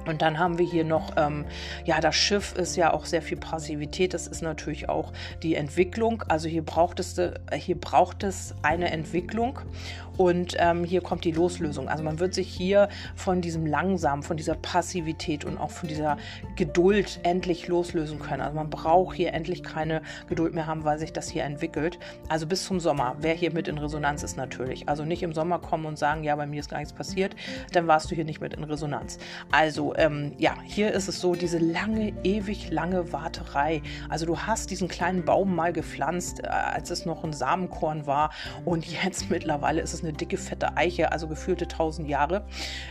Und 0.06 0.22
dann 0.22 0.38
haben 0.38 0.58
wir 0.58 0.66
hier 0.66 0.84
noch, 0.84 1.12
ähm, 1.16 1.44
ja, 1.84 2.00
das 2.00 2.16
Schiff 2.16 2.54
ist 2.56 2.76
ja 2.76 2.92
auch 2.92 3.04
sehr 3.04 3.22
viel 3.22 3.36
Passivität. 3.36 4.14
Das 4.14 4.26
ist 4.26 4.42
natürlich 4.42 4.88
auch 4.88 5.12
die 5.42 5.54
Entwicklung. 5.54 6.24
Also 6.26 6.48
hier 6.48 6.64
braucht 6.64 6.98
es, 6.98 7.16
äh, 7.18 7.32
hier 7.54 7.78
braucht 7.78 8.24
es 8.24 8.54
eine 8.62 8.90
Entwicklung. 8.90 9.60
Und 10.18 10.56
ähm, 10.58 10.84
hier 10.84 11.00
kommt 11.00 11.24
die 11.24 11.30
Loslösung. 11.30 11.88
Also 11.88 12.02
man 12.02 12.18
wird 12.18 12.34
sich 12.34 12.48
hier 12.48 12.88
von 13.14 13.40
diesem 13.40 13.64
Langsam, 13.64 14.22
von 14.22 14.36
dieser 14.36 14.56
Passivität 14.56 15.44
und 15.44 15.58
auch 15.58 15.70
von 15.70 15.88
dieser 15.88 16.16
Geduld 16.56 17.20
endlich 17.22 17.68
loslösen 17.68 18.18
können. 18.18 18.42
Also 18.42 18.56
man 18.56 18.68
braucht 18.68 19.16
hier 19.16 19.32
endlich 19.32 19.62
keine 19.62 20.02
Geduld 20.28 20.54
mehr 20.54 20.66
haben, 20.66 20.84
weil 20.84 20.98
sich 20.98 21.12
das 21.12 21.28
hier 21.28 21.44
entwickelt. 21.44 22.00
Also 22.28 22.46
bis 22.46 22.64
zum 22.64 22.80
Sommer. 22.80 23.16
Wer 23.20 23.34
hier 23.34 23.52
mit 23.52 23.68
in 23.68 23.78
Resonanz 23.78 24.24
ist 24.24 24.36
natürlich. 24.36 24.88
Also 24.88 25.04
nicht 25.04 25.22
im 25.22 25.32
Sommer 25.32 25.60
kommen 25.60 25.86
und 25.86 25.96
sagen, 25.98 26.24
ja, 26.24 26.34
bei 26.34 26.46
mir 26.46 26.58
ist 26.58 26.68
gar 26.68 26.78
nichts 26.78 26.92
passiert. 26.92 27.36
Dann 27.72 27.86
warst 27.86 28.10
du 28.10 28.16
hier 28.16 28.24
nicht 28.24 28.40
mit 28.40 28.54
in 28.54 28.64
Resonanz. 28.64 29.18
Also 29.52 29.94
ähm, 29.94 30.32
ja, 30.36 30.56
hier 30.64 30.92
ist 30.92 31.06
es 31.06 31.20
so, 31.20 31.36
diese 31.36 31.58
lange, 31.58 32.12
ewig 32.24 32.70
lange 32.70 33.12
Warterei. 33.12 33.82
Also 34.08 34.26
du 34.26 34.36
hast 34.36 34.72
diesen 34.72 34.88
kleinen 34.88 35.24
Baum 35.24 35.54
mal 35.54 35.72
gepflanzt, 35.72 36.40
äh, 36.42 36.48
als 36.48 36.90
es 36.90 37.06
noch 37.06 37.22
ein 37.22 37.32
Samenkorn 37.32 38.06
war. 38.08 38.32
Und 38.64 38.84
jetzt 38.84 39.30
mittlerweile 39.30 39.80
ist 39.80 39.94
es 39.94 40.02
eine 40.02 40.07
eine 40.08 40.16
dicke, 40.16 40.36
fette 40.36 40.76
Eiche, 40.76 41.12
also 41.12 41.28
gefühlte 41.28 41.68
tausend 41.68 42.08
Jahre, 42.08 42.44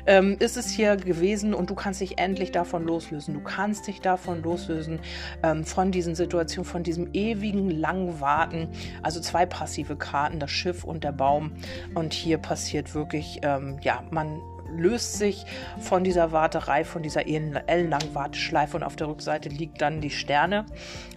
ähm, 0.05 0.37
ist 0.39 0.57
es 0.57 0.69
hier 0.69 0.95
gewesen 0.95 1.53
und 1.53 1.69
du 1.69 1.75
kannst 1.75 2.01
dich 2.01 2.19
endlich 2.19 2.51
davon 2.51 2.85
loslösen. 2.85 3.33
Du 3.33 3.41
kannst 3.41 3.87
dich 3.87 4.01
davon 4.01 4.43
loslösen, 4.43 4.99
ähm, 5.43 5.65
von 5.65 5.91
diesen 5.91 6.15
Situationen, 6.15 6.65
von 6.65 6.83
diesem 6.83 7.09
ewigen 7.13 7.69
langen 7.69 8.21
Warten. 8.21 8.69
Also 9.01 9.19
zwei 9.19 9.45
passive 9.45 9.95
Karten, 9.95 10.39
das 10.39 10.51
Schiff 10.51 10.83
und 10.83 11.03
der 11.03 11.11
Baum. 11.11 11.53
Und 11.95 12.13
hier 12.13 12.37
passiert 12.37 12.93
wirklich, 12.93 13.39
ähm, 13.43 13.77
ja, 13.81 14.03
man 14.11 14.39
löst 14.69 15.17
sich 15.17 15.45
von 15.79 16.03
dieser 16.03 16.31
Warterei, 16.31 16.83
von 16.83 17.03
dieser 17.03 17.27
ellenlangen 17.27 18.13
Warteschleife 18.13 18.77
und 18.77 18.83
auf 18.83 18.95
der 18.95 19.07
Rückseite 19.07 19.49
liegt 19.49 19.81
dann 19.81 20.01
die 20.01 20.09
Sterne, 20.09 20.65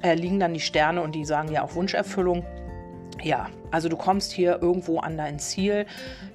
äh, 0.03 0.15
liegen 0.15 0.41
dann 0.41 0.55
die 0.55 0.61
Sterne 0.61 1.03
und 1.03 1.15
die 1.15 1.25
sagen 1.25 1.51
ja 1.51 1.63
auch 1.63 1.75
Wunscherfüllung. 1.75 2.45
Ja, 3.23 3.49
also 3.71 3.89
du 3.89 3.97
kommst 3.97 4.33
hier 4.33 4.63
irgendwo 4.63 4.99
an 4.99 5.17
dein 5.17 5.39
Ziel. 5.39 5.87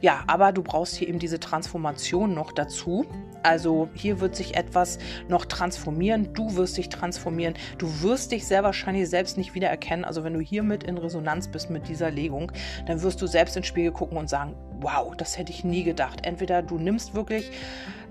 Ja, 0.02 0.24
aber 0.28 0.52
du 0.52 0.62
brauchst 0.62 0.95
hier 0.95 1.08
eben 1.10 1.19
diese 1.19 1.39
Transformation 1.39 2.34
noch 2.34 2.52
dazu. 2.52 3.06
Also 3.43 3.89
hier 3.93 4.19
wird 4.19 4.36
sich 4.36 4.56
etwas 4.56 5.00
noch 5.28 5.45
transformieren. 5.45 6.34
Du 6.34 6.56
wirst 6.56 6.78
dich 6.78 6.89
transformieren. 6.89 7.56
Du 7.78 8.02
wirst 8.02 8.32
dich 8.32 8.45
sehr 8.45 8.63
wahrscheinlich 8.63 9.10
selbst 9.10 9.38
nicht 9.38 9.56
wiedererkennen. 9.56 10.06
Also 10.06 10.24
wenn 10.24 10.34
du 10.34 10.39
hiermit 10.39 10.84
in 10.84 10.98
Resonanz 10.98 11.48
bist 11.48 11.69
mit 11.69 11.88
dieser 11.88 12.12
Legung, 12.12 12.52
dann 12.86 13.02
wirst 13.02 13.21
du 13.21 13.28
selbst 13.28 13.58
ins 13.58 13.67
Spiegel 13.67 13.91
gucken 13.91 14.17
und 14.17 14.30
sagen, 14.30 14.56
wow, 14.80 15.15
das 15.15 15.38
hätte 15.38 15.52
ich 15.52 15.63
nie 15.63 15.84
gedacht. 15.84 16.26
Entweder 16.26 16.62
du 16.62 16.78
nimmst 16.78 17.15
wirklich 17.15 17.52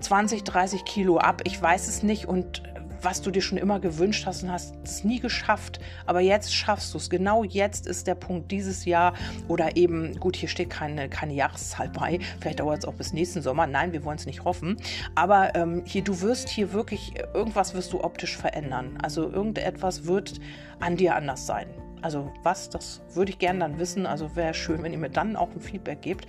20, 0.01 0.43
30 0.43 0.85
Kilo 0.85 1.17
ab, 1.17 1.41
ich 1.45 1.61
weiß 1.61 1.87
es 1.87 2.03
nicht 2.03 2.27
und 2.27 2.63
was 3.05 3.21
du 3.21 3.31
dir 3.31 3.41
schon 3.41 3.57
immer 3.57 3.79
gewünscht 3.79 4.25
hast 4.25 4.43
und 4.43 4.51
hast 4.51 4.75
es 4.83 5.03
nie 5.03 5.19
geschafft. 5.19 5.79
Aber 6.05 6.19
jetzt 6.19 6.53
schaffst 6.53 6.93
du 6.93 6.97
es. 6.97 7.09
Genau 7.09 7.43
jetzt 7.43 7.87
ist 7.87 8.07
der 8.07 8.15
Punkt 8.15 8.51
dieses 8.51 8.83
Jahr 8.85 9.13
oder 9.47 9.77
eben, 9.77 10.19
gut, 10.19 10.35
hier 10.35 10.49
steht 10.49 10.71
keine, 10.71 11.07
keine 11.07 11.33
Jahreszahl 11.33 11.89
bei. 11.89 12.19
Vielleicht 12.41 12.59
dauert 12.59 12.79
es 12.79 12.85
auch 12.85 12.95
bis 12.95 13.13
nächsten 13.13 13.41
Sommer. 13.41 13.67
Nein, 13.67 13.93
wir 13.93 14.03
wollen 14.03 14.17
es 14.17 14.25
nicht 14.25 14.43
hoffen. 14.43 14.77
Aber 15.13 15.55
ähm, 15.55 15.83
hier, 15.85 16.03
du 16.03 16.19
wirst 16.21 16.49
hier 16.49 16.73
wirklich, 16.73 17.13
irgendwas 17.33 17.75
wirst 17.75 17.93
du 17.93 18.03
optisch 18.03 18.35
verändern. 18.35 18.97
Also 19.01 19.29
irgendetwas 19.29 20.05
wird 20.05 20.33
an 20.79 20.97
dir 20.97 21.15
anders 21.15 21.45
sein. 21.45 21.67
Also 22.01 22.31
was, 22.43 22.69
das 22.69 23.01
würde 23.13 23.31
ich 23.31 23.39
gerne 23.39 23.59
dann 23.59 23.79
wissen. 23.79 24.05
Also 24.05 24.35
wäre 24.35 24.53
schön, 24.53 24.83
wenn 24.83 24.91
ihr 24.91 24.97
mir 24.97 25.09
dann 25.09 25.35
auch 25.35 25.49
ein 25.49 25.61
Feedback 25.61 26.01
gebt. 26.01 26.27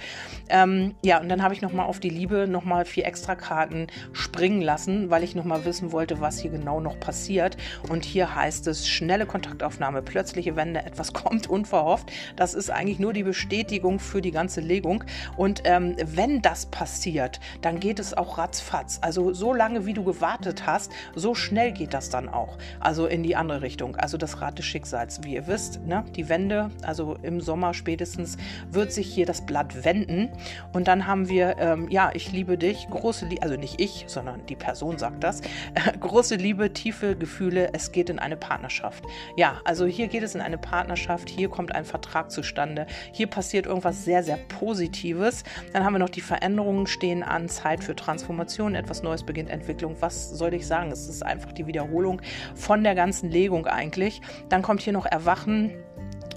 Ähm, 0.49 0.95
ja, 1.03 1.21
und 1.21 1.29
dann 1.29 1.43
habe 1.43 1.55
ich 1.55 1.63
nochmal 1.63 1.87
auf 1.87 2.01
die 2.01 2.09
Liebe 2.09 2.47
nochmal 2.47 2.85
vier 2.85 3.07
extra 3.07 3.35
Karten 3.35 3.89
springen 4.13 4.63
lassen, 4.63 5.11
weil 5.11 5.23
ich 5.23 5.35
nochmal 5.35 5.65
wissen 5.65 5.93
wollte, 5.93 6.21
was 6.21 6.39
hier 6.39 6.51
genau 6.51 6.81
noch 6.81 6.99
passiert. 6.99 7.57
Und 7.89 8.05
hier 8.05 8.35
heißt 8.35 8.67
es 8.69 8.89
schnelle 8.89 9.27
Kontaktaufnahme, 9.27 10.03
plötzliche 10.03 10.57
Wende, 10.57 10.81
etwas 10.85 11.13
kommt 11.13 11.49
unverhofft. 11.49 12.11
Das 12.37 12.55
ist 12.55 12.71
eigentlich 12.71 12.99
nur 12.99 13.13
die 13.13 13.25
Bestätigung 13.25 13.99
für 13.99 14.23
die 14.23 14.31
ganze 14.31 14.61
Legung. 14.61 15.05
Und 15.37 15.63
ähm, 15.65 15.97
wenn 16.05 16.43
das 16.43 16.67
passiert, 16.67 17.41
dann 17.61 17.81
geht 17.81 17.99
es 17.99 18.15
auch 18.15 18.39
ratzfatz. 18.39 18.99
Also 19.03 19.33
so 19.35 19.53
lange, 19.53 19.87
wie 19.87 19.95
du 19.95 20.05
gewartet 20.05 20.67
hast, 20.67 20.93
so 21.15 21.35
schnell 21.35 21.73
geht 21.73 21.93
das 21.93 22.09
dann 22.09 22.29
auch. 22.29 22.57
Also 22.81 23.07
in 23.07 23.23
die 23.23 23.37
andere 23.37 23.63
Richtung. 23.63 23.97
Also 23.97 24.17
das 24.17 24.41
Rad 24.41 24.59
des 24.59 24.65
Schicksals, 24.65 25.23
wie 25.23 25.35
ihr 25.35 25.47
wisst 25.47 25.56
ist, 25.57 25.87
ne, 25.87 26.05
die 26.14 26.29
Wende, 26.29 26.71
also 26.83 27.16
im 27.23 27.40
Sommer 27.40 27.73
spätestens, 27.73 28.37
wird 28.71 28.92
sich 28.92 29.07
hier 29.07 29.25
das 29.25 29.47
Blatt 29.47 29.85
wenden. 29.85 30.29
Und 30.75 30.87
dann 30.87 31.07
haben 31.07 31.31
wir, 31.31 31.57
ähm, 31.59 31.88
ja, 31.88 32.11
ich 32.12 32.31
liebe 32.31 32.59
dich, 32.59 32.88
große 32.90 33.25
Liebe, 33.25 33.42
also 33.42 33.57
nicht 33.57 33.81
ich, 33.81 34.05
sondern 34.07 34.45
die 34.47 34.55
Person 34.55 34.99
sagt 34.99 35.25
das, 35.25 35.40
große 36.01 36.35
Liebe, 36.35 36.75
tiefe 36.75 37.16
Gefühle, 37.16 37.71
es 37.73 37.90
geht 37.90 38.11
in 38.11 38.19
eine 38.19 38.37
Partnerschaft. 38.37 39.03
Ja, 39.35 39.62
also 39.64 39.87
hier 39.87 40.09
geht 40.09 40.23
es 40.23 40.35
in 40.35 40.42
eine 40.42 40.59
Partnerschaft, 40.59 41.31
hier 41.31 41.49
kommt 41.49 41.75
ein 41.75 41.87
Vertrag 41.87 42.31
zustande, 42.31 42.87
hier 43.12 43.27
passiert 43.27 43.64
irgendwas 43.64 44.05
sehr, 44.05 44.23
sehr 44.23 44.37
Positives. 44.37 45.42
Dann 45.73 45.85
haben 45.85 45.95
wir 45.95 46.01
noch 46.01 46.11
die 46.11 46.21
Veränderungen 46.21 46.87
stehen 46.87 47.23
an, 47.23 47.49
Zeit 47.49 47.83
für 47.83 47.97
Transformation, 47.97 48.75
etwas 48.75 49.03
Neues 49.03 49.23
beginnt, 49.25 49.49
Entwicklung. 49.49 49.97
Was 50.01 50.29
soll 50.29 50.53
ich 50.53 50.66
sagen? 50.66 50.92
Es 50.92 51.09
ist 51.09 51.25
einfach 51.25 51.53
die 51.53 51.66
Wiederholung 51.66 52.21
von 52.55 52.85
der 52.85 52.95
ganzen 52.95 53.31
Legung 53.31 53.66
eigentlich. 53.66 54.21
Dann 54.51 54.61
kommt 54.61 54.83
hier 54.83 54.92
noch 54.92 55.07
Erwachen 55.07 55.46
machen 55.47 55.86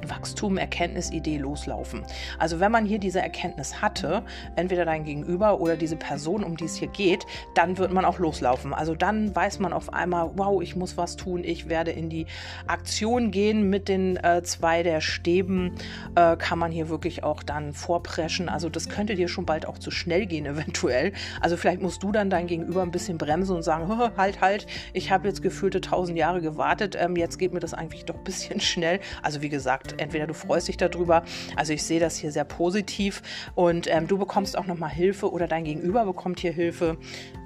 Wachstum, 0.07 0.57
Erkenntnis, 0.57 1.11
Idee 1.11 1.37
loslaufen. 1.37 2.03
Also 2.37 2.59
wenn 2.59 2.71
man 2.71 2.85
hier 2.85 2.99
diese 2.99 3.21
Erkenntnis 3.21 3.81
hatte, 3.81 4.23
entweder 4.55 4.85
dein 4.85 5.03
Gegenüber 5.03 5.59
oder 5.59 5.75
diese 5.75 5.95
Person, 5.95 6.43
um 6.43 6.57
die 6.57 6.65
es 6.65 6.75
hier 6.75 6.87
geht, 6.87 7.25
dann 7.55 7.77
wird 7.77 7.91
man 7.91 8.05
auch 8.05 8.19
loslaufen. 8.19 8.73
Also 8.73 8.95
dann 8.95 9.35
weiß 9.35 9.59
man 9.59 9.73
auf 9.73 9.93
einmal, 9.93 10.31
wow, 10.35 10.61
ich 10.61 10.75
muss 10.75 10.97
was 10.97 11.15
tun, 11.15 11.43
ich 11.43 11.69
werde 11.69 11.91
in 11.91 12.09
die 12.09 12.25
Aktion 12.67 13.31
gehen 13.31 13.69
mit 13.69 13.87
den 13.87 14.17
äh, 14.17 14.43
zwei 14.43 14.83
der 14.83 15.01
Stäben, 15.01 15.75
äh, 16.15 16.37
kann 16.37 16.59
man 16.59 16.71
hier 16.71 16.89
wirklich 16.89 17.23
auch 17.23 17.43
dann 17.43 17.73
vorpreschen. 17.73 18.49
Also 18.49 18.69
das 18.69 18.89
könnte 18.89 19.15
dir 19.15 19.27
schon 19.27 19.45
bald 19.45 19.65
auch 19.65 19.77
zu 19.77 19.91
schnell 19.91 20.25
gehen 20.25 20.45
eventuell. 20.45 21.13
Also 21.41 21.57
vielleicht 21.57 21.81
musst 21.81 22.03
du 22.03 22.11
dann 22.11 22.29
dein 22.29 22.47
Gegenüber 22.47 22.81
ein 22.81 22.91
bisschen 22.91 23.17
bremsen 23.17 23.55
und 23.55 23.63
sagen, 23.63 23.89
halt, 24.17 24.41
halt, 24.41 24.67
ich 24.93 25.11
habe 25.11 25.27
jetzt 25.27 25.41
gefühlte 25.41 25.81
tausend 25.81 26.17
Jahre 26.17 26.41
gewartet, 26.41 26.95
ähm, 26.99 27.15
jetzt 27.15 27.37
geht 27.37 27.53
mir 27.53 27.59
das 27.59 27.73
eigentlich 27.73 28.05
doch 28.05 28.15
ein 28.15 28.23
bisschen 28.23 28.59
schnell. 28.59 28.99
Also 29.21 29.41
wie 29.41 29.49
gesagt, 29.49 29.88
entweder 29.97 30.27
du 30.27 30.33
freust 30.33 30.67
dich 30.67 30.77
darüber, 30.77 31.23
also 31.55 31.73
ich 31.73 31.83
sehe 31.83 31.99
das 31.99 32.17
hier 32.17 32.31
sehr 32.31 32.45
positiv. 32.45 33.21
Und 33.55 33.87
ähm, 33.87 34.07
du 34.07 34.17
bekommst 34.17 34.57
auch 34.57 34.65
nochmal 34.65 34.91
Hilfe 34.91 35.31
oder 35.31 35.47
dein 35.47 35.63
Gegenüber 35.63 36.05
bekommt 36.05 36.39
hier 36.39 36.51
Hilfe, 36.51 36.97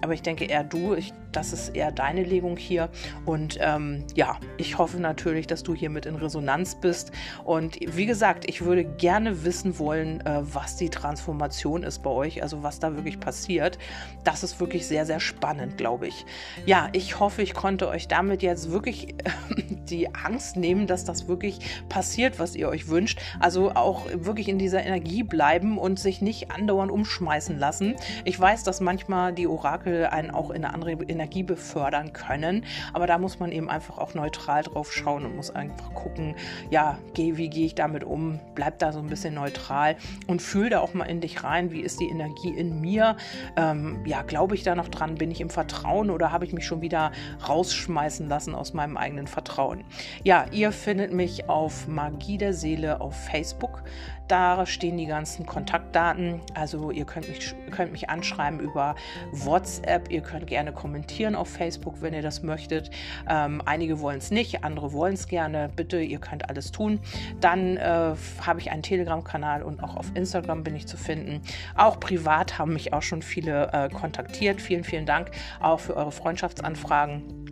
aber 0.02 0.14
ich 0.14 0.22
denke 0.22 0.46
eher 0.46 0.64
du, 0.64 0.96
ich, 0.96 1.14
das 1.36 1.54
ist 1.54 1.70
eher 1.70 1.92
deine 1.92 2.24
Legung 2.24 2.58
hier 2.58 2.90
und 3.26 3.58
ähm, 3.60 4.04
ja, 4.16 4.38
ich 4.58 4.78
hoffe 4.78 5.00
natürlich, 5.00 5.48
dass 5.48 5.64
du 5.64 5.74
hier 5.74 5.90
mit 5.90 6.06
in 6.06 6.16
Resonanz 6.16 6.76
bist 6.76 7.12
und 7.44 7.78
wie 7.96 8.06
gesagt, 8.06 8.46
ich 8.48 8.64
würde 8.64 8.84
gerne 8.84 9.44
wissen 9.44 9.80
wollen, 9.80 10.22
äh, 10.22 10.42
was 10.42 10.76
die 10.76 10.90
Transformation 10.90 11.84
ist 11.84 12.04
bei 12.04 12.10
euch, 12.10 12.42
also 12.42 12.64
was 12.64 12.80
da 12.80 12.96
wirklich 12.96 13.20
passiert. 13.20 13.78
Das 14.24 14.44
ist 14.44 14.60
wirklich 14.60 14.88
sehr, 14.88 15.06
sehr 15.06 15.20
spannend, 15.20 15.78
glaube 15.78 16.08
ich. 16.08 16.26
Ja, 16.66 16.90
ich 16.94 17.20
hoffe, 17.20 17.42
ich 17.42 17.54
konnte 17.54 17.88
euch 17.88 18.08
damit 18.08 18.42
jetzt 18.42 18.72
wirklich 18.72 19.16
die 19.90 20.14
Angst 20.14 20.56
nehmen, 20.56 20.88
dass 20.88 21.06
das 21.06 21.28
wirklich 21.28 21.60
passiert, 21.90 22.40
was 22.40 22.56
ihr 22.56 22.70
euch 22.70 22.88
wünscht. 22.88 23.20
Also 23.40 23.72
auch 23.72 24.06
wirklich 24.14 24.48
in 24.48 24.60
dieser 24.60 24.84
Energie 24.84 25.24
bleiben 25.24 25.78
und 25.78 26.00
sich 26.00 26.22
nicht 26.22 26.52
andauernd 26.52 26.92
umschmeißen 26.92 27.58
lassen. 27.58 27.96
Ich 28.26 28.40
weiß, 28.40 28.64
dass 28.64 28.82
manchmal 28.82 29.34
die 29.34 29.48
Orakel 29.48 30.06
einen 30.06 30.32
auch 30.32 30.50
in 30.50 30.64
eine 30.64 30.74
andere 30.74 30.92
Energie 30.92 31.23
befördern 31.44 32.12
können, 32.12 32.66
aber 32.92 33.08
da 33.08 33.18
muss 33.18 33.40
man 33.40 33.52
eben 33.52 33.70
einfach 33.70 33.98
auch 33.98 34.14
neutral 34.14 34.64
drauf 34.64 34.92
schauen 34.92 35.26
und 35.26 35.36
muss 35.36 35.52
einfach 35.52 35.94
gucken, 35.94 36.36
ja, 36.70 36.98
wie 37.16 37.50
gehe 37.50 37.66
ich 37.66 37.76
damit 37.76 38.04
um? 38.04 38.40
Bleib 38.56 38.80
da 38.80 38.92
so 38.92 39.00
ein 39.00 39.08
bisschen 39.08 39.36
neutral 39.36 39.96
und 40.28 40.42
fühl 40.42 40.70
da 40.70 40.80
auch 40.80 40.94
mal 40.94 41.06
in 41.06 41.22
dich 41.22 41.44
rein, 41.44 41.72
wie 41.72 41.82
ist 41.82 42.00
die 42.00 42.10
Energie 42.10 42.50
in 42.50 42.82
mir? 42.82 43.16
Ähm, 43.56 44.04
ja, 44.06 44.22
glaube 44.24 44.56
ich 44.56 44.64
da 44.64 44.76
noch 44.76 44.90
dran? 44.90 45.16
Bin 45.16 45.32
ich 45.32 45.40
im 45.40 45.50
Vertrauen 45.50 46.10
oder 46.10 46.32
habe 46.32 46.46
ich 46.46 46.54
mich 46.54 46.66
schon 46.66 46.82
wieder 46.82 47.12
rausschmeißen 47.48 48.28
lassen 48.28 48.56
aus 48.56 48.74
meinem 48.74 48.98
eigenen 48.98 49.28
Vertrauen? 49.28 49.84
Ja, 50.24 50.46
ihr 50.52 50.72
findet 50.72 51.14
mich 51.14 51.50
auf 51.50 51.88
Magie 51.88 52.34
Energie 52.34 52.38
der 52.38 52.54
Seele 52.54 53.02
auf 53.02 53.16
Facebook. 53.16 53.84
Da 54.28 54.66
stehen 54.66 54.98
die 54.98 55.06
ganzen 55.06 55.46
Kontaktdaten. 55.46 56.40
Also 56.54 56.90
ihr 56.90 57.06
könnt 57.06 57.28
mich, 57.28 57.54
könnt 57.70 57.92
mich 57.92 58.10
anschreiben 58.10 58.60
über 58.60 58.96
WhatsApp. 59.32 60.10
Ihr 60.10 60.22
könnt 60.22 60.48
gerne 60.48 60.72
kommentieren 60.72 61.04
auf 61.36 61.50
Facebook, 61.50 62.02
wenn 62.02 62.14
ihr 62.14 62.22
das 62.22 62.44
möchtet. 62.44 62.90
Ähm, 63.30 63.62
einige 63.66 64.00
wollen 64.00 64.18
es 64.18 64.32
nicht, 64.32 64.64
andere 64.64 64.94
wollen 64.94 65.14
es 65.14 65.28
gerne. 65.28 65.70
Bitte, 65.76 66.00
ihr 66.00 66.20
könnt 66.20 66.50
alles 66.50 66.72
tun. 66.72 67.00
Dann 67.40 67.78
äh, 67.78 68.16
habe 68.42 68.60
ich 68.60 68.72
einen 68.72 68.84
Telegram-Kanal 68.84 69.64
und 69.64 69.84
auch 69.84 69.96
auf 69.96 70.12
Instagram 70.16 70.64
bin 70.64 70.76
ich 70.76 70.88
zu 70.88 70.98
finden. 70.98 71.42
Auch 71.76 72.00
privat 72.00 72.58
haben 72.58 72.74
mich 72.74 72.94
auch 72.94 73.02
schon 73.02 73.22
viele 73.22 73.72
äh, 73.74 73.90
kontaktiert. 73.90 74.62
Vielen, 74.62 74.84
vielen 74.84 75.06
Dank 75.06 75.32
auch 75.60 75.80
für 75.80 75.96
eure 75.96 76.12
Freundschaftsanfragen. 76.12 77.43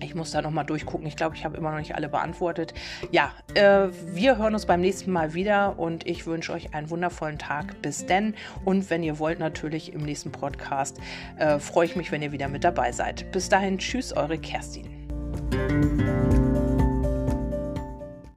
Ich 0.00 0.14
muss 0.14 0.30
da 0.30 0.42
nochmal 0.42 0.64
durchgucken. 0.64 1.06
Ich 1.06 1.16
glaube, 1.16 1.36
ich 1.36 1.44
habe 1.44 1.56
immer 1.56 1.70
noch 1.70 1.78
nicht 1.78 1.94
alle 1.94 2.08
beantwortet. 2.08 2.74
Ja, 3.10 3.32
äh, 3.54 3.88
wir 4.14 4.38
hören 4.38 4.54
uns 4.54 4.66
beim 4.66 4.80
nächsten 4.80 5.12
Mal 5.12 5.34
wieder 5.34 5.78
und 5.78 6.06
ich 6.06 6.26
wünsche 6.26 6.52
euch 6.52 6.74
einen 6.74 6.90
wundervollen 6.90 7.38
Tag. 7.38 7.80
Bis 7.82 8.06
denn. 8.06 8.34
Und 8.64 8.90
wenn 8.90 9.02
ihr 9.02 9.18
wollt, 9.18 9.38
natürlich 9.38 9.92
im 9.92 10.02
nächsten 10.02 10.32
Podcast 10.32 10.98
äh, 11.38 11.58
freue 11.58 11.86
ich 11.86 11.96
mich, 11.96 12.12
wenn 12.12 12.22
ihr 12.22 12.32
wieder 12.32 12.48
mit 12.48 12.64
dabei 12.64 12.92
seid. 12.92 13.30
Bis 13.32 13.48
dahin, 13.48 13.78
tschüss, 13.78 14.12
eure 14.12 14.38
Kerstin. 14.38 14.86